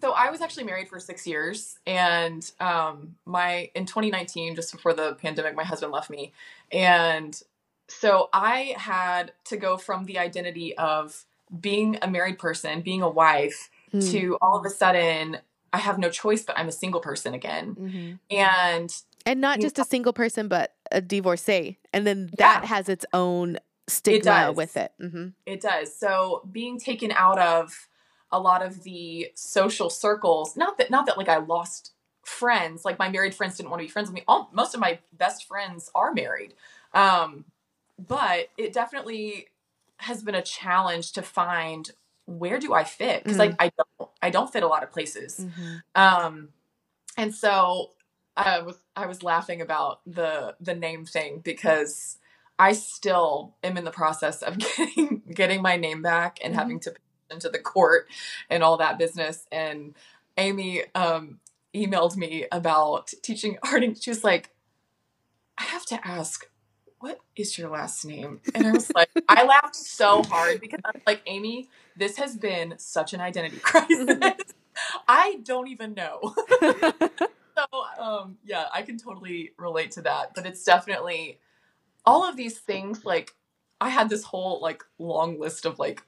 so 0.00 0.12
I 0.12 0.30
was 0.30 0.40
actually 0.40 0.64
married 0.64 0.88
for 0.88 0.98
six 1.00 1.26
years, 1.26 1.78
and 1.86 2.50
um, 2.60 3.16
my 3.24 3.70
in 3.74 3.86
2019, 3.86 4.54
just 4.56 4.72
before 4.72 4.92
the 4.92 5.14
pandemic, 5.14 5.54
my 5.56 5.64
husband 5.64 5.92
left 5.92 6.10
me, 6.10 6.32
and 6.72 7.40
so 7.88 8.28
I 8.32 8.74
had 8.76 9.32
to 9.44 9.56
go 9.56 9.76
from 9.76 10.04
the 10.06 10.18
identity 10.18 10.76
of 10.76 11.24
being 11.60 11.98
a 12.02 12.08
married 12.08 12.38
person, 12.38 12.80
being 12.80 13.02
a 13.02 13.08
wife, 13.08 13.70
Hmm. 13.92 14.00
to 14.00 14.36
all 14.42 14.58
of 14.58 14.66
a 14.66 14.70
sudden 14.70 15.38
I 15.72 15.78
have 15.78 15.98
no 15.98 16.10
choice, 16.10 16.42
but 16.42 16.58
I'm 16.58 16.68
a 16.68 16.72
single 16.72 17.00
person 17.00 17.34
again, 17.34 17.76
Mm-hmm. 17.78 18.36
and 18.36 18.92
And 19.24 19.40
not 19.40 19.60
just 19.60 19.78
a 19.78 19.84
single 19.84 20.12
person, 20.12 20.48
but 20.48 20.74
a 20.90 21.00
divorcee. 21.00 21.78
And 21.92 22.06
then 22.06 22.30
that 22.38 22.62
Yeah. 22.62 22.66
has 22.68 22.88
its 22.88 23.04
own 23.12 23.58
stigma 23.88 24.24
does. 24.48 24.56
with 24.56 24.76
it. 24.76 24.92
hmm 25.00 25.28
It 25.46 25.60
does. 25.60 25.94
So 25.94 26.42
being 26.50 26.78
taken 26.80 27.12
out 27.12 27.38
of 27.38 27.88
a 28.36 28.40
lot 28.40 28.64
of 28.64 28.82
the 28.84 29.30
social 29.34 29.90
circles, 29.90 30.56
not 30.56 30.78
that 30.78 30.90
not 30.90 31.06
that 31.06 31.18
like 31.18 31.28
I 31.28 31.38
lost 31.38 31.92
friends, 32.24 32.84
like 32.84 32.98
my 32.98 33.08
married 33.08 33.34
friends 33.34 33.56
didn't 33.56 33.70
want 33.70 33.80
to 33.80 33.86
be 33.86 33.90
friends 33.90 34.08
with 34.08 34.14
me. 34.14 34.24
All, 34.28 34.50
most 34.52 34.74
of 34.74 34.80
my 34.80 34.98
best 35.12 35.46
friends 35.46 35.90
are 35.94 36.12
married. 36.12 36.54
Um, 36.92 37.44
but 37.98 38.48
it 38.58 38.72
definitely 38.72 39.48
has 39.98 40.22
been 40.22 40.34
a 40.34 40.42
challenge 40.42 41.12
to 41.12 41.22
find 41.22 41.90
where 42.26 42.58
do 42.58 42.74
I 42.74 42.84
fit? 42.84 43.24
Because 43.24 43.38
like 43.38 43.54
I 43.58 43.70
don't 43.76 44.10
I 44.20 44.30
don't 44.30 44.52
fit 44.52 44.62
a 44.62 44.68
lot 44.68 44.82
of 44.82 44.92
places. 44.92 45.40
Mm-hmm. 45.40 45.76
Um, 45.94 46.48
and 47.16 47.34
so 47.34 47.92
I 48.36 48.60
was 48.60 48.76
I 48.94 49.06
was 49.06 49.22
laughing 49.22 49.60
about 49.62 50.00
the 50.06 50.56
the 50.60 50.74
name 50.74 51.06
thing 51.06 51.40
because 51.42 52.18
I 52.58 52.72
still 52.72 53.54
am 53.62 53.76
in 53.76 53.84
the 53.84 53.90
process 53.90 54.42
of 54.42 54.58
getting 54.76 55.22
getting 55.32 55.62
my 55.62 55.76
name 55.76 56.02
back 56.02 56.38
and 56.42 56.52
Mhm. 56.54 56.58
having 56.58 56.80
to 56.80 56.94
to 57.40 57.48
the 57.48 57.58
court 57.58 58.08
and 58.50 58.62
all 58.62 58.76
that 58.78 58.98
business. 58.98 59.46
And 59.52 59.94
Amy 60.36 60.82
um, 60.94 61.40
emailed 61.74 62.16
me 62.16 62.46
about 62.52 63.12
teaching 63.22 63.58
art, 63.62 63.82
and 63.82 64.00
she 64.00 64.10
was 64.10 64.24
like, 64.24 64.50
"I 65.58 65.64
have 65.64 65.86
to 65.86 66.06
ask." 66.06 66.48
What 66.98 67.20
is 67.36 67.58
your 67.58 67.68
last 67.68 68.06
name? 68.06 68.40
And 68.54 68.66
I 68.66 68.72
was 68.72 68.90
like, 68.94 69.10
I 69.28 69.44
laughed 69.44 69.76
so 69.76 70.22
hard 70.24 70.62
because 70.62 70.80
I 70.82 70.92
was 70.94 71.02
like, 71.06 71.20
Amy, 71.26 71.68
this 71.94 72.16
has 72.16 72.36
been 72.38 72.74
such 72.78 73.12
an 73.12 73.20
identity 73.20 73.58
crisis. 73.62 74.16
I 75.06 75.38
don't 75.44 75.68
even 75.68 75.92
know. 75.92 76.34
so 77.56 77.64
um 77.98 78.36
yeah 78.44 78.66
i 78.72 78.82
can 78.82 78.98
totally 78.98 79.52
relate 79.58 79.90
to 79.90 80.02
that 80.02 80.34
but 80.34 80.46
it's 80.46 80.64
definitely 80.64 81.38
all 82.04 82.28
of 82.28 82.36
these 82.36 82.58
things 82.58 83.04
like 83.04 83.34
i 83.80 83.88
had 83.88 84.08
this 84.08 84.24
whole 84.24 84.60
like 84.60 84.82
long 84.98 85.40
list 85.40 85.64
of 85.64 85.78
like 85.78 86.02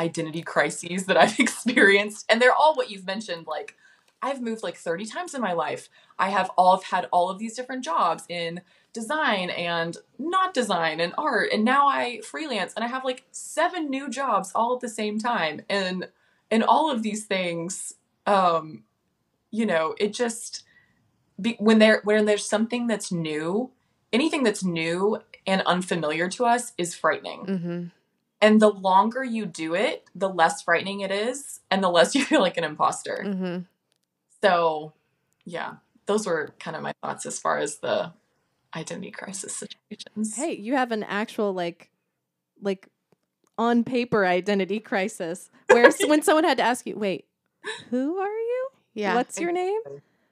identity 0.00 0.42
crises 0.42 1.06
that 1.06 1.16
i've 1.16 1.38
experienced 1.46 2.24
and 2.28 2.40
they're 2.40 2.54
all 2.54 2.74
what 2.74 2.90
you've 2.90 3.06
mentioned 3.06 3.46
like 3.46 3.76
i've 4.22 4.40
moved 4.40 4.62
like 4.62 4.76
30 4.76 5.06
times 5.06 5.34
in 5.34 5.40
my 5.40 5.52
life. 5.52 5.88
I 6.18 6.28
have 6.30 6.50
all 6.56 6.76
have 6.76 6.84
had 6.84 7.08
all 7.12 7.30
of 7.30 7.38
these 7.38 7.54
different 7.54 7.84
jobs 7.84 8.24
in 8.28 8.60
design 8.92 9.50
and 9.50 9.96
not 10.18 10.52
design 10.52 11.00
and 11.00 11.14
art 11.16 11.50
and 11.52 11.64
now 11.64 11.86
i 11.86 12.20
freelance 12.22 12.72
and 12.74 12.84
i 12.84 12.88
have 12.88 13.04
like 13.04 13.24
seven 13.30 13.88
new 13.88 14.10
jobs 14.10 14.50
all 14.52 14.74
at 14.74 14.80
the 14.80 14.88
same 14.88 15.16
time 15.16 15.60
and 15.70 16.08
and 16.50 16.64
all 16.64 16.90
of 16.90 17.04
these 17.04 17.24
things 17.24 17.94
um 18.26 18.82
you 19.52 19.64
know 19.64 19.94
it 19.98 20.12
just 20.12 20.64
be, 21.40 21.56
when 21.60 21.78
there 21.78 22.00
when 22.02 22.24
there's 22.24 22.48
something 22.48 22.88
that's 22.88 23.12
new 23.12 23.70
anything 24.12 24.42
that's 24.42 24.64
new 24.64 25.18
and 25.46 25.62
unfamiliar 25.62 26.28
to 26.28 26.44
us 26.44 26.72
is 26.76 26.94
frightening. 26.94 27.44
Hmm 27.44 27.86
and 28.40 28.60
the 28.60 28.68
longer 28.70 29.22
you 29.24 29.46
do 29.46 29.74
it 29.74 30.04
the 30.14 30.28
less 30.28 30.62
frightening 30.62 31.00
it 31.00 31.10
is 31.10 31.60
and 31.70 31.82
the 31.82 31.88
less 31.90 32.14
you 32.16 32.24
feel 32.24 32.40
like 32.40 32.56
an 32.56 32.64
imposter 32.64 33.22
hmm 33.24 33.58
so 34.42 34.92
yeah 35.44 35.74
those 36.06 36.26
were 36.26 36.54
kind 36.58 36.76
of 36.76 36.82
my 36.82 36.92
thoughts 37.02 37.26
as 37.26 37.38
far 37.38 37.58
as 37.58 37.78
the 37.78 38.12
identity 38.74 39.10
crisis 39.10 39.56
situations 39.56 40.34
Hey, 40.36 40.54
you 40.54 40.74
have 40.76 40.92
an 40.92 41.02
actual 41.02 41.52
like 41.52 41.90
like 42.62 42.88
on 43.58 43.84
paper 43.84 44.24
identity 44.24 44.80
crisis 44.80 45.50
where 45.68 45.90
when 46.06 46.22
someone 46.26 46.44
had 46.44 46.56
to 46.58 46.62
ask 46.62 46.86
you, 46.86 46.96
"Wait, 46.96 47.26
who 47.90 48.18
are 48.18 48.26
you? 48.28 48.68
Yeah. 48.94 49.14
What's 49.14 49.38
your 49.40 49.52
name?" 49.52 49.80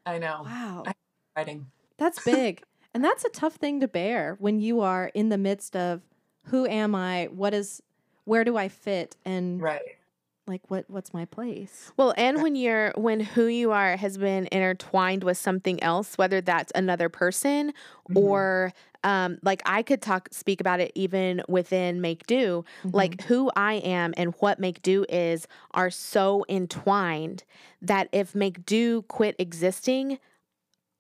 i 0.07 0.19
know 0.19 0.43
Wow. 0.45 0.85
I- 0.87 0.95
writing 1.37 1.67
That's 1.99 2.23
big. 2.25 2.63
and 2.95 3.05
that's 3.05 3.25
a 3.25 3.29
tough 3.31 3.55
thing 3.57 3.81
to 3.81 3.89
bear 3.89 4.37
when 4.39 4.61
you 4.61 4.81
are 4.81 5.11
in 5.15 5.29
the 5.29 5.39
midst 5.39 5.77
of 5.77 6.03
who 6.47 6.67
am 6.67 6.95
I? 6.95 7.29
What 7.31 7.53
is 7.53 7.83
where 8.29 8.45
do 8.45 8.57
I 8.57 8.69
fit 8.69 9.17
and 9.25 9.61
right 9.63 9.83
like 10.47 10.63
what 10.69 10.85
what's 10.89 11.13
my 11.13 11.27
place? 11.27 11.93
Well, 11.99 12.15
and 12.17 12.43
when 12.43 12.57
you're 12.57 12.93
when 12.97 13.21
who 13.21 13.47
you 13.47 13.71
are 13.73 13.97
has 13.97 14.17
been 14.17 14.49
intertwined 14.51 15.23
with 15.23 15.37
something 15.37 15.83
else, 15.83 16.17
whether 16.17 16.41
that's 16.41 16.73
another 16.75 17.09
person 17.11 17.73
Mhm. 18.09 18.17
or 18.17 18.73
um, 19.05 19.39
like 19.43 19.61
I 19.67 19.83
could 19.83 20.01
talk 20.03 20.29
speak 20.33 20.61
about 20.61 20.81
it 20.81 20.91
even 20.95 21.43
within 21.49 22.01
Make 22.01 22.27
Do. 22.27 22.65
Like 22.85 23.23
who 23.23 23.51
I 23.57 23.75
am 23.75 24.15
and 24.17 24.35
what 24.39 24.59
Make 24.59 24.81
Do 24.83 25.05
is 25.09 25.47
are 25.73 25.91
so 25.91 26.45
entwined 26.49 27.45
that 27.83 28.09
if 28.13 28.35
Make 28.35 28.65
Do 28.65 29.03
quit 29.03 29.37
existing, 29.39 30.19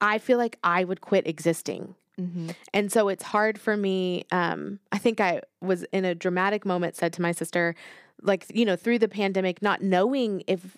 I 0.00 0.18
feel 0.18 0.38
like 0.38 0.58
I 0.62 0.84
would 0.84 1.00
quit 1.00 1.26
existing. 1.26 1.94
Mm-hmm. 2.18 2.50
And 2.74 2.90
so 2.90 3.08
it's 3.08 3.22
hard 3.22 3.60
for 3.60 3.76
me. 3.76 4.24
Um, 4.32 4.80
I 4.90 4.98
think 4.98 5.20
I 5.20 5.42
was 5.60 5.84
in 5.92 6.04
a 6.04 6.14
dramatic 6.14 6.66
moment, 6.66 6.96
said 6.96 7.12
to 7.14 7.22
my 7.22 7.32
sister, 7.32 7.74
like, 8.22 8.46
you 8.52 8.64
know, 8.64 8.76
through 8.76 8.98
the 8.98 9.08
pandemic, 9.08 9.62
not 9.62 9.82
knowing 9.82 10.42
if 10.46 10.76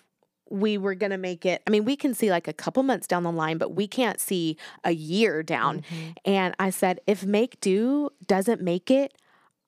we 0.49 0.77
were 0.77 0.93
going 0.95 1.11
to 1.11 1.17
make 1.17 1.45
it. 1.45 1.61
I 1.65 1.69
mean, 1.69 1.85
we 1.85 1.95
can 1.95 2.13
see 2.13 2.29
like 2.29 2.47
a 2.47 2.53
couple 2.53 2.83
months 2.83 3.07
down 3.07 3.23
the 3.23 3.31
line, 3.31 3.57
but 3.57 3.73
we 3.73 3.87
can't 3.87 4.19
see 4.19 4.57
a 4.83 4.91
year 4.91 5.41
down. 5.43 5.83
And 6.25 6.53
I 6.59 6.69
said, 6.69 6.99
if 7.07 7.25
Make 7.25 7.59
Do 7.61 8.09
doesn't 8.27 8.61
make 8.61 8.91
it, 8.91 9.13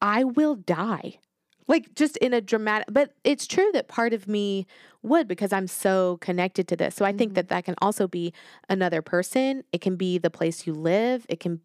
I 0.01 0.25
will 0.25 0.55
die. 0.55 1.19
Like 1.67 1.95
just 1.95 2.17
in 2.17 2.33
a 2.33 2.41
dramatic, 2.41 2.87
but 2.91 3.13
it's 3.23 3.47
true 3.47 3.69
that 3.73 3.87
part 3.87 4.13
of 4.13 4.27
me 4.27 4.67
would 5.01 5.27
because 5.27 5.53
I'm 5.53 5.67
so 5.67 6.17
connected 6.17 6.67
to 6.69 6.75
this. 6.75 6.95
So 6.95 7.05
I 7.05 7.13
think 7.13 7.31
Mhm. 7.31 7.35
that 7.35 7.49
that 7.49 7.65
can 7.65 7.75
also 7.81 8.07
be 8.07 8.33
another 8.69 9.01
person. 9.01 9.63
It 9.71 9.81
can 9.81 9.95
be 9.95 10.17
the 10.17 10.29
place 10.29 10.67
you 10.67 10.73
live. 10.73 11.25
It 11.29 11.39
can 11.39 11.61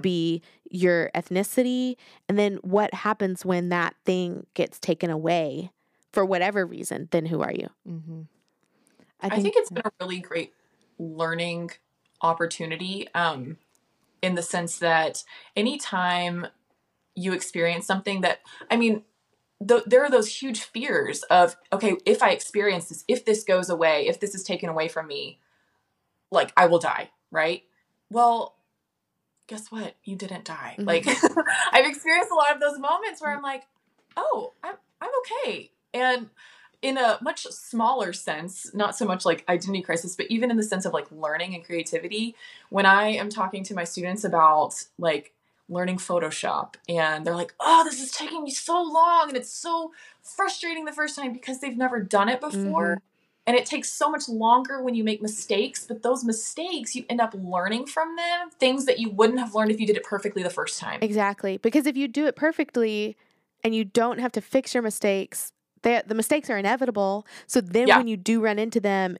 be 0.00 0.42
your 0.70 1.10
ethnicity. 1.14 1.96
And 2.28 2.38
then 2.38 2.56
what 2.62 2.92
happens 2.94 3.44
when 3.44 3.68
that 3.70 3.94
thing 4.04 4.46
gets 4.54 4.78
taken 4.78 5.10
away 5.10 5.70
for 6.12 6.24
whatever 6.24 6.66
reason, 6.66 7.08
then 7.10 7.26
who 7.26 7.40
are 7.40 7.52
you? 7.52 7.68
Mm-hmm. 7.88 8.22
I 9.22 9.30
think, 9.30 9.54
it's 9.56 9.70
been 9.70 9.82
a 9.84 9.90
really 10.00 10.18
great 10.18 10.52
learning 10.98 11.72
opportunity 12.22 13.08
um, 13.14 13.58
in 14.22 14.34
the 14.34 14.42
sense 14.42 14.78
that 14.78 15.22
anytime 15.54 16.46
you 17.14 17.32
experience 17.32 17.86
something 17.86 18.22
that, 18.22 18.40
I 18.70 18.76
mean, 18.76 19.04
th- 19.66 19.84
there 19.86 20.02
are 20.04 20.10
those 20.10 20.28
huge 20.28 20.62
fears 20.62 21.22
of, 21.24 21.56
okay, 21.72 21.96
if 22.06 22.22
I 22.22 22.30
experience 22.30 22.88
this, 22.88 23.04
if 23.08 23.24
this 23.24 23.44
goes 23.44 23.70
away, 23.70 24.06
if 24.08 24.20
this 24.20 24.34
is 24.34 24.42
taken 24.42 24.68
away 24.68 24.88
from 24.88 25.06
me, 25.06 25.38
like 26.30 26.52
I 26.56 26.66
will 26.66 26.78
die, 26.78 27.10
right? 27.30 27.62
Well, 28.10 28.54
guess 29.46 29.70
what? 29.70 29.94
You 30.04 30.16
didn't 30.16 30.44
die. 30.44 30.76
Mhm. 30.78 30.86
Like 30.86 31.06
I've 31.72 31.86
experienced 31.86 32.30
a 32.30 32.34
lot 32.34 32.54
of 32.54 32.60
those 32.60 32.78
moments 32.78 33.20
where 33.20 33.34
I'm 33.34 33.42
like, 33.42 33.64
oh, 34.16 34.52
I'm 34.62 34.74
I'm 35.00 35.10
okay. 35.44 35.70
And 35.94 36.30
in 36.82 36.96
a 36.96 37.18
much 37.20 37.42
smaller 37.50 38.12
sense, 38.12 38.72
not 38.74 38.96
so 38.96 39.04
much 39.04 39.24
like 39.26 39.44
identity 39.48 39.82
crisis, 39.82 40.16
but 40.16 40.26
even 40.30 40.50
in 40.50 40.56
the 40.56 40.62
sense 40.62 40.84
of 40.86 40.92
like 40.94 41.06
learning 41.10 41.54
and 41.54 41.64
creativity, 41.64 42.34
when 42.70 42.86
I 42.86 43.08
am 43.08 43.28
talking 43.28 43.64
to 43.64 43.74
my 43.74 43.84
students 43.84 44.24
about 44.24 44.74
like 44.98 45.32
learning 45.70 45.96
Photoshop 45.96 46.74
and 46.88 47.24
they're 47.24 47.36
like, 47.36 47.54
oh, 47.60 47.84
this 47.84 48.02
is 48.02 48.10
taking 48.10 48.42
me 48.42 48.50
so 48.50 48.82
long 48.82 49.28
and 49.28 49.36
it's 49.36 49.52
so 49.52 49.92
frustrating 50.22 50.84
the 50.84 50.92
first 50.92 51.16
time 51.16 51.32
because 51.32 51.60
they've 51.60 51.76
never 51.76 52.00
done 52.00 52.28
it 52.28 52.40
before. 52.40 53.00
And 53.46 53.56
it 53.56 53.64
takes 53.66 53.90
so 53.90 54.10
much 54.10 54.28
longer 54.28 54.82
when 54.82 54.94
you 54.94 55.02
make 55.02 55.22
mistakes, 55.22 55.86
but 55.86 56.02
those 56.02 56.24
mistakes, 56.24 56.94
you 56.94 57.04
end 57.08 57.20
up 57.20 57.34
learning 57.34 57.86
from 57.86 58.14
them 58.16 58.50
things 58.50 58.84
that 58.84 58.98
you 58.98 59.10
wouldn't 59.10 59.38
have 59.40 59.54
learned 59.54 59.70
if 59.70 59.80
you 59.80 59.86
did 59.86 59.96
it 59.96 60.04
perfectly 60.04 60.42
the 60.42 60.50
first 60.50 60.78
time. 60.78 60.98
Exactly. 61.02 61.56
Because 61.56 61.86
if 61.86 61.96
you 61.96 62.06
do 62.06 62.26
it 62.26 62.36
perfectly 62.36 63.16
and 63.64 63.74
you 63.74 63.84
don't 63.84 64.18
have 64.18 64.32
to 64.32 64.40
fix 64.40 64.74
your 64.74 64.82
mistakes, 64.82 65.52
they, 65.82 66.02
the 66.06 66.14
mistakes 66.14 66.50
are 66.50 66.58
inevitable. 66.58 67.26
So 67.46 67.60
then 67.60 67.88
Yeah. 67.88 67.96
when 67.96 68.08
you 68.08 68.16
do 68.16 68.40
run 68.40 68.58
into 68.58 68.78
them, 68.78 69.16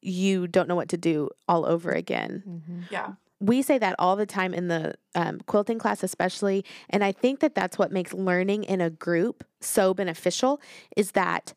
you 0.00 0.46
don't 0.46 0.68
know 0.68 0.76
what 0.76 0.90
to 0.90 0.96
do 0.96 1.30
all 1.48 1.66
over 1.66 1.90
again. 1.90 2.42
Mm-hmm. 2.46 2.80
Yeah. 2.90 3.14
We 3.44 3.62
say 3.62 3.78
that 3.78 3.94
all 3.98 4.16
the 4.16 4.26
time 4.26 4.54
in 4.54 4.68
the 4.68 4.94
um, 5.14 5.40
quilting 5.46 5.78
class, 5.78 6.02
especially. 6.02 6.64
And 6.88 7.04
I 7.04 7.12
think 7.12 7.40
that 7.40 7.54
that's 7.54 7.78
what 7.78 7.92
makes 7.92 8.12
learning 8.12 8.64
in 8.64 8.80
a 8.80 8.90
group 8.90 9.44
so 9.60 9.92
beneficial 9.92 10.60
is 10.96 11.12
that 11.12 11.52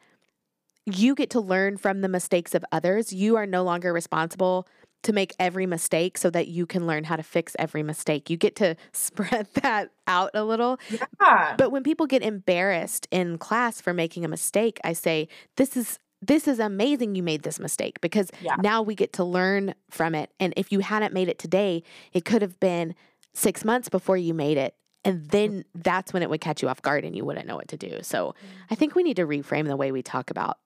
you 0.86 1.16
get 1.16 1.30
to 1.32 1.40
learn 1.40 1.78
from 1.78 2.02
the 2.02 2.10
mistakes 2.10 2.56
of 2.56 2.66
others. 2.72 3.14
You 3.14 3.36
are 3.36 3.46
no 3.46 3.64
longer 3.64 3.94
responsible 3.94 4.68
to 5.04 5.14
make 5.14 5.34
every 5.40 5.66
mistake 5.66 6.18
so 6.18 6.30
that 6.30 6.48
you 6.48 6.66
can 6.66 6.88
learn 6.88 7.04
how 7.04 7.16
to 7.16 7.24
fix 7.24 7.56
every 7.60 7.84
mistake. 7.84 8.30
You 8.30 8.38
get 8.38 8.56
to 8.58 8.76
spread 8.94 9.48
that 9.56 9.92
out 10.08 10.32
a 10.34 10.44
little. 10.44 10.80
Yeah. 10.90 11.56
But 11.58 11.72
when 11.72 11.84
people 11.84 12.08
get 12.08 12.24
embarrassed 12.24 13.08
in 13.12 13.38
class 13.38 13.80
for 13.80 13.94
making 13.94 14.26
a 14.26 14.28
mistake, 14.28 14.80
I 14.84 14.94
say, 14.94 15.28
"This 15.56 15.78
is 15.78 16.00
this 16.22 16.48
is 16.48 16.60
amazing 16.60 17.16
you 17.16 17.24
made 17.24 17.44
this 17.44 17.60
mistake 17.60 18.02
because 18.02 18.30
Yeah. 18.42 18.56
now 18.60 18.82
we 18.82 18.96
get 18.96 19.14
to 19.14 19.24
learn 19.24 19.76
from 19.90 20.16
it. 20.16 20.32
And 20.40 20.54
if 20.58 20.72
you 20.72 20.80
hadn't 20.80 21.14
made 21.14 21.28
it 21.30 21.38
today, 21.40 21.84
it 22.14 22.26
could 22.26 22.42
have 22.42 22.60
been 22.60 22.96
6 23.34 23.64
months 23.64 23.88
before 23.90 24.18
you 24.18 24.34
made 24.34 24.58
it. 24.58 24.76
And 25.06 25.30
then 25.30 25.64
that's 25.76 26.12
when 26.12 26.24
it 26.24 26.30
would 26.30 26.42
catch 26.42 26.62
you 26.62 26.70
off 26.70 26.82
guard 26.82 27.06
and 27.06 27.16
you 27.16 27.24
wouldn't 27.24 27.48
know 27.48 27.56
what 27.56 27.68
to 27.70 27.78
do. 27.78 28.00
So, 28.02 28.30
mm. 28.30 28.34
I 28.72 28.76
think 28.76 28.96
we 28.96 29.04
need 29.04 29.16
to 29.18 29.26
reframe 29.28 29.68
the 29.68 29.78
way 29.78 29.92
we 29.92 30.02
talk 30.02 30.30
about 30.32 30.58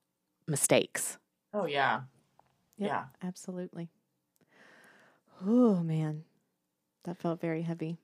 mistakes. 0.47 1.17
Oh 1.53 1.65
yeah. 1.65 2.01
Yep, 2.77 2.89
Yeah. 2.89 3.03
absolutely. 3.21 3.89
Oh 5.45 5.75
man, 5.83 6.23
that 7.03 7.17
felt 7.17 7.41
very 7.41 7.63
heavy. 7.63 7.97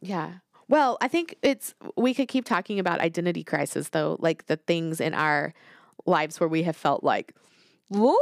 Yeah. 0.00 0.34
Well, 0.68 0.98
I 1.00 1.08
think 1.08 1.34
it's 1.42 1.74
we 1.96 2.14
could 2.14 2.28
keep 2.28 2.44
talking 2.44 2.78
about 2.78 3.00
identity 3.00 3.42
crisis 3.42 3.88
though, 3.88 4.16
like 4.20 4.46
the 4.46 4.56
things 4.56 5.00
in 5.00 5.14
our 5.14 5.52
lives 6.06 6.40
where 6.40 6.48
we 6.48 6.62
have 6.64 6.76
felt 6.76 7.02
like, 7.04 7.34
"Whoa." 7.88 8.16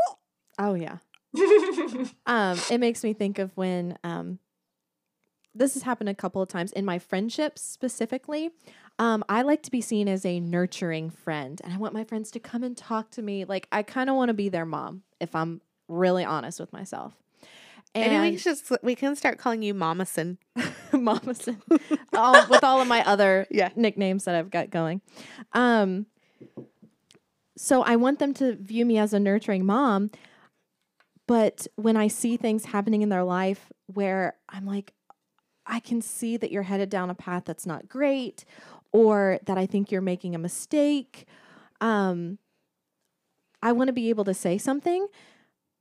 Oh 0.58 0.74
yeah. 0.74 0.98
Um, 2.26 2.58
it 2.70 2.78
makes 2.78 3.02
me 3.04 3.12
think 3.12 3.38
of 3.38 3.56
when 3.56 3.96
um, 4.04 4.38
this 5.54 5.74
has 5.74 5.82
happened 5.82 6.08
a 6.08 6.14
couple 6.14 6.42
of 6.42 6.48
times 6.48 6.72
in 6.72 6.84
my 6.84 6.98
friendships 6.98 7.62
specifically. 7.62 8.50
Um, 8.98 9.24
I 9.28 9.42
like 9.42 9.62
to 9.62 9.70
be 9.70 9.80
seen 9.80 10.08
as 10.08 10.24
a 10.26 10.40
nurturing 10.40 11.10
friend, 11.10 11.60
and 11.64 11.72
I 11.72 11.76
want 11.78 11.94
my 11.94 12.04
friends 12.04 12.30
to 12.32 12.40
come 12.40 12.62
and 12.64 12.76
talk 12.76 13.10
to 13.12 13.22
me. 13.22 13.44
Like 13.44 13.68
I 13.72 13.82
kind 13.82 14.10
of 14.10 14.16
want 14.16 14.28
to 14.28 14.34
be 14.34 14.48
their 14.48 14.66
mom, 14.66 15.02
if 15.20 15.34
I'm 15.34 15.60
really 15.88 16.24
honest 16.24 16.60
with 16.60 16.72
myself. 16.72 17.14
Maybe 17.94 18.18
we 18.18 18.28
And 18.28 18.38
just 18.38 18.70
we 18.82 18.94
can 18.94 19.16
start 19.16 19.38
calling 19.38 19.62
you 19.62 19.74
Mamason. 19.74 20.36
Mama 20.92 21.34
all, 22.14 22.46
with 22.48 22.62
all 22.62 22.80
of 22.80 22.88
my 22.88 23.04
other 23.06 23.46
Yeah. 23.50 23.70
nicknames 23.76 24.24
that 24.24 24.34
I've 24.34 24.50
got 24.50 24.70
going. 24.70 25.00
Um, 25.52 26.06
so 27.58 27.82
I 27.82 27.96
want 27.96 28.18
them 28.20 28.32
to 28.34 28.54
view 28.56 28.86
me 28.86 28.96
as 28.98 29.12
a 29.12 29.18
nurturing 29.20 29.66
mom. 29.66 30.10
But 31.26 31.66
when 31.76 31.96
I 31.96 32.08
see 32.08 32.36
things 32.38 32.66
happening 32.66 33.02
in 33.02 33.10
their 33.10 33.24
life 33.24 33.70
where 33.86 34.36
I'm 34.48 34.64
like, 34.64 34.94
I 35.66 35.80
can 35.80 36.00
see 36.00 36.38
that 36.38 36.50
you're 36.50 36.62
headed 36.62 36.88
down 36.88 37.10
a 37.10 37.14
path 37.14 37.42
that's 37.44 37.66
not 37.66 37.88
great, 37.88 38.44
or 38.92 39.38
that 39.44 39.58
I 39.58 39.66
think 39.66 39.90
you're 39.92 40.00
making 40.00 40.34
a 40.34 40.38
mistake, 40.38 41.26
um, 41.82 42.38
I 43.62 43.72
want 43.72 43.88
to 43.88 43.92
be 43.92 44.08
able 44.08 44.24
to 44.24 44.32
say 44.34 44.56
something. 44.56 45.06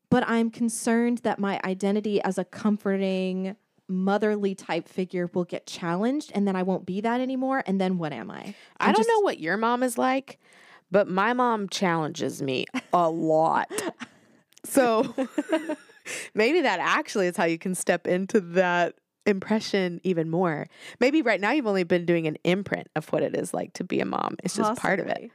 But 0.09 0.27
I'm 0.27 0.49
concerned 0.49 1.19
that 1.19 1.39
my 1.39 1.59
identity 1.63 2.21
as 2.21 2.37
a 2.37 2.43
comforting, 2.43 3.55
motherly 3.87 4.55
type 4.55 4.89
figure 4.89 5.29
will 5.33 5.45
get 5.45 5.65
challenged 5.65 6.31
and 6.35 6.45
then 6.45 6.55
I 6.57 6.63
won't 6.63 6.85
be 6.85 6.99
that 7.01 7.21
anymore. 7.21 7.63
And 7.65 7.79
then 7.79 7.97
what 7.97 8.11
am 8.11 8.29
I? 8.31 8.53
I 8.79 8.87
I'm 8.87 8.93
don't 8.93 8.97
just- 8.97 9.09
know 9.09 9.19
what 9.21 9.39
your 9.39 9.55
mom 9.55 9.83
is 9.83 9.97
like, 9.97 10.39
but 10.91 11.07
my 11.07 11.33
mom 11.33 11.69
challenges 11.69 12.41
me 12.41 12.65
a 12.93 13.09
lot. 13.09 13.71
So 14.63 15.13
maybe 16.33 16.61
that 16.61 16.79
actually 16.79 17.27
is 17.27 17.37
how 17.37 17.45
you 17.45 17.57
can 17.57 17.75
step 17.75 18.07
into 18.07 18.39
that 18.39 18.95
impression 19.25 19.99
even 20.03 20.29
more. 20.29 20.67
Maybe 20.99 21.21
right 21.21 21.39
now 21.41 21.51
you've 21.51 21.67
only 21.67 21.83
been 21.83 22.05
doing 22.05 22.27
an 22.27 22.37
imprint 22.43 22.87
of 22.95 23.11
what 23.11 23.23
it 23.23 23.35
is 23.35 23.53
like 23.53 23.73
to 23.73 23.83
be 23.83 23.99
a 23.99 24.05
mom. 24.05 24.37
It's 24.43 24.55
just 24.55 24.79
part 24.81 24.99
of 24.99 25.07
it. 25.07 25.31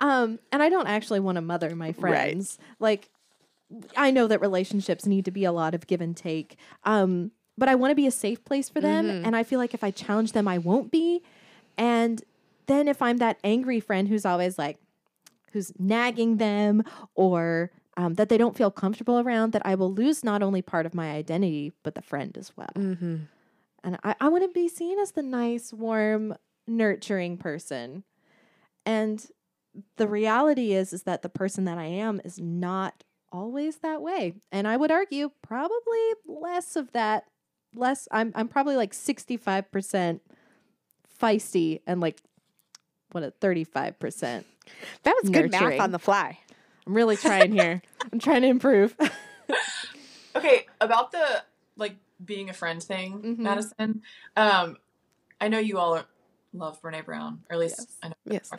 Um, 0.00 0.38
and 0.52 0.62
I 0.62 0.68
don't 0.68 0.86
actually 0.86 1.20
want 1.20 1.36
to 1.36 1.42
mother 1.42 1.74
my 1.76 1.92
friends. 1.92 2.58
Like, 2.78 3.10
I 3.96 4.10
know 4.10 4.26
that 4.26 4.40
relationships 4.40 5.06
need 5.06 5.24
to 5.26 5.30
be 5.30 5.44
a 5.44 5.52
lot 5.52 5.74
of 5.74 5.86
give 5.86 6.00
and 6.00 6.16
take. 6.16 6.56
Um, 6.84 7.32
but 7.58 7.68
I 7.68 7.74
want 7.74 7.90
to 7.90 7.94
be 7.94 8.06
a 8.06 8.10
safe 8.10 8.42
place 8.44 8.68
for 8.70 8.80
them. 8.80 9.06
Mhm. 9.06 9.26
And 9.26 9.36
I 9.36 9.42
feel 9.42 9.58
like 9.58 9.74
if 9.74 9.84
I 9.84 9.90
challenge 9.90 10.32
them, 10.32 10.48
I 10.48 10.58
won't 10.58 10.90
be. 10.90 11.22
And 11.76 12.22
then 12.66 12.88
if 12.88 13.02
I'm 13.02 13.18
that 13.18 13.38
angry 13.44 13.78
friend 13.80 14.08
who's 14.08 14.24
always 14.24 14.58
like, 14.58 14.78
who's 15.52 15.72
nagging 15.78 16.36
them 16.36 16.82
or 17.14 17.70
um, 17.96 18.14
that 18.14 18.28
they 18.28 18.38
don't 18.38 18.56
feel 18.56 18.70
comfortable 18.70 19.20
around, 19.20 19.52
that 19.52 19.62
I 19.64 19.74
will 19.74 19.92
lose 19.92 20.24
not 20.24 20.42
only 20.42 20.62
part 20.62 20.86
of 20.86 20.94
my 20.94 21.10
identity, 21.10 21.72
but 21.82 21.94
the 21.94 22.02
friend 22.02 22.36
as 22.38 22.52
well. 22.56 22.70
Mm-hmm. 22.74 23.16
And 23.82 23.98
I, 24.04 24.14
I 24.20 24.28
want 24.28 24.44
to 24.44 24.48
be 24.48 24.68
seen 24.68 24.98
as 24.98 25.12
the 25.12 25.22
nice, 25.22 25.72
warm, 25.72 26.34
nurturing 26.66 27.36
person. 27.36 28.04
And 28.86 29.26
the 29.96 30.08
reality 30.08 30.72
is 30.72 30.92
is 30.92 31.04
that 31.04 31.22
the 31.22 31.28
person 31.28 31.64
that 31.64 31.78
I 31.78 31.84
am 31.84 32.20
is 32.24 32.38
not 32.38 33.04
always 33.32 33.78
that 33.78 34.02
way. 34.02 34.34
And 34.50 34.66
I 34.66 34.76
would 34.76 34.90
argue 34.90 35.30
probably 35.42 35.98
less 36.26 36.76
of 36.76 36.92
that. 36.92 37.24
Less 37.74 38.08
I'm 38.10 38.32
I'm 38.34 38.48
probably 38.48 38.76
like 38.76 38.92
65% 38.92 40.20
feisty 41.20 41.80
and 41.86 42.00
like 42.00 42.20
what 43.12 43.22
a 43.24 43.30
35%. 43.40 44.44
That 45.02 45.16
was 45.22 45.30
good 45.30 45.50
math 45.50 45.80
on 45.80 45.90
the 45.92 45.98
fly. 45.98 46.38
I'm 46.86 46.94
really 46.94 47.16
trying 47.16 47.52
here. 47.52 47.82
I'm 48.12 48.18
trying 48.18 48.42
to 48.42 48.48
improve. 48.48 48.96
okay, 50.36 50.66
about 50.80 51.12
the 51.12 51.42
like 51.76 51.96
being 52.24 52.50
a 52.50 52.52
friend 52.52 52.82
thing, 52.82 53.20
Mhm. 53.22 53.38
Madison. 53.38 54.02
Um, 54.36 54.76
I 55.40 55.48
know 55.48 55.58
you 55.58 55.78
all 55.78 55.94
are, 55.96 56.04
love 56.52 56.80
Brene 56.82 57.04
Brown, 57.04 57.42
or 57.48 57.54
at 57.54 57.60
least 57.60 57.78
Yes. 57.78 57.96
I 58.02 58.08
know. 58.08 58.14
Yes. 58.26 58.50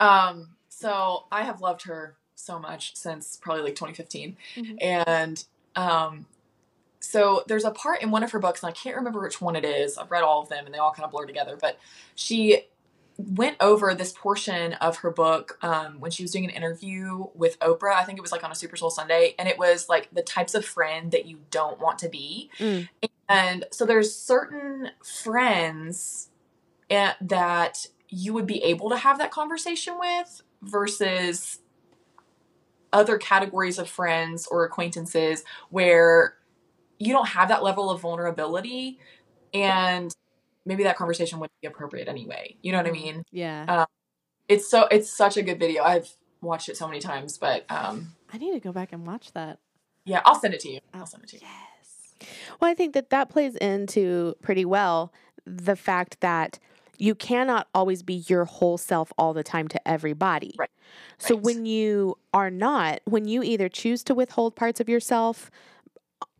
Um, 0.00 0.56
so 0.68 1.24
I 1.30 1.42
have 1.42 1.60
loved 1.60 1.82
her 1.82 2.16
so 2.34 2.58
much 2.58 2.96
since 2.96 3.36
probably 3.36 3.62
like 3.62 3.74
2015, 3.74 4.36
Mhm. 4.56 4.78
and 4.82 5.44
um, 5.76 6.26
so 7.00 7.44
there's 7.46 7.64
a 7.64 7.70
part 7.70 8.02
in 8.02 8.10
one 8.10 8.22
of 8.24 8.32
her 8.32 8.38
books, 8.38 8.62
and 8.62 8.70
I 8.70 8.72
can't 8.72 8.96
remember 8.96 9.20
which 9.20 9.40
one 9.40 9.56
it 9.56 9.64
is. 9.64 9.96
I've 9.98 10.10
read 10.10 10.22
all 10.22 10.42
of 10.42 10.48
them, 10.48 10.64
and 10.66 10.74
they 10.74 10.78
all 10.78 10.92
kind 10.92 11.04
of 11.04 11.10
blur 11.10 11.26
together. 11.26 11.56
But 11.60 11.78
she 12.14 12.62
went 13.28 13.56
over 13.60 13.94
this 13.94 14.12
portion 14.12 14.74
of 14.74 14.98
her 14.98 15.10
book 15.10 15.58
um, 15.62 16.00
when 16.00 16.10
she 16.10 16.22
was 16.22 16.32
doing 16.32 16.44
an 16.44 16.50
interview 16.50 17.26
with 17.34 17.58
Oprah. 17.60 17.94
I 17.94 18.04
think 18.04 18.18
it 18.18 18.22
was 18.22 18.32
like 18.32 18.44
on 18.44 18.50
a 18.50 18.54
Super 18.54 18.76
Soul 18.76 18.90
Sunday, 18.90 19.34
and 19.38 19.48
it 19.48 19.58
was 19.58 19.88
like 19.88 20.08
the 20.12 20.22
types 20.22 20.54
of 20.54 20.64
friend 20.64 21.12
that 21.12 21.26
you 21.26 21.40
don't 21.50 21.80
want 21.80 21.98
to 22.00 22.08
be. 22.08 22.50
Mm. 22.58 22.88
And 23.28 23.64
so 23.70 23.86
there's 23.86 24.14
certain 24.14 24.90
friends 25.04 26.30
eh, 26.88 27.12
that 27.20 27.86
you 28.08 28.32
would 28.32 28.46
be 28.46 28.62
able 28.64 28.90
to 28.90 28.96
have 28.96 29.18
that 29.18 29.30
conversation 29.30 29.98
with 29.98 30.42
versus 30.62 31.60
other 32.92 33.18
categories 33.18 33.78
of 33.78 33.88
friends 33.88 34.46
or 34.50 34.64
acquaintances 34.64 35.44
where 35.70 36.34
you 36.98 37.12
don't 37.12 37.28
have 37.28 37.48
that 37.48 37.62
level 37.62 37.90
of 37.90 38.00
vulnerability 38.00 38.98
and 39.54 40.14
maybe 40.66 40.84
that 40.84 40.96
conversation 40.96 41.38
wouldn't 41.38 41.60
be 41.60 41.68
appropriate 41.68 42.08
anyway. 42.08 42.56
You 42.62 42.72
know 42.72 42.78
what 42.78 42.86
I 42.86 42.92
mean? 42.92 43.24
yeah. 43.30 43.84
It's 44.48 44.68
so 44.68 44.86
it's 44.90 45.08
such 45.08 45.36
a 45.36 45.42
good 45.42 45.60
video. 45.60 45.84
I've 45.84 46.12
watched 46.40 46.68
it 46.68 46.76
so 46.76 46.88
many 46.88 46.98
times, 47.00 47.38
but 47.38 47.64
um 47.70 48.14
I 48.32 48.38
need 48.38 48.52
to 48.52 48.60
go 48.60 48.72
back 48.72 48.92
and 48.92 49.06
watch 49.06 49.32
that. 49.32 49.58
Yeah, 50.04 50.22
I'll 50.24 50.40
send 50.40 50.54
it 50.54 50.60
to 50.60 50.70
you. 50.72 50.80
I'll 50.92 51.06
send 51.06 51.22
it 51.22 51.30
to 51.30 51.36
you. 51.36 51.42
Yes. 51.42 52.28
Well, 52.58 52.70
I 52.70 52.74
think 52.74 52.94
that 52.94 53.10
that 53.10 53.28
plays 53.28 53.54
into 53.56 54.34
pretty 54.42 54.64
well 54.64 55.12
the 55.46 55.76
fact 55.76 56.20
that 56.20 56.58
you 56.98 57.14
cannot 57.14 57.68
always 57.74 58.02
be 58.02 58.24
your 58.28 58.44
whole 58.44 58.76
self 58.76 59.12
all 59.16 59.32
the 59.32 59.42
time 59.44 59.68
to 59.68 59.88
everybody. 59.88 60.54
Right. 60.58 60.70
So 61.18 61.34
Right. 61.36 61.44
when 61.44 61.64
you 61.64 62.18
are 62.34 62.50
not, 62.50 63.00
when 63.04 63.26
you 63.26 63.42
either 63.42 63.68
choose 63.68 64.02
to 64.04 64.14
withhold 64.14 64.54
parts 64.56 64.80
of 64.80 64.88
yourself 64.88 65.50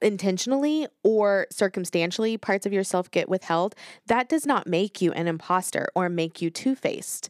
intentionally 0.03 0.87
or 1.03 1.47
circumstantially 1.51 2.37
parts 2.39 2.67
of 2.67 2.73
yourself 2.73 3.11
get 3.11 3.29
withheld, 3.29 3.75
that 4.07 4.29
does 4.29 4.47
not 4.47 4.67
make 4.67 5.01
you 5.03 5.13
an 5.13 5.27
imposter 5.29 5.89
or 5.95 6.09
make 6.09 6.41
you 6.41 6.51
two-faced. 6.51 7.29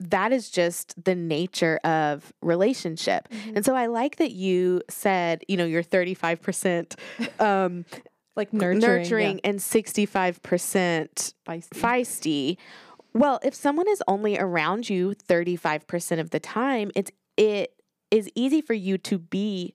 That 0.00 0.32
is 0.32 0.50
just 0.50 1.02
the 1.02 1.14
nature 1.14 1.78
of 1.84 2.32
relationship. 2.42 3.28
And 3.54 3.64
so 3.64 3.74
I 3.74 3.86
like 3.86 4.16
that 4.16 4.32
you 4.32 4.82
said, 4.90 5.44
you 5.48 5.56
know, 5.56 5.64
you're 5.64 5.84
35% 5.84 6.98
um 7.40 7.84
Like 8.36 8.52
nurturing, 8.52 8.80
nurturing, 8.80 9.40
and 9.44 9.60
65% 9.60 11.34
yeah, 11.46 11.54
feisty. 11.54 11.68
feisty. 11.70 12.56
Well, 13.12 13.38
if 13.44 13.54
someone 13.54 13.88
is 13.88 14.02
only 14.08 14.36
around 14.36 14.90
you 14.90 15.14
35% 15.28 16.18
of 16.18 16.30
the 16.30 16.40
time, 16.40 16.90
it's 16.96 17.12
it 17.36 17.72
is 18.10 18.28
easy 18.34 18.60
for 18.60 18.74
you 18.74 18.98
to 18.98 19.18
be 19.18 19.74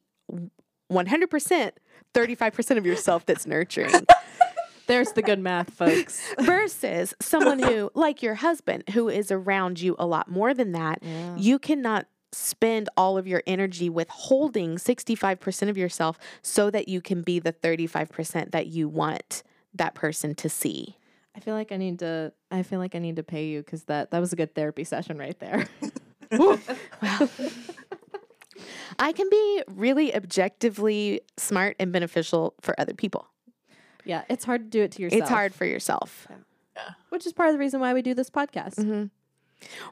100% 0.92 1.72
35% 2.14 2.78
of 2.78 2.86
yourself 2.86 3.26
that's 3.26 3.46
nurturing 3.46 3.94
There's 4.88 5.12
the 5.12 5.22
good 5.22 5.38
math, 5.38 5.72
folks. 5.72 6.20
versus 6.40 7.14
someone 7.22 7.60
who 7.60 7.92
like 7.94 8.24
your 8.24 8.34
husband 8.34 8.86
who 8.90 9.08
is 9.08 9.32
around 9.32 9.80
you 9.80 9.96
a 10.00 10.08
lot 10.08 10.32
more 10.32 10.52
than 10.56 10.72
that. 10.72 10.98
Yeah. 11.04 11.36
You 11.38 11.60
cannot 11.60 12.08
spend 12.32 12.90
all 12.98 13.16
of 13.16 13.28
your 13.28 13.44
energy 13.46 13.88
withholding 13.88 14.78
65% 14.78 15.70
of 15.70 15.78
yourself 15.78 16.18
so 16.42 16.72
that 16.72 16.88
you 16.88 17.02
can 17.02 17.22
be 17.22 17.38
the 17.38 17.54
35% 17.54 18.50
that 18.50 18.66
you 18.66 18.90
want 18.90 19.44
that 19.76 19.94
person 19.94 20.34
to 20.34 20.50
see. 20.50 20.98
I 21.36 21.40
feel 21.40 21.54
like 21.54 21.72
I 21.72 21.78
need 21.78 22.00
to. 22.00 22.34
I 22.50 22.64
feel 22.64 22.80
like 22.80 22.96
I 22.96 23.00
need 23.00 23.18
to 23.18 23.24
pay 23.24 23.46
you 23.46 23.60
because 23.60 23.84
that 23.84 24.10
that 24.10 24.20
was 24.20 24.34
a 24.34 24.36
good 24.36 24.56
therapy 24.56 24.84
session 24.84 25.20
right 25.20 25.38
there. 25.40 25.68
Well, 26.32 26.60
I 28.98 29.12
can 29.12 29.30
be 29.30 29.64
really 29.68 30.16
objectively 30.16 31.22
smart 31.38 31.76
and 31.80 31.92
beneficial 31.92 32.54
for 32.62 32.80
other 32.80 32.94
people. 32.94 33.28
yeah, 34.06 34.24
it's 34.30 34.46
hard 34.46 34.64
to 34.64 34.70
do 34.70 34.82
it 34.84 34.92
to 34.94 35.02
yourself. 35.02 35.22
It's 35.22 35.30
hard 35.30 35.54
for 35.54 35.66
yourself. 35.66 36.28
which 37.10 37.26
is 37.26 37.34
part 37.34 37.50
of 37.50 37.54
the 37.54 37.60
reason 37.60 37.80
why 37.80 37.94
we 37.94 38.02
do 38.02 38.14
this 38.14 38.30
podcast. 38.30 38.76
hmm 38.76 39.06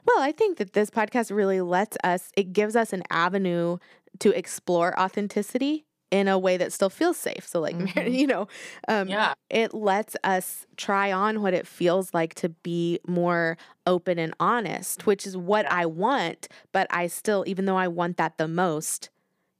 Well, 0.06 0.20
I 0.20 0.32
think 0.32 0.58
that 0.58 0.72
this 0.72 0.90
podcast 0.90 1.34
really 1.34 1.60
lets 1.60 1.96
us, 2.02 2.30
it 2.36 2.52
gives 2.52 2.74
us 2.74 2.92
an 2.92 3.02
avenue 3.10 3.78
to 4.20 4.36
explore 4.36 4.98
authenticity 4.98 5.84
in 6.10 6.28
a 6.28 6.38
way 6.38 6.56
that 6.56 6.72
still 6.72 6.90
feels 6.90 7.16
safe. 7.16 7.46
So, 7.46 7.60
like, 7.60 7.76
Mhm. 7.78 8.12
you 8.18 8.26
know, 8.26 8.48
um, 8.88 9.08
Yeah. 9.08 9.34
it 9.50 9.74
lets 9.74 10.16
us 10.24 10.66
try 10.76 11.12
on 11.12 11.42
what 11.42 11.54
it 11.54 11.66
feels 11.66 12.14
like 12.14 12.34
to 12.36 12.48
be 12.50 12.98
more 13.06 13.56
open 13.86 14.18
and 14.18 14.34
honest, 14.40 15.06
which 15.06 15.26
is 15.26 15.36
what 15.36 15.70
I 15.70 15.86
want. 15.86 16.48
But 16.72 16.86
I 16.90 17.06
still, 17.08 17.44
even 17.46 17.64
though 17.66 17.76
I 17.76 17.88
want 17.88 18.16
that 18.16 18.38
the 18.38 18.48
most, 18.48 19.10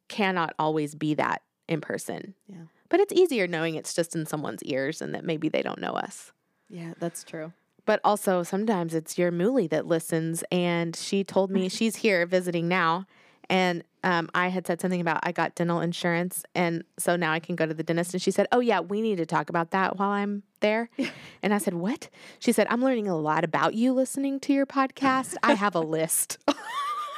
cannot 0.09 0.55
always 0.59 0.95
be 0.95 1.15
that 1.15 1.43
in 1.69 1.81
person. 1.81 2.35
Yeah. 2.47 2.65
But 2.89 3.01
it's 3.01 3.13
easier 3.13 3.47
knowing 3.47 3.75
it's 3.75 3.95
just 3.95 4.15
in 4.17 4.25
someone's 4.25 4.63
ears 4.63 5.03
and 5.03 5.15
that 5.15 5.25
maybe 5.25 5.49
they 5.51 5.61
don't 5.63 5.81
know 5.81 5.93
us. 5.93 6.33
Yeah, 6.71 6.95
that's 6.99 7.23
true. 7.25 7.53
But 7.85 8.01
also 8.05 8.43
sometimes 8.43 8.95
it's 8.95 9.19
your 9.19 9.31
Mooly 9.31 9.69
that 9.71 9.87
listens, 9.87 10.45
and 10.51 10.95
she 10.97 11.25
told 11.25 11.51
me 11.51 11.69
she's 11.71 11.97
here 11.97 12.25
visiting 12.27 12.69
now, 12.69 13.07
and 13.51 13.83
um, 14.05 14.31
I 14.35 14.49
had 14.49 14.67
said 14.67 14.81
something 14.81 15.01
about 15.01 15.21
I 15.23 15.33
got 15.33 15.55
dental 15.55 15.81
insurance, 15.81 16.45
and 16.55 16.85
so 16.99 17.17
now 17.17 17.33
I 17.33 17.41
can 17.41 17.57
go 17.57 17.67
to 17.67 17.75
the 17.75 17.83
dentist. 17.83 18.15
And 18.15 18.23
she 18.23 18.31
said, 18.31 18.47
"Oh 18.53 18.61
yeah, 18.61 18.81
we 18.81 19.01
need 19.01 19.17
to 19.17 19.27
talk 19.27 19.49
about 19.51 19.71
that 19.73 19.99
while 19.99 20.11
I'm 20.11 20.43
there." 20.61 20.91
and 21.43 21.53
I 21.53 21.59
said, 21.59 21.75
"What?" 21.75 22.09
She 22.39 22.53
said, 22.53 22.67
"I'm 22.71 22.83
learning 22.83 23.09
a 23.09 23.17
lot 23.17 23.45
about 23.45 23.75
you 23.75 23.93
listening 23.93 24.41
to 24.41 24.53
your 24.53 24.67
podcast. 24.67 25.37
I 25.43 25.55
have 25.55 25.75
a 25.75 25.81
list." 25.81 26.39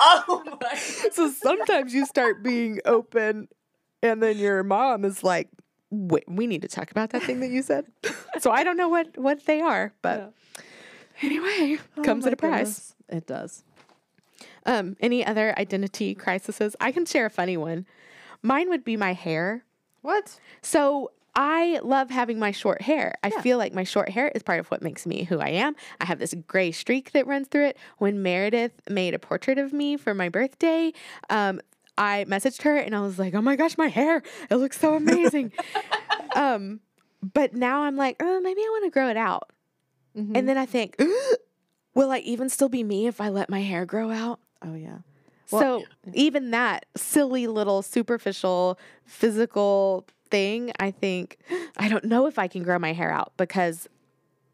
Oh 0.03 0.43
my. 0.63 0.75
so 1.13 1.31
sometimes 1.31 1.93
you 1.93 2.07
start 2.07 2.43
being 2.43 2.81
open, 2.87 3.49
and 4.03 4.23
then 4.23 4.39
your 4.39 4.63
mom 4.63 5.05
is 5.05 5.23
like. 5.23 5.49
Wait, 5.91 6.25
we 6.29 6.47
need 6.47 6.63
to 6.63 6.69
talk 6.69 6.91
about 6.93 7.11
that 7.11 7.23
thing 7.25 7.41
that 7.41 7.51
you 7.51 7.63
said. 7.63 7.85
so 8.39 8.51
I 8.51 8.65
don't 8.65 8.79
know 8.79 8.89
what 8.89 9.19
what 9.19 9.45
they 9.45 9.61
are, 9.61 9.93
but 10.01 10.33
anyway, 11.21 11.79
comes 12.03 12.25
Oh 12.25 12.29
at 12.29 12.33
a 12.33 12.37
price. 12.37 12.95
It 13.11 13.27
does. 13.27 13.65
Um, 14.71 14.97
any 15.01 15.27
other 15.27 15.53
identity 15.59 16.15
crises? 16.15 16.77
I 16.81 16.93
can 16.93 17.05
share 17.05 17.27
a 17.27 17.31
funny 17.31 17.57
one. 17.57 17.87
Mine 18.43 18.69
would 18.71 18.85
be 18.85 18.97
my 18.97 19.13
hair. 19.13 19.65
What? 20.03 20.39
So 20.63 21.11
I 21.35 21.81
love 21.83 22.09
having 22.11 22.39
my 22.39 22.53
short 22.53 22.83
hair. 22.83 23.15
I 23.25 23.29
Yeah. 23.29 23.41
feel 23.41 23.59
like 23.59 23.75
my 23.75 23.85
short 23.85 24.09
hair 24.11 24.29
is 24.35 24.43
part 24.43 24.61
of 24.61 24.69
what 24.71 24.81
makes 24.83 25.07
me 25.07 25.25
who 25.25 25.39
I 25.41 25.49
am. 25.49 25.75
I 26.01 26.05
have 26.05 26.19
this 26.21 26.35
gray 26.47 26.71
streak 26.73 27.13
that 27.13 27.27
runs 27.27 27.49
through 27.49 27.67
it. 27.67 27.79
When 27.99 28.23
Meredith 28.23 28.73
made 28.89 29.13
a 29.15 29.19
portrait 29.19 29.59
of 29.59 29.73
me 29.73 29.97
for 29.97 30.15
my 30.15 30.29
birthday, 30.29 30.93
um, 31.29 31.61
I 31.99 32.25
messaged 32.29 32.63
her 32.63 32.77
and 32.77 32.95
I 32.97 33.01
was 33.01 33.19
like, 33.19 33.35
"Oh 33.35 33.43
my 33.43 33.57
gosh, 33.57 33.77
my 33.77 33.89
hair! 33.89 34.23
It 34.51 34.57
looks 34.57 34.79
so 34.81 34.95
amazing." 34.95 35.53
um, 36.35 36.81
but 37.23 37.55
now 37.55 37.83
I'm 37.83 37.97
like, 37.97 38.17
oh, 38.21 38.41
maybe 38.41 38.61
I 38.61 38.69
want 38.71 38.85
to 38.85 38.91
grow 38.91 39.09
it 39.09 39.17
out. 39.17 39.51
Mhm. 40.17 40.37
And 40.37 40.49
then 40.49 40.57
I 40.57 40.65
think, 40.67 40.97
will 41.95 42.11
I 42.11 42.19
even 42.19 42.49
still 42.49 42.69
be 42.71 42.83
me 42.83 43.07
if 43.07 43.21
I 43.21 43.29
let 43.29 43.51
my 43.51 43.61
hair 43.61 43.85
grow 43.85 44.11
out? 44.11 44.41
Oh 44.63 44.75
yeah. 44.75 44.99
so 45.61 45.85
even 46.13 46.51
that 46.53 46.87
silly 46.97 47.47
little 47.47 47.83
superficial 47.83 48.79
physical 49.05 50.07
thing, 50.31 50.73
I 50.79 50.91
think 50.91 51.39
I 51.77 51.89
don't 51.89 52.05
know 52.05 52.27
if 52.27 52.39
I 52.39 52.47
can 52.49 52.63
grow 52.63 52.79
my 52.79 52.93
hair 52.93 53.11
out 53.11 53.33
because 53.37 53.89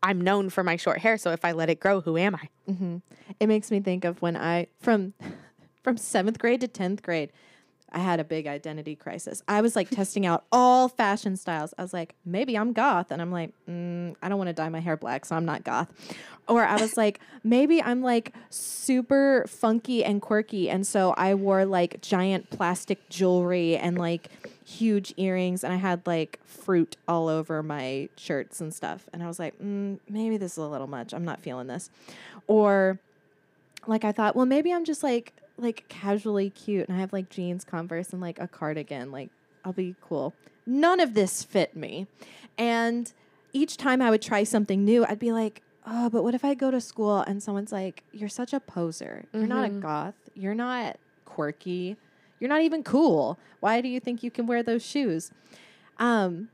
I'm 0.02 0.20
known 0.20 0.50
for 0.50 0.62
my 0.62 0.76
short 0.76 0.98
hair. 0.98 1.18
So 1.18 1.32
if 1.32 1.44
I 1.44 1.52
let 1.52 1.68
it 1.68 1.80
grow, 1.80 2.00
who 2.00 2.16
am 2.16 2.34
I? 2.36 2.48
hmm 2.72 2.96
It 3.40 3.46
makes 3.46 3.70
me 3.70 3.80
think 3.80 4.04
of 4.04 4.22
when 4.22 4.36
I 4.36 4.68
from 4.80 5.14
from 5.82 5.96
seventh 5.96 6.38
grade 6.38 6.61
to 6.62 6.68
tenth 6.68 7.02
grade, 7.02 7.30
I 7.93 8.01
had 8.01 8.18
a 8.18 8.24
big 8.24 8.47
identity 8.47 8.97
crisis. 8.97 9.43
I 9.47 9.61
was 9.61 9.76
like 9.76 9.89
testing 9.91 10.26
out 10.26 10.45
all 10.51 10.89
fashion 10.89 11.37
styles. 11.37 11.72
I 11.78 11.82
was 11.82 11.93
like, 11.93 12.14
maybe 12.24 12.59
I'm 12.59 12.72
goth, 12.72 13.11
and 13.11 13.22
I'm 13.22 13.30
like, 13.30 13.53
mm, 13.68 14.14
I 14.20 14.28
don't 14.28 14.39
want 14.39 14.49
to 14.49 14.55
dye 14.55 14.68
my 14.68 14.80
hair 14.80 14.97
black, 14.97 15.24
so 15.24 15.37
I'm 15.37 15.45
not 15.45 15.62
goth. 15.64 15.89
Or 16.49 16.64
I 16.64 16.80
was 16.80 16.97
like, 16.97 17.20
maybe 17.45 17.82
I'm 17.82 18.03
like 18.03 18.34
super 18.51 19.45
funky 19.49 20.05
and 20.05 20.20
quirky, 20.20 20.68
and 20.68 20.87
so 20.87 21.14
I 21.16 21.34
wore 21.34 21.64
like 21.64 22.01
giant 22.03 22.51
plastic 22.51 23.09
jewelry 23.09 23.76
and 23.76 23.97
like 23.97 24.30
huge 24.64 25.14
earrings, 25.16 25.62
and 25.62 25.72
I 25.72 25.76
had 25.76 26.07
like 26.07 26.41
fruit 26.45 26.97
all 27.07 27.28
over 27.28 27.62
my 27.62 28.09
shirts 28.16 28.61
and 28.61 28.74
stuff. 28.74 29.09
And 29.12 29.22
I 29.22 29.28
was 29.28 29.39
like, 29.39 29.59
mm, 29.61 30.01
maybe 30.09 30.37
this 30.37 30.53
is 30.53 30.59
a 30.59 30.66
little 30.66 30.89
much. 30.89 31.14
I'm 31.14 31.24
not 31.24 31.41
feeling 31.41 31.68
this. 31.68 31.89
Or 32.49 32.99
like 33.87 34.05
I 34.05 34.11
thought, 34.11 34.34
well, 34.34 34.47
maybe 34.47 34.72
I'm 34.72 34.84
just 34.84 35.05
like 35.05 35.32
like 35.59 35.84
casually 35.88 36.50
cute 36.50 36.88
and 36.88 36.96
I 36.96 37.00
have 37.00 37.12
like 37.12 37.28
jeans, 37.30 37.64
Converse, 37.64 38.11
and 38.12 38.20
like 38.20 38.38
a 38.38 38.48
cardigan. 38.48 39.11
Like 39.11 39.30
I'll 39.64 39.72
be 39.72 39.94
cool. 40.00 40.34
None 40.66 41.00
of 41.00 41.14
this 41.14 41.42
fit 41.42 41.74
me. 41.76 42.07
And 42.59 43.12
each 43.52 43.76
time 43.76 44.02
I 44.02 44.11
would 44.11 44.22
try 44.22 44.44
something 44.44 44.84
new, 44.84 45.04
I'd 45.07 45.18
be 45.18 45.32
like, 45.32 45.62
oh, 45.86 46.11
but 46.11 46.22
what 46.24 46.34
if 46.34 46.44
I 46.44 46.54
go 46.54 46.70
to 46.70 46.80
school 46.80 47.18
and 47.20 47.42
someone's 47.42 47.72
like, 47.72 48.02
you're 48.12 48.28
such 48.28 48.52
a 48.52 48.61
poser. 48.61 49.24
You're 49.32 49.46
not 49.46 49.64
a 49.64 49.68
Mhm. 49.68 49.80
goth. 49.80 50.14
You're 50.34 50.54
not 50.54 50.98
quirky. 51.24 51.96
You're 52.40 52.48
not 52.50 52.62
even 52.62 52.82
cool. 52.82 53.38
Why 53.61 53.80
do 53.80 53.88
you 53.88 54.00
think 54.00 54.22
you 54.22 54.30
can 54.30 54.46
wear 54.46 54.62
those 54.62 54.84
shoes? 54.84 55.30
Um, 55.98 56.48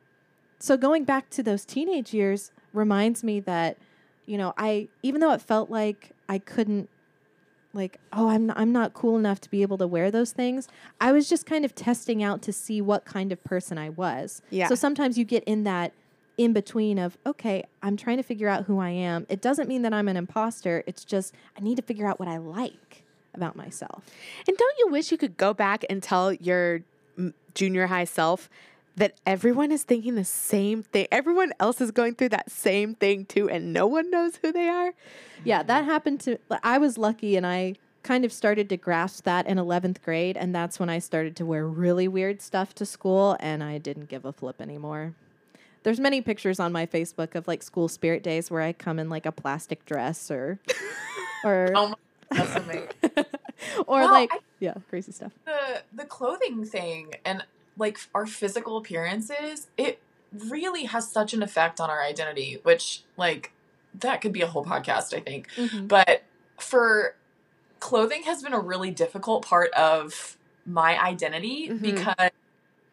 so 0.59 0.76
going 0.76 1.05
back 1.05 1.28
to 1.30 1.42
those 1.42 1.64
teenage 1.64 2.14
years 2.14 2.53
reminds 2.72 3.24
me 3.24 3.40
that, 3.40 3.78
you 4.26 4.38
know, 4.38 4.53
I 4.57 4.88
even 5.03 5.20
though 5.20 5.32
it 5.32 5.42
felt 5.42 5.70
like 5.70 6.11
I 6.28 6.38
couldn't 6.38 6.88
like 7.73 7.99
oh 8.12 8.29
I'm 8.29 8.47
not, 8.47 8.59
I'm 8.59 8.73
not 8.73 8.95
cool 8.95 9.16
enough 9.16 9.41
to 9.43 9.51
be 9.51 9.62
able 9.62 9.79
to 9.79 9.87
wear 9.87 10.11
those 10.11 10.33
things. 10.33 10.68
I 11.01 11.12
was 11.12 11.29
just 11.29 11.47
kind 11.47 11.64
of 11.64 11.75
testing 11.75 12.23
out 12.23 12.43
to 12.43 12.53
see 12.53 12.81
what 12.81 13.05
kind 13.05 13.33
of 13.33 13.43
person 13.45 13.79
i 13.79 13.89
was. 13.89 14.43
Yeah. 14.51 14.68
so 14.68 14.75
sometimes 14.75 15.18
you 15.18 15.25
get 15.25 15.45
in 15.45 15.64
that 15.64 15.93
in 16.39 16.55
between 16.55 16.99
of 16.99 17.18
okay 17.27 17.62
i'm 17.83 17.97
trying 17.97 18.16
to 18.16 18.23
figure 18.23 18.49
out 18.49 18.64
who 18.64 18.79
i 18.79 18.91
am. 18.91 19.27
It 19.29 19.41
doesn't 19.41 19.68
mean 19.68 19.83
that 19.83 19.93
i'm 19.93 20.09
an 20.09 20.16
imposter. 20.16 20.83
It's 20.87 21.05
just 21.05 21.35
i 21.57 21.61
need 21.61 21.77
to 21.77 21.83
figure 21.83 22.07
out 22.07 22.18
what 22.18 22.29
i 22.29 22.39
like 22.39 23.05
about 23.35 23.57
myself. 23.57 24.05
And 24.47 24.57
don't 24.57 24.79
you 24.79 24.89
wish 24.89 25.11
you 25.11 25.18
could 25.18 25.37
go 25.37 25.55
back 25.55 25.85
and 25.89 26.03
tell 26.03 26.33
your 26.33 26.83
junior 27.55 27.87
high 27.87 28.05
self 28.05 28.49
that 28.97 29.14
everyone 29.26 29.72
is 29.72 29.82
thinking 29.84 30.14
the 30.16 30.24
same 30.24 30.82
thing? 30.82 31.07
Everyone 31.11 31.53
else 31.59 31.80
is 31.80 31.90
going 31.90 32.14
through 32.14 32.28
that 32.30 32.51
same 32.51 32.95
thing 32.95 33.24
too, 33.24 33.49
and 33.49 33.72
no 33.72 33.86
one 33.86 34.11
knows 34.11 34.36
who 34.43 34.53
they 34.53 34.68
are? 34.68 34.93
yeah 35.45 35.61
that 35.61 35.84
happened 35.84 36.20
to 36.20 36.38
i 36.62 36.78
was 36.78 36.97
lucky 36.97 37.36
and 37.36 37.45
i 37.45 37.74
kind 38.05 38.24
of 38.24 38.32
started 38.32 38.68
to 38.68 38.76
grasp 38.76 39.24
that 39.24 39.45
in 39.45 39.59
11th 39.59 40.01
grade 40.01 40.36
and 40.36 40.55
that's 40.55 40.78
when 40.78 40.88
i 40.88 41.01
started 41.01 41.34
to 41.34 41.45
wear 41.45 41.66
really 41.66 42.07
weird 42.07 42.40
stuff 42.40 42.72
to 42.72 42.86
school 42.86 43.36
and 43.40 43.61
i 43.64 43.76
didn't 43.76 44.09
give 44.09 44.24
a 44.24 44.32
flip 44.32 44.61
anymore 44.61 45.14
there's 45.82 45.99
many 45.99 46.20
pictures 46.20 46.61
on 46.61 46.70
my 46.70 46.86
facebook 46.86 47.34
of 47.34 47.49
like 47.49 47.61
school 47.61 47.88
spirit 47.88 48.22
days 48.22 48.53
where 48.53 48.62
i 48.62 48.72
come 48.72 49.01
in 49.01 49.09
like 49.09 49.26
a 49.26 49.32
plastic 49.32 49.84
dress 49.84 50.30
or 50.30 50.61
or 51.45 51.72
Oh 51.74 51.88
my, 51.88 51.95
that's 52.30 52.55
amazing. 52.55 52.88
or 53.88 54.01
Well, 54.03 54.12
like 54.12 54.32
I- 54.32 54.38
yeah 54.61 54.74
crazy 54.88 55.11
stuff 55.11 55.32
the 55.45 55.82
the 55.93 56.05
clothing 56.05 56.64
thing 56.64 57.14
and 57.24 57.43
like 57.79 57.99
our 58.14 58.27
physical 58.27 58.77
appearances, 58.77 59.68
it 59.77 60.01
really 60.33 60.85
has 60.85 61.11
such 61.11 61.33
an 61.35 61.43
effect 61.43 61.81
on 61.81 61.91
our 61.91 62.03
identity, 62.03 62.59
which 62.62 63.03
like 63.16 63.53
that 63.95 64.20
could 64.20 64.33
be 64.33 64.41
a 64.43 64.47
whole 64.47 64.64
podcast, 64.64 65.14
I 65.14 65.20
think. 65.20 65.49
Mhm. 65.57 65.89
But 65.89 66.23
for 66.59 67.16
clothing 67.81 68.23
has 68.25 68.43
been 68.43 68.53
a 68.53 68.61
really 68.61 68.91
difficult 68.91 69.45
part 69.45 69.70
of 69.75 70.37
my 70.64 70.99
identity 71.03 71.68
Mhm. 71.68 71.83
because 71.83 72.31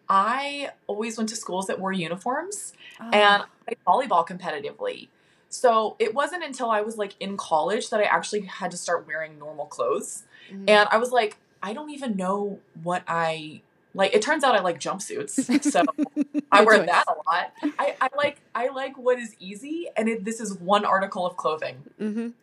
I 0.09 0.71
always 0.87 1.17
went 1.17 1.29
to 1.29 1.35
schools 1.35 1.67
that 1.67 1.79
wore 1.79 1.93
uniforms 1.93 2.73
Oh. 2.99 3.05
and 3.13 3.43
I 3.43 3.45
played 3.65 3.77
volleyball 3.85 4.27
competitively. 4.27 5.07
So 5.49 5.95
it 5.99 6.13
wasn't 6.13 6.43
until 6.43 6.69
I 6.71 6.81
was 6.81 6.97
like 6.97 7.15
in 7.19 7.37
college 7.37 7.89
that 7.91 7.99
I 7.99 8.03
actually 8.03 8.41
had 8.41 8.71
to 8.71 8.77
start 8.77 9.05
wearing 9.07 9.37
normal 9.37 9.65
clothes. 9.67 10.23
Mhm. 10.51 10.69
And 10.69 10.89
I 10.91 10.97
was 10.97 11.11
like, 11.11 11.37
I 11.61 11.73
don't 11.73 11.89
even 11.91 12.15
know 12.15 12.59
what 12.83 13.03
I 13.07 13.61
like. 13.93 14.13
It 14.13 14.21
turns 14.21 14.43
out 14.43 14.55
I 14.55 14.59
like 14.61 14.79
jumpsuits. 14.79 15.63
So 15.71 15.83
I 16.51 16.63
wear 16.63 16.77
choice. 16.77 16.87
that 16.87 17.05
a 17.07 17.13
lot. 17.29 17.53
I, 17.77 17.95
I 18.01 18.09
like 18.15 18.39
I 18.55 18.69
like 18.69 18.97
what 18.97 19.19
is 19.19 19.35
easy 19.39 19.87
and 19.97 20.07
it, 20.09 20.25
this 20.25 20.39
is 20.39 20.53
one 20.55 20.85
article 20.85 21.25
of 21.25 21.35
clothing. 21.37 21.83
Mhm. 21.99 22.33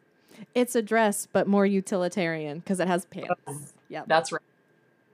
It's 0.54 0.74
a 0.74 0.82
dress, 0.82 1.26
but 1.32 1.46
more 1.48 1.64
utilitarian 1.66 2.58
because 2.58 2.78
it 2.80 2.88
has 2.88 3.04
pants. 3.06 3.72
Yep. 3.88 4.04
That's 4.06 4.32
right. 4.32 4.42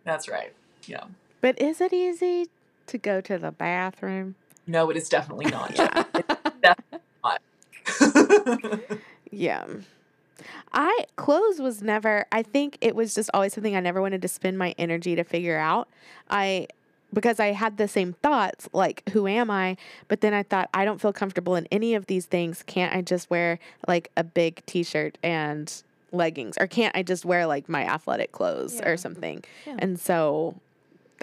That's 0.04 0.28
right. 0.28 0.52
Yeah. 0.86 1.04
But 1.40 1.60
is 1.60 1.80
it 1.80 1.92
easy 1.92 2.48
to 2.88 2.98
go 2.98 3.20
to 3.20 3.38
the 3.38 3.52
bathroom? 3.52 4.34
No, 4.66 4.90
it 4.90 4.96
is 4.96 5.08
definitely 5.08 5.46
not. 5.46 5.78
Yeah. 6.62 6.84
Yeah. 9.30 9.64
I 10.72 11.04
clothes 11.16 11.60
was 11.60 11.82
never 11.82 12.26
I 12.32 12.42
think 12.42 12.78
it 12.80 12.94
was 12.94 13.14
just 13.14 13.30
always 13.34 13.52
something 13.52 13.76
I 13.76 13.80
never 13.80 14.00
wanted 14.00 14.22
to 14.22 14.28
spend 14.28 14.58
my 14.58 14.74
energy 14.78 15.14
to 15.16 15.24
figure 15.24 15.58
out. 15.58 15.88
I 16.30 16.66
because 17.14 17.38
I 17.38 17.48
had 17.52 17.76
the 17.76 17.88
same 17.88 18.14
thoughts 18.14 18.68
like 18.72 19.02
who 19.10 19.26
am 19.26 19.50
I? 19.50 19.76
But 20.08 20.20
then 20.22 20.32
I 20.34 20.42
thought 20.42 20.70
I 20.72 20.84
don't 20.84 21.00
feel 21.00 21.12
comfortable 21.12 21.56
in 21.56 21.66
any 21.70 21.94
of 21.94 22.06
these 22.06 22.26
things. 22.26 22.62
Can't 22.66 22.94
I 22.94 23.02
just 23.02 23.28
wear 23.30 23.58
like 23.86 24.10
a 24.16 24.24
big 24.24 24.64
t-shirt 24.66 25.18
and 25.22 25.72
leggings 26.10 26.56
or 26.58 26.66
can't 26.66 26.96
I 26.96 27.02
just 27.02 27.24
wear 27.24 27.46
like 27.46 27.68
my 27.68 27.84
athletic 27.84 28.32
clothes 28.32 28.76
Yeah. 28.76 28.88
or 28.88 28.96
something? 28.96 29.44
Yeah. 29.66 29.76
And 29.78 30.00
so 30.00 30.54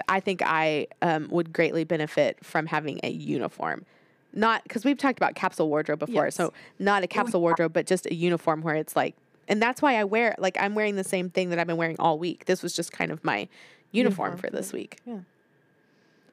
I 0.08 0.20
think 0.20 0.40
I 0.44 0.86
um, 1.02 1.28
would 1.30 1.52
greatly 1.52 1.84
benefit 1.84 2.38
from 2.44 2.66
having 2.66 3.00
a 3.02 3.10
uniform. 3.10 3.84
Not 4.32 4.62
because 4.62 4.84
we've 4.84 4.96
talked 4.98 5.18
about 5.18 5.34
capsule 5.34 5.68
wardrobe 5.68 5.98
before. 5.98 6.26
Yes. 6.26 6.36
So 6.36 6.52
not 6.78 7.02
a 7.02 7.06
capsule 7.06 7.40
wardrobe, 7.40 7.72
but 7.72 7.86
just 7.86 8.06
a 8.06 8.14
uniform 8.14 8.62
where 8.62 8.76
it's 8.76 8.94
like, 8.94 9.16
and 9.48 9.60
that's 9.60 9.82
why 9.82 9.96
I 9.96 10.04
wear 10.04 10.34
like 10.38 10.56
I'm 10.60 10.74
wearing 10.76 10.94
the 10.96 11.02
same 11.04 11.30
thing 11.30 11.50
that 11.50 11.58
I've 11.58 11.66
been 11.66 11.76
wearing 11.76 11.96
all 11.98 12.18
week. 12.18 12.44
This 12.46 12.62
was 12.62 12.72
just 12.72 12.92
kind 12.92 13.10
of 13.10 13.24
my 13.24 13.48
uniform, 13.92 14.30
Uniform 14.32 14.36
for 14.38 14.50
this 14.56 14.72
week. 14.72 14.98
Yeah. 15.04 15.18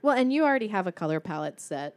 Well, 0.03 0.15
and 0.15 0.31
you 0.31 0.43
already 0.45 0.67
have 0.67 0.85
a 0.85 0.91
color 0.91 1.19
palette 1.19 1.59
set 1.59 1.95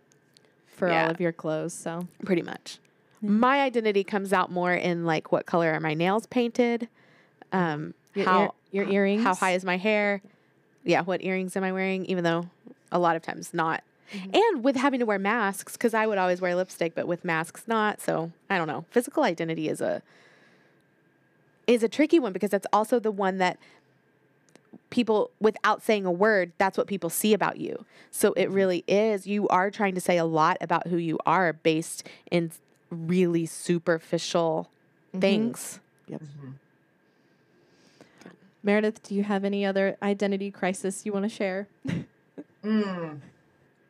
for 0.66 0.88
Yeah. 0.88 1.04
all 1.04 1.10
of 1.10 1.20
your 1.20 1.32
clothes, 1.32 1.74
so 1.74 2.06
Pretty 2.24 2.40
much. 2.42 2.78
Yeah. 3.20 3.28
My 3.30 3.60
identity 3.60 4.02
comes 4.02 4.32
out 4.32 4.50
more 4.50 4.72
in 4.72 5.04
like 5.04 5.30
what 5.30 5.44
color 5.44 5.70
are 5.72 5.80
my 5.80 5.92
nails 5.92 6.24
painted, 6.26 6.88
um, 7.52 7.92
your, 8.14 8.24
how 8.24 8.42
ear- 8.72 8.84
your 8.84 8.88
earrings. 8.90 9.22
how 9.22 9.34
high 9.34 9.52
is 9.52 9.64
my 9.66 9.76
hair, 9.76 10.22
yeah, 10.82 11.02
what 11.02 11.22
earrings 11.22 11.54
am 11.58 11.62
I 11.64 11.72
wearing? 11.72 12.06
Even 12.06 12.24
though 12.24 12.48
a 12.90 12.98
lot 12.98 13.16
of 13.16 13.20
times 13.22 13.52
not. 13.52 13.84
Mhm. 14.12 14.34
And 14.36 14.64
with 14.64 14.76
having 14.76 15.00
to 15.00 15.06
wear 15.06 15.18
masks, 15.18 15.74
because 15.74 15.94
I 15.94 16.06
would 16.06 16.18
always 16.18 16.40
wear 16.40 16.54
lipstick, 16.54 16.94
but 16.94 17.06
with 17.06 17.24
masks 17.24 17.64
not. 17.66 18.00
So 18.00 18.32
I 18.48 18.58
don't 18.58 18.66
know. 18.68 18.84
Physical 18.90 19.22
identity 19.22 19.68
is 19.68 19.80
a 19.80 20.02
is 21.66 21.82
a 21.84 21.88
tricky 21.88 22.18
one 22.18 22.32
because 22.32 22.50
that's 22.50 22.66
also 22.72 22.98
the 22.98 23.12
one 23.12 23.38
that 23.38 23.56
people 24.88 25.30
without 25.40 25.82
saying 25.82 26.04
a 26.04 26.10
word 26.10 26.50
that's 26.58 26.76
what 26.76 26.88
people 26.88 27.08
see 27.10 27.32
about 27.32 27.58
you 27.58 27.84
so 28.10 28.32
it 28.32 28.50
really 28.50 28.82
is 28.88 29.24
you 29.26 29.46
are 29.48 29.70
trying 29.70 29.94
to 29.94 30.00
say 30.00 30.16
a 30.16 30.24
lot 30.24 30.56
about 30.60 30.88
who 30.88 30.96
you 30.96 31.16
are 31.26 31.52
based 31.52 32.04
in 32.30 32.50
really 32.90 33.46
superficial 33.46 34.68
Mhm. 35.14 35.20
things 35.20 35.80
Mhm. 36.10 36.54
Meredith, 38.64 39.02
do 39.04 39.14
you 39.14 39.22
have 39.24 39.44
any 39.44 39.64
other 39.64 39.96
identity 40.02 40.50
crisis 40.50 41.06
you 41.06 41.12
want 41.12 41.22
to 41.24 41.28
share? 41.28 41.66
Mm. 42.64 43.20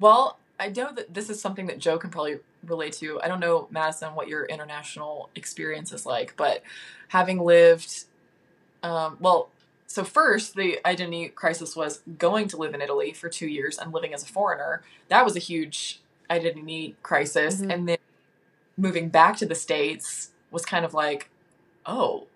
Well, 0.01 0.39
I 0.59 0.69
know 0.69 0.93
that 0.93 1.15
this 1.15 1.31
is 1.31 1.41
something 1.41 1.67
that 1.67 1.79
Joe 1.79 1.99
can 1.99 2.11
probably 2.11 2.39
relate 2.67 2.95
to. 2.95 3.21
I 3.23 3.29
don't 3.29 3.41
know, 3.41 3.69
Madison, 3.71 4.15
what 4.15 4.29
your 4.29 4.45
international 4.47 5.31
experience 5.37 5.93
is 5.93 6.05
like, 6.05 6.35
but 6.37 6.63
having 7.09 7.39
lived, 7.39 8.05
um, 8.83 9.17
well, 9.21 9.51
so 9.87 10.05
first, 10.05 10.55
the 10.55 10.79
identity 10.87 11.29
crisis 11.29 11.75
was 11.75 12.01
going 12.19 12.49
to 12.49 12.57
live 12.57 12.75
in 12.75 12.81
Italy 12.81 13.13
for 13.13 13.29
two 13.29 13.47
years 13.49 13.79
and 13.79 13.93
living 13.93 14.15
as 14.15 14.23
a 14.23 14.27
foreigner. 14.27 14.83
That 15.09 15.25
was 15.25 15.37
a 15.37 15.41
huge 15.41 16.01
identity 16.31 16.97
crisis. 17.03 17.61
Mhm. 17.61 17.73
And 17.75 17.89
then 17.89 17.99
moving 18.77 19.09
back 19.09 19.37
to 19.39 19.47
the 19.47 19.55
States 19.55 20.31
was 20.51 20.65
kind 20.65 20.85
of 20.85 20.95
like, 20.95 21.29
oh, 21.87 22.27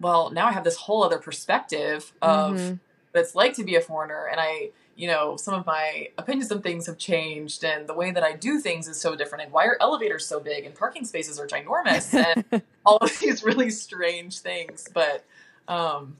well, 0.00 0.30
now 0.30 0.46
I 0.48 0.52
have 0.52 0.64
this 0.64 0.76
whole 0.76 1.04
other 1.04 1.18
perspective 1.18 2.12
of 2.22 2.56
Mhm. 2.56 2.78
what 3.12 3.20
it's 3.20 3.34
like 3.34 3.54
to 3.54 3.64
be 3.64 3.76
a 3.76 3.80
foreigner 3.80 4.26
and 4.26 4.40
i 4.40 4.70
you 4.96 5.06
know 5.06 5.36
some 5.36 5.54
of 5.54 5.64
my 5.66 6.08
opinions 6.18 6.50
on 6.52 6.60
things 6.60 6.86
have 6.86 6.98
changed 6.98 7.64
and 7.64 7.86
the 7.86 7.94
way 7.94 8.10
that 8.10 8.22
i 8.22 8.32
do 8.32 8.60
things 8.60 8.88
is 8.88 9.00
so 9.00 9.14
different 9.16 9.44
and 9.44 9.52
why 9.52 9.64
are 9.64 9.76
elevators 9.80 10.26
so 10.26 10.38
big 10.38 10.64
and 10.64 10.74
parking 10.74 11.04
spaces 11.04 11.38
are 11.38 11.46
ginormous 11.46 12.12
and 12.52 12.62
all 12.84 12.98
of 12.98 13.18
these 13.20 13.42
really 13.42 13.70
strange 13.70 14.38
things 14.40 14.88
but 14.92 15.24
um 15.68 16.16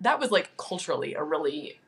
that 0.00 0.18
was 0.18 0.30
like 0.30 0.56
culturally 0.56 1.14
a 1.14 1.22
really 1.22 1.78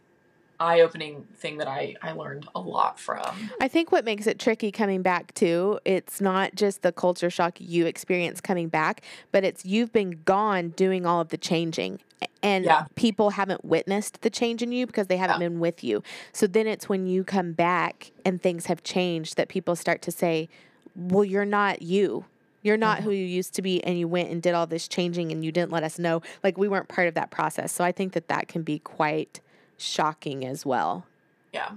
eye-opening 0.61 1.25
thing 1.37 1.59
that 1.59 1.69
i 1.69 1.95
i 2.03 2.13
learned 2.13 2.47
a 2.55 2.61
lot 2.61 2.99
from 2.99 3.25
I 3.61 3.69
think 3.69 3.93
what 3.93 4.05
makes 4.05 4.27
it 4.27 4.39
tricky 4.39 4.71
coming 4.71 5.03
back 5.03 5.35
too, 5.35 5.79
it's 5.85 6.21
not 6.21 6.55
just 6.55 6.83
the 6.83 6.93
culture 6.93 7.31
shock 7.31 7.61
you 7.61 7.87
experience 7.87 8.41
coming 8.41 8.69
back, 8.69 9.03
but 9.33 9.45
it's 9.45 9.65
you've 9.65 9.93
been 9.93 10.21
gone 10.25 10.71
doing 10.71 11.07
all 11.07 11.21
of 11.21 11.29
the 11.29 11.37
changing. 11.37 12.01
And 12.43 12.65
Yeah. 12.65 12.87
people 12.95 13.31
haven't 13.31 13.65
witnessed 13.65 14.23
the 14.23 14.31
change 14.31 14.63
in 14.63 14.73
you 14.73 14.87
because 14.87 15.09
they 15.09 15.17
haven't 15.17 15.41
Yeah. 15.41 15.49
been 15.49 15.61
with 15.61 15.83
you. 15.83 16.03
So 16.33 16.47
then 16.47 16.67
it's 16.67 16.89
when 16.89 17.07
you 17.07 17.25
come 17.25 17.53
back 17.53 18.13
and 18.25 18.41
things 18.41 18.67
have 18.67 18.83
changed 18.83 19.37
that 19.37 19.49
people 19.49 19.75
start 19.77 20.03
to 20.03 20.11
say, 20.13 20.49
Well, 20.95 21.25
you're 21.25 21.45
not 21.45 21.83
you. 21.83 22.25
You're 22.63 22.77
not 22.77 22.99
who 22.99 23.11
mm-hmm. 23.11 23.19
you 23.19 23.25
used 23.25 23.55
to 23.55 23.63
be, 23.63 23.83
and 23.85 23.99
you 23.99 24.09
went 24.09 24.31
and 24.31 24.43
did 24.43 24.55
all 24.55 24.67
this 24.67 24.89
changing 24.89 25.31
and 25.33 25.45
you 25.45 25.53
didn't 25.53 25.71
let 25.73 25.85
us 25.85 25.99
know. 25.99 26.23
Like 26.43 26.59
we 26.59 26.69
weren't 26.69 26.89
part 26.89 27.09
of 27.09 27.15
that 27.15 27.31
process. 27.31 27.73
So 27.73 27.85
I 27.85 27.93
think 27.93 28.13
that 28.15 28.29
that 28.29 28.49
can 28.49 28.63
be 28.63 28.79
quite 28.81 29.41
shocking 29.79 30.45
as 30.45 30.66
well. 30.66 31.07
yeah 31.53 31.70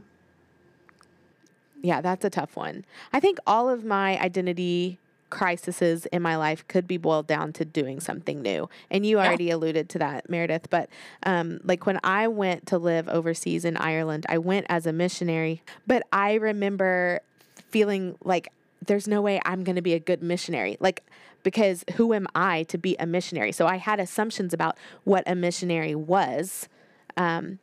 Yeah, 1.81 2.01
that's 2.01 2.25
a 2.25 2.29
tough 2.29 2.55
one. 2.55 2.85
I 3.13 3.19
think 3.19 3.39
all 3.47 3.69
of 3.69 3.83
my 3.85 4.19
identity 4.19 4.97
crises 5.29 6.05
in 6.07 6.21
my 6.21 6.35
life 6.35 6.67
could 6.67 6.85
be 6.87 6.97
boiled 6.97 7.25
down 7.25 7.53
to 7.53 7.63
doing 7.63 7.99
something 8.01 8.41
new. 8.41 8.69
And 8.89 9.05
you 9.05 9.17
Yeah. 9.17 9.27
already 9.27 9.49
alluded 9.49 9.87
to 9.89 9.99
that, 9.99 10.29
Meredith. 10.29 10.69
But 10.69 10.89
um, 11.23 11.59
like 11.63 11.85
when 11.85 11.99
I 12.03 12.27
went 12.27 12.67
to 12.67 12.77
live 12.77 13.07
overseas 13.07 13.63
in 13.63 13.77
Ireland, 13.77 14.25
I 14.29 14.37
went 14.37 14.65
as 14.69 14.85
a 14.85 14.91
missionary, 14.93 15.63
but 15.87 16.03
I 16.11 16.33
remember 16.33 17.21
feeling 17.69 18.17
like 18.23 18.49
there's 18.85 19.07
no 19.07 19.21
way 19.21 19.39
I'm 19.45 19.63
going 19.63 19.77
to 19.77 19.81
be 19.81 19.93
a 19.93 19.99
good 19.99 20.21
missionary. 20.21 20.75
Like, 20.81 21.03
because 21.43 21.85
who 21.95 22.13
am 22.13 22.27
I 22.35 22.63
to 22.63 22.77
be 22.77 22.95
a 22.99 23.05
missionary? 23.05 23.51
So 23.53 23.65
I 23.67 23.77
had 23.77 23.99
assumptions 23.99 24.53
about 24.53 24.75
what 25.05 25.23
a 25.25 25.33
missionary 25.33 25.95
was. 25.95 26.67
Um, 27.15 27.59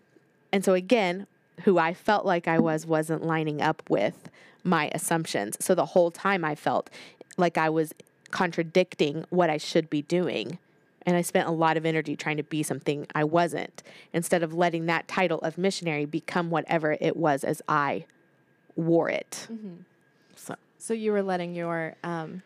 and 0.53 0.65
so 0.65 0.75
again, 0.75 1.27
who 1.65 1.79
I 1.79 1.95
felt 1.95 2.25
like 2.25 2.49
I 2.49 2.59
was 2.59 2.87
wasn't 2.87 3.25
lining 3.25 3.61
up 3.61 3.83
with 3.89 4.29
my 4.65 4.91
assumptions. 4.95 5.57
So 5.61 5.75
the 5.75 5.87
whole 5.87 6.11
time 6.11 6.45
I 6.45 6.55
felt 6.55 6.91
like 7.37 7.59
I 7.59 7.69
was 7.69 7.95
contradicting 8.31 9.25
what 9.31 9.51
I 9.51 9.57
should 9.57 9.89
be 9.91 10.03
doing. 10.03 10.59
And 11.07 11.17
I 11.17 11.23
spent 11.23 11.49
a 11.49 11.53
lot 11.53 11.77
of 11.77 11.87
energy 11.87 12.17
trying 12.17 12.37
to 12.37 12.43
be 12.43 12.63
something 12.63 13.07
I 13.15 13.25
wasn't 13.25 13.83
instead 14.13 14.43
of 14.43 14.53
letting 14.53 14.87
that 14.87 15.09
title 15.09 15.39
of 15.41 15.57
missionary 15.57 16.05
become 16.05 16.51
whatever 16.51 16.99
it 17.01 17.17
was 17.17 17.45
as 17.45 17.63
I 17.69 18.05
wore 18.77 19.09
it. 19.09 19.49
So, 20.37 20.55
So 20.79 20.93
you 20.95 21.13
were 21.13 21.23
letting 21.23 21.55
your 21.55 21.95
um, 22.05 22.43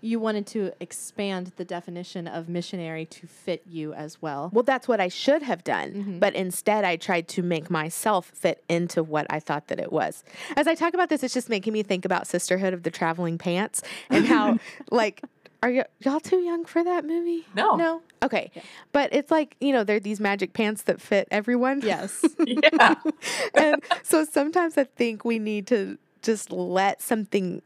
you 0.00 0.18
wanted 0.18 0.46
to 0.48 0.72
expand 0.80 1.52
the 1.56 1.64
definition 1.64 2.26
of 2.26 2.48
missionary 2.48 3.04
to 3.06 3.26
fit 3.26 3.62
you 3.66 3.92
as 3.94 4.20
well. 4.22 4.50
well, 4.52 4.62
that's 4.62 4.86
what 4.88 5.00
I 5.00 5.08
should 5.08 5.42
have 5.42 5.62
done. 5.64 5.92
Mhm. 5.92 6.20
But 6.20 6.34
instead, 6.34 6.84
I 6.84 6.96
tried 6.96 7.28
to 7.28 7.42
make 7.42 7.70
myself 7.70 8.26
fit 8.34 8.62
into 8.68 9.02
what 9.02 9.26
I 9.30 9.40
thought 9.40 9.68
that 9.68 9.78
it 9.78 9.92
was. 9.92 10.24
As 10.56 10.66
I 10.66 10.74
talk 10.74 10.94
about 10.94 11.08
this, 11.08 11.22
it's 11.22 11.34
just 11.34 11.48
making 11.48 11.72
me 11.72 11.82
think 11.82 12.04
about 12.04 12.26
Sisterhood 12.26 12.72
of 12.74 12.82
the 12.82 12.90
Traveling 12.90 13.38
Pants 13.38 13.82
and 14.08 14.26
how, 14.26 14.58
like, 14.90 15.22
are 15.62 15.70
y- 15.70 15.84
y'all 16.00 16.20
too 16.20 16.38
young 16.40 16.64
for 16.64 16.82
that 16.82 17.04
movie? 17.04 17.46
no 17.54 17.76
No. 17.76 18.02
Okay. 18.22 18.50
Yeah. 18.54 18.62
But 18.92 19.12
it's 19.12 19.30
like, 19.30 19.56
you 19.60 19.72
know, 19.72 19.84
there 19.84 19.96
are 19.96 20.00
these 20.00 20.18
magic 20.20 20.54
pants 20.54 20.82
that 20.84 21.00
fit 21.00 21.28
everyone. 21.30 21.82
Yes. 21.82 22.24
yeah 22.46 22.94
and 23.54 23.82
so 24.02 24.24
sometimes 24.24 24.78
I 24.78 24.84
think 24.84 25.24
we 25.24 25.38
need 25.38 25.66
to 25.68 25.98
just 26.22 26.50
let 26.50 27.00
something 27.02 27.56
f- 27.56 27.62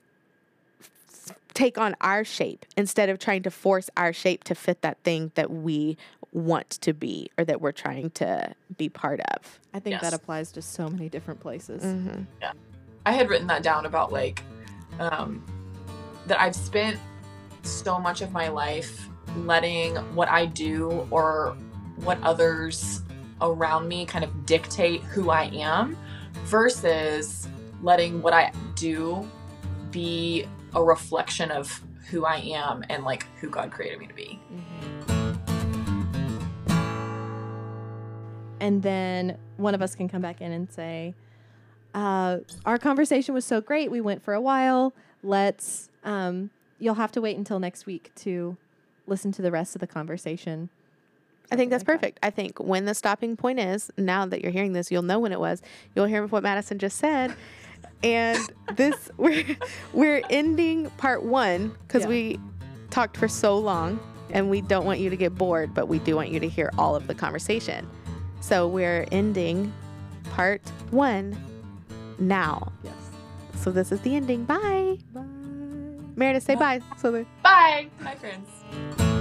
take 1.55 1.79
on 1.79 1.95
our 2.01 2.25
shape 2.25 2.67
instead 2.77 3.09
of 3.09 3.19
trying 3.19 3.43
to 3.45 3.51
force 3.51 3.89
our 3.97 4.13
shape 4.13 4.45
to 4.45 4.55
fit 4.55 4.83
that 4.83 4.99
thing 5.05 5.31
that 5.35 5.51
we 5.51 5.97
want 6.33 6.69
to 6.71 6.93
be 6.93 7.31
or 7.39 7.45
that 7.45 7.61
we're 7.61 7.73
trying 7.73 8.11
to 8.11 8.53
be 8.77 8.89
part 8.89 9.21
of. 9.21 9.61
I 9.73 9.79
think 9.79 9.95
Yes. 9.95 10.03
that 10.03 10.15
applies 10.15 10.51
to 10.53 10.63
so 10.63 10.89
many 10.89 11.09
different 11.09 11.41
places. 11.41 11.83
Mm-hmm. 11.83 12.23
I 13.07 13.13
had 13.13 13.29
written 13.29 13.47
that 13.47 13.63
down 13.63 13.87
about 13.87 14.13
like 14.13 14.43
um, 14.99 15.45
that 16.27 16.41
I've 16.41 16.57
spent 16.57 16.99
so 17.63 17.99
much 17.99 18.21
of 18.21 18.33
my 18.33 18.49
life 18.49 19.09
letting 19.37 19.97
what 20.15 20.29
I 20.29 20.47
do 20.47 21.07
or 21.11 21.57
what 21.97 22.21
others 22.23 23.03
around 23.41 23.89
me 23.89 24.07
kind 24.07 24.25
of 24.25 24.47
dictate 24.47 25.03
who 25.03 25.31
I 25.31 25.45
am 25.45 25.97
versus 26.45 27.49
letting 27.83 28.23
what 28.23 28.33
I 28.33 28.53
do 28.75 29.29
be 29.91 30.47
a 30.75 30.83
reflection 30.83 31.51
of 31.51 31.83
who 32.11 32.25
I 32.25 32.37
am 32.37 32.85
and 32.89 33.05
like 33.05 33.27
who 33.41 33.49
God 33.49 33.71
created 33.71 33.99
me 33.99 34.07
to 34.07 34.15
be. 34.15 34.41
And 38.61 38.83
then 38.83 39.37
one 39.57 39.75
of 39.75 39.83
us 39.83 39.95
can 39.95 40.09
come 40.09 40.23
back 40.23 40.41
in 40.41 40.53
and 40.53 40.71
say, 40.71 41.15
uh, 41.95 42.39
Our 42.65 42.79
conversation 42.79 43.35
was 43.35 43.45
so 43.45 43.61
great. 43.61 43.91
We 43.91 44.01
went 44.01 44.23
for 44.23 44.35
a 44.35 44.41
while. 44.41 44.95
Let's, 45.23 45.91
um, 46.03 46.51
you'll 46.79 46.95
have 46.95 47.13
to 47.13 47.21
wait 47.21 47.37
until 47.37 47.59
next 47.59 47.87
week 47.87 48.11
to 48.17 48.57
listen 49.07 49.33
to 49.33 49.43
the 49.43 49.51
rest 49.51 49.75
of 49.75 49.81
the 49.81 49.87
conversation. 49.87 50.71
I 51.53 51.57
think 51.57 51.71
that's 51.71 51.85
like 51.87 52.01
perfect. 52.01 52.19
I 52.23 52.31
think 52.31 52.59
when 52.59 52.87
the 52.87 52.95
stopping 52.95 53.37
point 53.37 53.61
is, 53.61 53.91
now 53.99 54.27
that 54.27 54.43
you're 54.43 54.53
hearing 54.53 54.73
this, 54.73 54.91
you'll 54.91 55.03
know 55.03 55.19
when 55.19 55.33
it 55.33 55.41
was. 55.41 55.63
You'll 55.95 56.07
hear 56.07 56.27
what 56.27 56.43
Madison 56.43 56.79
just 56.79 56.97
said. 56.99 57.35
And 58.05 58.39
this 58.77 59.11
we're 59.17 59.45
we're 59.93 60.23
ending 60.31 60.91
part 60.99 61.25
1 61.25 61.75
cuz 61.89 62.03
Yeah. 62.03 62.09
we 62.09 62.41
talked 62.91 63.17
for 63.17 63.27
so 63.27 63.59
long 63.59 63.99
and 64.31 64.51
we 64.51 64.61
don't 64.61 64.85
want 64.85 65.01
you 65.01 65.11
to 65.11 65.17
get 65.17 65.35
bored, 65.35 65.75
but 65.75 65.89
we 65.89 65.99
do 66.01 66.15
want 66.17 66.29
you 66.29 66.39
to 66.41 66.49
hear 66.49 66.71
all 66.79 66.95
of 66.95 67.07
the 67.07 67.15
conversation. 67.15 67.89
So 68.41 68.69
we're 68.69 69.07
ending 69.11 69.73
part 70.31 70.61
1 70.91 71.37
now. 72.19 72.73
Yes. 72.83 72.95
So 73.57 73.71
this 73.71 73.91
is 73.91 74.01
the 74.01 74.15
ending. 74.15 74.45
Bye. 74.45 74.99
Bye. 75.13 75.23
Meredith, 76.17 76.43
say 76.45 76.55
bye. 76.55 76.81
So 76.99 77.11
the 77.11 77.27
Bye. 77.43 77.89
Bye, 78.03 78.17
friends. 78.17 79.14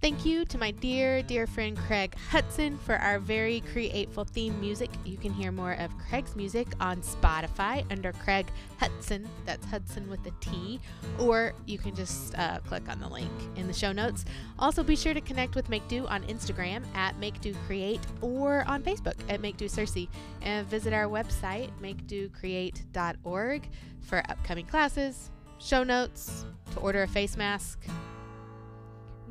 Thank 0.00 0.24
you 0.24 0.44
to 0.44 0.58
my 0.58 0.70
dear, 0.70 1.22
dear 1.24 1.48
friend 1.48 1.76
Craig 1.76 2.14
Hutson 2.30 2.78
for 2.78 2.94
our 2.98 3.18
very 3.18 3.62
createful 3.72 4.22
theme 4.22 4.58
music. 4.60 4.90
You 5.04 5.16
can 5.16 5.32
hear 5.32 5.50
more 5.50 5.72
of 5.72 5.90
Craig's 5.98 6.36
music 6.36 6.68
on 6.78 7.02
Spotify 7.02 7.84
under 7.90 8.12
Craig 8.12 8.46
Hutson. 8.80 9.26
That's 9.44 9.66
Hutson 9.66 10.06
with 10.06 10.24
a 10.24 10.30
T. 10.38 10.78
Or 11.18 11.52
you 11.66 11.78
can 11.78 11.96
just 11.96 12.38
uh, 12.38 12.60
click 12.60 12.88
on 12.88 13.00
the 13.00 13.08
link 13.08 13.32
in 13.56 13.66
the 13.66 13.72
show 13.72 13.90
notes. 13.90 14.24
Also, 14.60 14.84
be 14.84 14.94
sure 14.94 15.14
to 15.14 15.20
connect 15.20 15.56
with 15.56 15.68
Make 15.68 15.88
Do 15.88 16.06
on 16.06 16.22
Instagram 16.26 16.84
at 16.94 17.18
Make 17.18 17.40
Do 17.40 17.52
Create 17.66 18.00
or 18.20 18.62
on 18.68 18.84
Facebook 18.84 19.16
at 19.28 19.40
Make 19.40 19.56
Do 19.56 19.64
Cersei. 19.64 20.06
And 20.42 20.64
visit 20.68 20.92
our 20.92 21.06
website, 21.06 21.70
makedocreate.org, 21.82 23.68
for 24.02 24.22
upcoming 24.30 24.66
classes, 24.66 25.32
show 25.58 25.82
notes, 25.82 26.44
to 26.70 26.78
order 26.78 27.02
a 27.02 27.08
face 27.08 27.36
mask. 27.36 27.80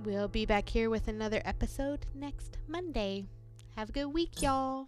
We'll 0.08 0.30
be 0.30 0.46
back 0.46 0.70
here 0.70 0.90
with 0.90 1.10
another 1.10 1.42
episode 1.44 2.06
next 2.16 2.60
Monday. 2.66 3.26
Have 3.76 3.90
a 3.90 3.92
good 3.92 4.06
week, 4.06 4.42
y'all. 4.42 4.88